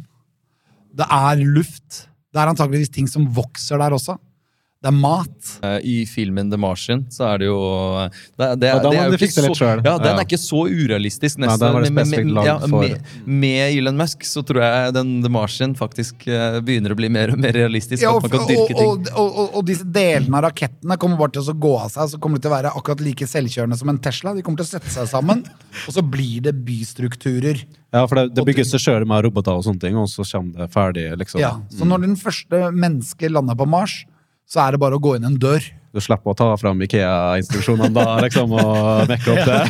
Det 0.95 1.07
er 1.09 1.37
luft. 1.47 2.09
Det 2.35 2.43
er 2.43 2.51
antageligvis 2.51 2.91
ting 2.91 3.07
som 3.09 3.25
vokser 3.33 3.79
der 3.79 3.95
også. 3.95 4.19
Det 4.85 4.91
er 4.91 4.97
mat. 5.01 5.51
Eh, 5.65 5.79
I 5.89 5.95
filmen 6.05 6.51
The 6.53 6.59
Martian 6.61 7.07
så 7.09 7.25
er 7.33 7.39
det 7.41 7.47
jo 7.49 7.57
det, 8.37 8.49
det, 8.61 8.69
Ja, 8.69 8.79
da 8.83 8.91
det 8.91 8.91
må 8.93 9.01
er 9.01 9.07
du 9.09 9.15
jo 9.17 9.19
ikke 9.25 9.45
litt 9.47 9.57
så. 9.57 9.69
Ja, 9.81 9.95
Den 10.03 10.19
er 10.21 10.27
ikke 10.27 10.39
så 10.43 10.61
urealistisk. 10.69 11.39
Nesten. 11.41 11.65
Nei, 11.65 11.89
Med- 11.89 11.95
med- 12.11 12.27
med- 12.35 12.45
ja, 12.45 12.59
med, 12.69 13.07
med 13.25 13.79
Elon 13.79 13.97
Musk 13.97 14.27
så 14.29 14.43
tror 14.45 14.61
jeg 14.61 14.93
den 14.99 15.15
The 15.25 15.31
Martian 15.33 15.73
faktisk 15.79 16.27
eh, 16.29 16.59
begynner 16.61 16.93
å 16.93 16.99
bli 17.01 17.09
mer 17.09 17.33
og 17.33 17.41
mer 17.41 17.57
realistisk. 17.57 18.03
Ja, 18.05 18.13
at 18.13 18.21
og, 18.21 18.29
man 18.29 18.35
kan 18.35 18.45
dyrke 18.51 18.77
ting. 18.77 18.91
og, 18.93 19.09
og, 19.17 19.39
og, 19.41 19.57
og 19.57 19.65
disse 19.73 19.89
delene 19.89 20.37
av 20.37 20.45
rakettene 20.51 20.99
kommer 21.01 21.17
bare 21.25 21.33
til 21.39 21.49
å 21.49 21.57
gå 21.65 21.73
av 21.81 21.89
seg. 21.97 22.13
Så 22.13 22.21
kommer 22.21 22.37
de 22.37 22.45
til 22.45 22.53
å 22.53 22.57
være 22.59 22.75
akkurat 22.77 23.01
like 23.09 23.25
selvkjørende 23.33 23.81
som 23.81 23.89
en 23.95 23.99
Tesla. 24.05 24.35
De 24.37 24.45
kommer 24.45 24.61
til 24.61 24.69
å 24.69 24.73
sette 24.75 24.93
seg 24.93 25.09
sammen, 25.09 25.41
og 25.89 25.97
så 25.97 26.05
blir 26.05 26.45
det 26.45 26.53
bystrukturer. 26.67 27.65
Ja, 27.95 28.05
for 28.11 28.19
det, 28.21 28.35
det 28.35 28.45
bygges 28.49 28.73
seg 28.75 28.83
sjøl 28.83 29.05
med 29.09 29.25
roboter 29.25 29.55
og 29.57 29.65
sånne 29.65 29.81
ting, 29.81 29.97
og 29.97 30.09
så 30.11 30.27
kommer 30.29 30.65
det 30.67 30.73
ferdig, 30.75 31.05
liksom. 31.21 31.41
Ja, 31.41 31.57
Så 31.73 31.87
når 31.89 32.05
den 32.05 32.17
første 32.21 32.67
mennesket 32.75 33.31
lander 33.33 33.55
på 33.57 33.67
Mars, 33.71 34.03
så 34.47 34.61
er 34.67 34.75
det 34.77 34.81
bare 34.83 34.99
å 34.99 35.03
gå 35.03 35.17
inn 35.19 35.25
en 35.31 35.39
dør. 35.41 35.63
Du 35.95 36.01
slipper 36.03 36.33
å 36.33 36.35
ta 36.35 36.47
fram 36.59 36.81
Ikea-instruksjonene 36.83 37.95
da, 37.95 38.17
liksom, 38.25 38.51
og 38.59 39.07
mekke 39.07 39.31
opp 39.31 39.45
det. 39.47 39.61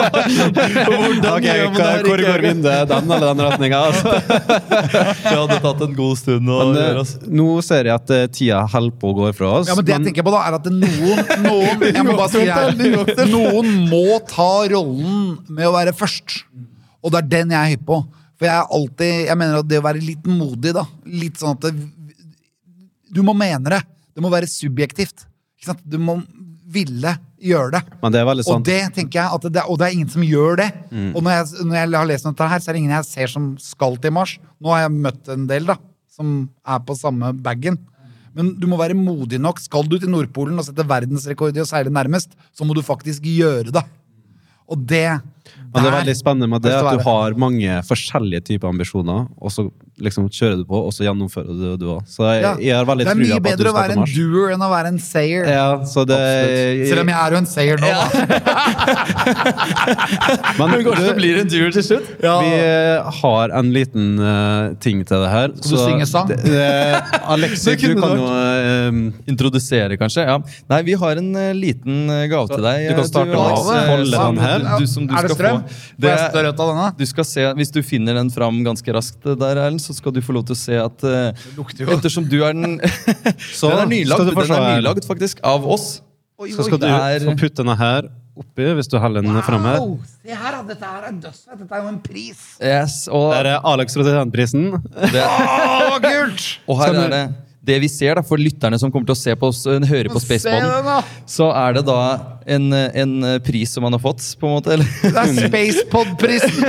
ok, 1.30 1.46
gjør 1.46 1.68
man 1.70 1.76
hva- 1.76 1.76
det 1.76 1.86
her, 1.86 2.02
hvor 2.08 2.22
går 2.24 2.42
vinduet? 2.44 2.88
Den 2.90 3.12
eller 3.14 3.26
den 3.30 3.42
retninga? 3.46 3.78
Altså. 3.90 4.14
Det 5.30 5.36
hadde 5.36 5.58
tatt 5.62 5.84
en 5.86 5.94
god 5.94 6.18
stund 6.18 6.50
å 6.50 6.58
Men 6.64 6.74
gjøre. 6.74 6.90
eh, 6.90 6.98
Altså. 7.04 7.20
nå 7.40 7.46
ser 7.62 7.86
jeg 7.90 7.94
at 7.94 8.10
eh, 8.16 8.24
tida 8.34 8.58
holder 8.74 8.96
på 9.00 9.12
å 9.12 9.16
gå 9.20 9.28
ifra 9.30 9.52
oss. 9.60 9.70
Ja, 9.70 9.76
men 9.78 9.86
det 9.86 9.94
jeg 9.94 10.06
tenker 10.08 10.26
på 10.26 10.32
da, 10.34 10.40
er 10.50 10.58
at 10.58 10.66
noen, 10.74 11.22
noen 11.46 11.86
Jeg 11.96 12.06
må 12.10 12.16
bare 12.18 12.32
si 12.34 12.42
her, 12.50 12.74
Noen 13.30 13.70
må 13.90 14.02
ta 14.28 14.50
rollen 14.74 15.38
med 15.48 15.68
å 15.70 15.74
være 15.78 15.94
først. 15.96 16.40
Og 17.04 17.14
det 17.14 17.22
er 17.22 17.30
den 17.38 17.54
jeg 17.54 17.60
er 17.62 17.70
hypp 17.76 17.86
på. 17.88 18.00
For 18.40 18.48
jeg 18.48 18.56
er 18.56 18.74
alltid 18.76 19.26
Jeg 19.28 19.36
mener 19.36 19.58
at 19.62 19.68
det 19.70 19.78
å 19.78 19.84
være 19.84 20.00
litt 20.02 20.26
modig, 20.26 20.70
da 20.72 20.86
Litt 21.06 21.36
sånn 21.40 21.54
at 21.58 21.66
det, 21.68 21.72
Du 23.10 23.22
må 23.26 23.34
mene 23.36 23.76
det. 23.76 23.82
Det 24.14 24.22
må 24.24 24.30
være 24.32 24.48
subjektivt. 24.50 25.26
Du 25.84 25.98
må 26.00 26.20
ville 26.70 27.16
gjøre 27.42 27.70
det. 27.74 27.80
men 28.02 28.12
det 28.14 28.24
veldig 28.28 28.46
Og 28.52 28.64
det 28.64 28.80
tenker 28.94 29.18
jeg 29.18 29.52
det, 29.52 29.62
Og 29.66 29.78
det 29.78 29.86
er 29.86 29.94
ingen 29.96 30.08
som 30.08 30.22
gjør 30.22 30.56
det. 30.60 30.70
Og 31.14 31.22
når 31.22 31.30
jeg, 31.30 31.66
når 31.66 31.76
jeg 31.76 31.92
har 31.98 32.10
lest 32.10 32.28
dette 32.28 32.48
her, 32.52 32.58
så 32.62 32.70
er 32.70 32.72
det 32.76 32.82
ingen 32.84 32.96
jeg 32.96 33.08
ser 33.08 33.32
som 33.32 33.56
skal 33.58 33.96
til 33.96 34.14
Mars. 34.14 34.38
Nå 34.60 34.70
har 34.74 34.84
jeg 34.86 34.98
møtt 34.98 35.30
en 35.34 35.46
del 35.50 35.66
da 35.66 35.76
som 36.10 36.50
er 36.66 36.82
på 36.84 36.96
samme 36.98 37.32
bagen. 37.40 37.78
Men 38.36 38.52
du 38.60 38.66
må 38.70 38.78
være 38.78 38.94
modig 38.98 39.40
nok. 39.42 39.58
Skal 39.62 39.88
du 39.88 39.96
til 39.98 40.10
Nordpolen 40.12 40.58
og 40.60 40.66
sette 40.66 40.86
verdensrekord 40.86 41.56
i 41.56 41.62
å 41.64 41.68
seile 41.68 41.90
nærmest, 41.90 42.36
så 42.54 42.66
må 42.66 42.76
du 42.76 42.82
faktisk 42.86 43.24
gjøre 43.26 43.72
det. 43.74 43.82
Og 44.70 44.78
det 44.86 45.18
Men 45.72 45.82
det 45.82 45.88
er 45.90 45.96
veldig 45.96 46.16
spennende 46.18 46.48
med 46.50 46.62
det 46.62 46.74
at 46.76 46.92
du 46.94 47.02
har 47.02 47.34
mange 47.34 47.80
forskjellige 47.88 48.44
typer 48.52 48.70
ambisjoner, 48.70 49.26
og 49.38 49.50
så 49.50 49.66
liksom 50.04 50.22
kjører 50.32 50.56
du 50.60 50.64
på, 50.68 50.76
og 50.88 50.92
så 50.96 51.00
gjennomfører 51.06 51.52
du 51.60 51.66
du 51.80 51.86
òg. 51.96 52.02
Så 52.08 52.20
jeg, 52.28 52.38
Ja. 52.42 52.52
jeg 52.60 52.74
har 52.76 52.84
veldig 52.88 53.04
Det 53.06 53.12
er 53.12 53.16
trua 53.18 53.26
mye 53.26 53.40
på 53.40 53.42
du 53.42 53.46
bedre 53.50 53.68
å 53.70 53.72
være 53.76 53.92
en 53.96 54.04
doer 54.10 54.48
enn 54.54 54.62
å 54.66 54.70
være 54.72 54.88
en 54.94 54.98
sayer. 54.98 55.44
Ja, 55.50 55.68
så 55.84 56.00
det 56.08 56.18
Selv 56.90 57.00
om 57.04 57.08
jeg 57.12 57.18
er 57.20 57.30
jo 57.30 57.36
en 57.40 57.46
sayer 57.50 57.76
nå, 57.80 57.90
da. 57.90 57.96
Men 60.58 60.70
Men 60.70 60.84
kanskje 60.86 61.06
du 61.06 61.14
blir 61.18 61.34
en 61.42 61.48
duer 61.50 61.70
til 61.74 61.84
slutt? 61.86 62.06
Vi 62.20 62.28
eh, 62.56 62.98
har 63.20 63.46
en 63.60 63.68
liten 63.74 64.06
uh, 64.20 64.64
ting 64.82 64.98
til 65.08 65.18
det 65.24 65.30
her. 65.32 65.48
Skal 65.60 65.76
du 65.76 65.80
synge 65.84 66.06
sang? 66.10 66.26
det- 66.30 66.40
det, 66.50 66.70
Alexi, 67.36 67.70
du 67.76 67.80
kan 68.00 68.10
du 68.14 68.18
jo 68.22 68.26
eh, 68.30 68.79
Introdusere, 69.30 69.96
kanskje? 70.00 70.24
Ja. 70.28 70.36
Nei, 70.70 70.80
vi 70.86 70.94
har 71.00 71.20
en 71.20 71.30
eh, 71.36 71.50
liten 71.56 72.10
eh, 72.10 72.26
gave 72.30 72.48
til 72.52 72.62
deg. 72.64 72.88
du 72.88 72.94
kan 72.94 73.02
eh, 73.04 73.08
starte 73.10 73.30
med 73.30 73.38
å 73.38 73.46
Alex, 73.46 73.88
holde 73.90 74.22
den 74.26 74.42
her. 74.44 74.66
Du, 74.80 74.86
som 74.90 75.06
du 75.08 75.14
er 75.14 75.22
det 75.28 75.30
skal 75.34 75.40
strøm? 75.40 75.64
denne? 76.00 76.90
Du 77.00 77.06
skal 77.06 77.24
se, 77.24 77.46
Hvis 77.60 77.72
du 77.74 77.80
finner 77.86 78.14
den 78.20 78.30
fram 78.34 78.62
ganske 78.66 78.94
raskt, 78.96 79.22
der, 79.24 79.56
Erlend, 79.56 79.80
så 79.82 79.96
skal 79.96 80.12
du 80.16 80.20
få 80.24 80.36
lov 80.36 80.46
til 80.50 80.56
å 80.56 80.60
se 80.60 80.78
at 80.80 81.04
lukter 81.56 81.84
jo. 81.86 81.90
Ettersom 81.96 82.28
du 82.30 82.38
er 82.44 82.54
den 82.56 82.78
Så, 83.60 83.70
Den 83.70 83.84
er 83.84 83.90
nylagd, 83.94 84.30
den 84.34 84.56
er 84.56 84.80
nylagd 84.80 85.06
faktisk 85.08 85.42
av 85.46 85.66
oss. 85.68 86.00
Så 86.40 86.64
skal 86.64 86.78
du 86.80 86.86
Det 86.86 86.96
er- 86.96 87.26
få 87.28 87.36
putte 87.36 87.60
denne 87.62 87.76
her 87.76 88.08
oppi, 88.40 88.64
hvis 88.78 88.88
du 88.88 88.94
holder 88.96 89.20
den 89.26 89.36
frem 89.44 89.64
her. 89.68 89.82
Se 90.22 90.32
her, 90.32 90.54
da. 90.54 90.60
Dette 90.70 90.86
her 90.88 91.02
er 91.10 91.16
dødsfett. 91.20 91.58
Dette 91.60 91.76
er 91.76 91.82
jo 91.82 91.88
en 91.90 91.98
pris. 92.00 92.38
Yes, 92.62 92.94
og, 93.12 93.32
Der 93.34 93.48
er 93.52 93.66
Alex 93.68 93.96
Rositentprisen. 94.00 94.70
det, 95.12 95.20
Åh, 95.26 95.98
kult! 96.00 96.46
og 96.66 96.78
her 96.80 96.86
Skal 96.86 96.94
du- 96.96 97.02
er 97.04 97.10
det 97.16 97.24
det 97.70 97.78
vi 97.84 97.88
ser 97.90 98.18
da, 98.18 98.24
For 98.26 98.40
lytterne 98.40 98.78
som 98.80 98.92
kommer 98.92 99.08
til 99.10 99.16
å 99.16 99.20
se 99.20 99.36
på 99.38 99.50
oss, 99.52 99.62
eh, 99.70 99.86
høre 99.90 100.12
på 100.12 100.20
Se 100.22 100.34
den, 100.34 100.42
Spaceboden, 100.42 100.90
da. 100.90 100.98
så 101.30 101.48
er 101.62 101.78
det 101.78 101.86
da 101.88 102.00
en, 102.50 102.68
eh, 102.76 103.00
en 103.04 103.16
eh, 103.32 103.38
pris 103.46 103.72
som 103.76 103.86
man 103.86 103.96
har 103.96 104.02
fått, 104.02 104.22
på 104.40 104.50
en 104.50 104.58
måte. 104.58 104.76
Eller? 104.76 104.92
Det 105.02 105.14
er 105.14 105.34
Spacepod-prisen! 105.48 106.62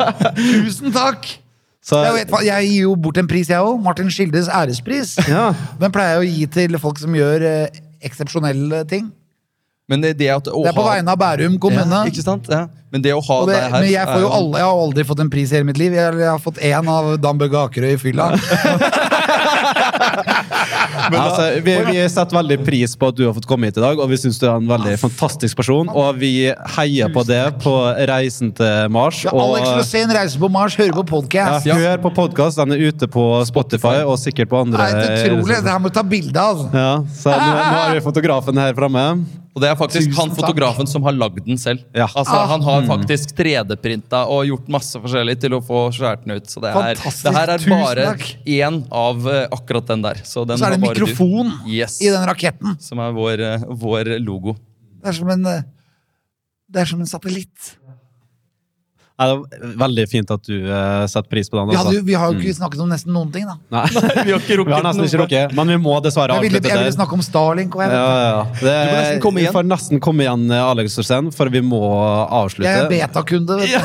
Tusen 0.40 0.96
takk! 0.96 1.32
Så, 1.80 1.96
Jeg, 2.04 2.12
vet, 2.18 2.34
jeg 2.44 2.66
gir 2.68 2.82
jo 2.84 2.96
bort 3.00 3.18
en 3.18 3.28
pris, 3.28 3.48
jeg 3.48 3.64
òg. 3.64 3.78
Martin 3.82 4.10
Skildes 4.12 4.50
ærespris. 4.52 5.14
Ja. 5.30 5.48
Den 5.80 5.94
pleier 5.94 6.18
jeg 6.18 6.20
å 6.20 6.28
gi 6.28 6.50
til 6.58 6.76
folk 6.82 7.00
som 7.00 7.16
gjør 7.16 7.46
eh, 7.48 7.80
eksepsjonelle 8.04 8.84
ting. 8.90 9.08
Men 9.90 10.04
det, 10.04 10.12
det, 10.20 10.28
at, 10.30 10.46
å 10.46 10.60
Det 10.62 10.70
er 10.70 10.76
på 10.76 10.84
vegne 10.86 11.10
av 11.10 11.18
Bærum 11.18 11.56
kommune. 11.58 12.02
Ja, 12.04 12.12
ikke 12.12 12.22
sant? 12.22 12.46
Ja. 12.52 12.68
Men 12.94 13.02
det 13.02 13.14
å 13.14 13.22
ha 13.22 13.38
det, 13.48 13.56
deg 13.56 13.64
her 13.64 13.82
men 13.82 13.90
jeg, 13.90 14.06
får 14.06 14.22
jo 14.22 14.28
alle, 14.36 14.60
jeg 14.60 14.68
har 14.68 14.82
aldri 14.84 15.04
fått 15.08 15.22
en 15.24 15.30
pris 15.32 15.50
i 15.50 15.56
hele 15.56 15.66
mitt 15.66 15.80
liv. 15.80 15.96
Jeg, 15.96 16.14
jeg 16.20 16.30
har 16.30 16.42
fått 16.42 16.60
én 16.62 16.90
av 16.90 17.10
Dan 17.22 17.40
Børge 17.40 17.64
Akerø 17.64 17.90
i 17.96 17.98
fylla. 17.98 18.28
altså, 21.18 21.46
vi, 21.64 21.74
vi 21.90 22.04
setter 22.12 22.36
veldig 22.36 22.58
pris 22.66 22.94
på 22.98 23.10
at 23.10 23.16
du 23.18 23.24
har 23.26 23.34
fått 23.36 23.48
komme 23.50 23.70
hit 23.70 23.78
i 23.80 23.82
dag, 23.82 23.98
og 23.98 24.10
vi 24.10 24.18
syns 24.20 24.38
du 24.40 24.46
er 24.46 24.54
en 24.60 24.68
veldig 24.70 24.94
fantastisk 25.00 25.58
person. 25.58 25.90
Og 25.90 26.20
vi 26.20 26.32
heier 26.76 27.10
på 27.14 27.24
det 27.28 27.42
på 27.64 27.74
reisen 28.10 28.52
til 28.56 28.90
Mars. 28.94 29.24
Ja, 29.26 29.34
Alex 29.34 29.68
Rosén 29.80 30.14
reiser 30.14 30.42
på 30.42 30.50
Mars, 30.52 30.76
hører 30.78 30.94
på 31.00 31.06
podcast. 31.16 31.66
ja, 31.66 31.74
hør 31.78 32.00
på 32.04 32.14
podkast. 32.20 32.60
Den 32.60 32.76
er 32.76 32.86
ute 32.90 33.08
på 33.10 33.26
Spotify 33.48 34.00
og 34.04 34.18
sikkert 34.22 34.52
på 34.52 34.62
andre 34.62 34.84
Nei, 34.84 34.90
det 34.94 35.04
er 35.08 35.34
utrolig. 35.34 35.60
Det 35.64 35.74
her 35.74 35.82
må 35.82 35.90
du 35.90 35.96
ta 35.98 36.06
bilde 36.06 36.46
av. 36.52 36.64
Ja, 36.74 36.92
så 37.16 37.34
nå, 37.34 37.52
nå 37.58 37.68
har 37.80 37.94
vi 37.96 38.02
fotografen 38.04 38.60
her 38.60 38.76
framme. 38.76 39.06
Og 39.50 39.62
det 39.64 39.68
er 39.70 39.74
faktisk 39.74 40.06
Tusen 40.12 40.14
han 40.20 40.28
takk. 40.30 40.38
fotografen 40.44 40.86
som 40.86 41.02
har 41.02 41.12
lagd 41.12 41.40
den 41.44 41.58
selv. 41.58 41.80
Ja. 41.94 42.06
Altså, 42.14 42.36
Han 42.46 42.60
Mm. 42.60 42.66
har 42.68 42.82
faktisk 42.98 43.32
3D-printa 43.34 44.20
og 44.30 44.44
gjort 44.46 44.68
masse 44.68 44.94
forskjellig 45.02 45.40
til 45.40 45.50
å 45.56 45.60
få 45.60 45.90
skåret 45.92 46.22
den 46.24 46.36
ut. 46.36 46.46
Så 46.46 46.60
det, 46.62 46.70
er, 46.70 46.94
det 46.94 47.34
her 47.34 47.48
er 47.56 47.58
bare 47.68 48.04
takk. 48.14 48.36
én 48.46 48.86
av 48.92 49.26
uh, 49.26 49.48
akkurat 49.50 49.86
den 49.90 50.02
der. 50.02 50.14
Så, 50.22 50.46
den 50.46 50.56
Så 50.56 50.66
er 50.66 50.76
det 50.76 50.78
en 50.78 50.86
mikrofon 50.86 51.50
Yes. 51.66 52.00
i 52.00 52.10
den 52.10 52.22
raketten. 52.30 52.78
Som 52.80 53.00
er 53.00 53.10
vår, 53.12 53.40
uh, 53.40 53.66
vår 53.74 54.12
logo. 54.22 54.54
Det 55.02 55.08
er 55.08 55.12
som 55.18 55.28
en, 55.34 55.44
uh, 55.46 55.62
det 56.70 56.82
er 56.82 56.86
som 56.86 57.00
en 57.00 57.06
satellitt. 57.10 57.74
Ja, 59.20 59.26
det 59.36 59.58
er 59.60 59.74
veldig 59.82 60.04
fint 60.08 60.30
at 60.32 60.40
du 60.48 60.54
uh, 60.64 61.04
setter 61.10 61.28
pris 61.28 61.50
på 61.52 61.58
den. 61.60 61.68
Ja, 61.74 61.82
Altså. 61.84 62.00
vi 62.08 62.14
har 62.16 62.30
jo 62.32 62.38
ikke 62.40 62.54
snakket 62.56 62.80
om 62.80 62.88
nesten 62.88 63.12
noen 63.12 63.28
ting, 63.34 63.44
da. 63.44 63.52
Nei, 63.74 63.82
Vi 64.26 64.32
har 64.32 64.40
ikke 64.40 64.56
vi 64.64 64.72
har 64.72 64.80
nesten 64.86 65.04
ikke 65.04 65.20
rukket, 65.20 65.52
men 65.58 65.68
vi 65.74 65.76
må 65.84 65.92
dessverre 66.04 66.38
Jeg 66.40 66.48
der. 66.54 66.56
jeg 66.56 66.64
ville 66.72 66.88
der. 66.88 66.94
snakke 66.96 67.12
om 67.18 67.22
Starlink. 67.26 67.76
Og 67.76 67.80
jeg, 67.84 67.90
Ja, 67.92 68.00
ja, 68.00 68.06
ja. 68.30 68.40
Det, 68.60 68.64
Du 68.64 68.88
må 68.88 68.96
nesten 68.96 69.20
komme 69.26 69.36
igjen. 69.42 69.52
Vi 69.52 69.56
får 69.58 69.66
nesten 69.68 70.00
komme 70.08 70.20
igjen, 70.24 70.44
eh, 70.56 70.64
Alex 70.70 70.96
Rosén, 71.02 71.28
for 71.36 71.46
vi 71.52 71.60
må 71.60 71.82
avslutte. 72.40 72.72
jeg 72.72 72.80
er 72.80 72.88
betakunde. 72.88 73.60
vet 73.60 73.76
du. 73.76 73.80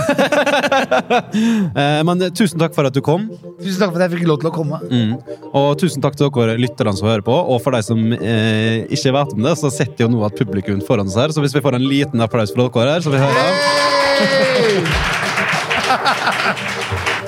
Eh, 1.75 1.99
Men 2.07 2.19
tusen 2.35 2.59
takk 2.61 2.71
for 2.75 2.85
at 2.87 2.93
du 2.95 3.01
kom. 3.03 3.25
Tusen 3.59 3.79
takk 3.81 3.91
for 3.91 3.99
at 3.99 4.05
jeg 4.07 4.13
fikk 4.19 4.27
lov 4.29 4.37
til 4.39 4.47
å 4.49 4.53
komme. 4.55 4.77
Mm. 4.87 5.13
Og 5.51 5.75
tusen 5.81 5.99
takk 6.03 6.15
til 6.15 6.29
dere 6.31 6.55
lytterne 6.61 6.93
som 6.95 7.07
hører 7.09 7.23
på. 7.25 7.35
Og 7.35 7.59
for 7.63 7.71
de 7.75 7.81
som 7.83 7.99
eh, 8.15 8.85
ikke 8.95 9.11
vet 9.17 9.33
om 9.35 9.41
det, 9.49 9.55
så 9.59 9.67
sitter 9.73 10.05
jo 10.07 10.11
nå 10.15 10.23
at 10.27 10.37
publikum 10.39 10.79
foran 10.87 11.07
oss 11.11 11.19
her. 11.19 11.29
Så 11.35 11.39
hvis 11.43 11.55
vi 11.57 11.63
får 11.65 11.75
en 11.79 11.87
liten 11.89 12.19
applaus 12.23 12.51
fra 12.55 12.69
dere 12.71 12.91
her, 12.95 13.01
så 13.05 13.09
vi 13.11 13.19
hører 13.19 13.35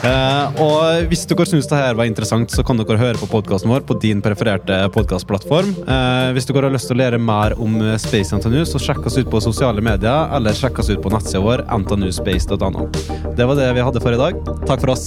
uh, 0.08 0.46
og 0.64 1.08
hvis 1.12 1.26
dere 1.30 1.46
syns 1.50 1.68
dette 1.70 1.96
var 1.98 2.08
interessant, 2.10 2.52
så 2.54 2.64
kan 2.66 2.80
dere 2.80 3.00
høre 3.00 3.20
på 3.20 3.30
podkasten 3.32 3.72
vår 3.72 3.86
på 3.88 3.98
din 4.02 4.22
prefererte 4.26 4.80
podkastplattform. 4.96 5.74
Uh, 5.84 5.94
eh, 5.98 6.30
hvis 6.38 6.48
dere 6.50 6.68
har 6.68 6.76
lyst 6.76 6.90
til 6.92 6.98
å 6.98 7.02
lære 7.04 7.20
mer 7.22 7.56
om 7.62 7.80
eh, 7.82 7.98
Space 8.02 8.36
NTNU, 8.36 8.62
så 8.68 8.82
sjekk 8.82 9.04
oss 9.08 9.18
ut 9.20 9.32
på 9.32 9.44
sosiale 9.44 9.84
medier, 9.84 10.28
eller 10.38 10.58
sjekk 10.58 10.84
oss 10.84 10.92
ut 10.94 11.02
på 11.04 11.14
nettsida 11.14 11.44
vår 11.44 11.66
ntnuspace.no. 11.82 12.90
Det 13.38 13.46
var 13.48 13.56
det 13.60 13.72
vi 13.78 13.86
hadde 13.90 14.04
for 14.04 14.16
i 14.16 14.22
dag. 14.22 14.34
Takk 14.68 14.80
for 14.84 14.96
oss. 14.96 15.06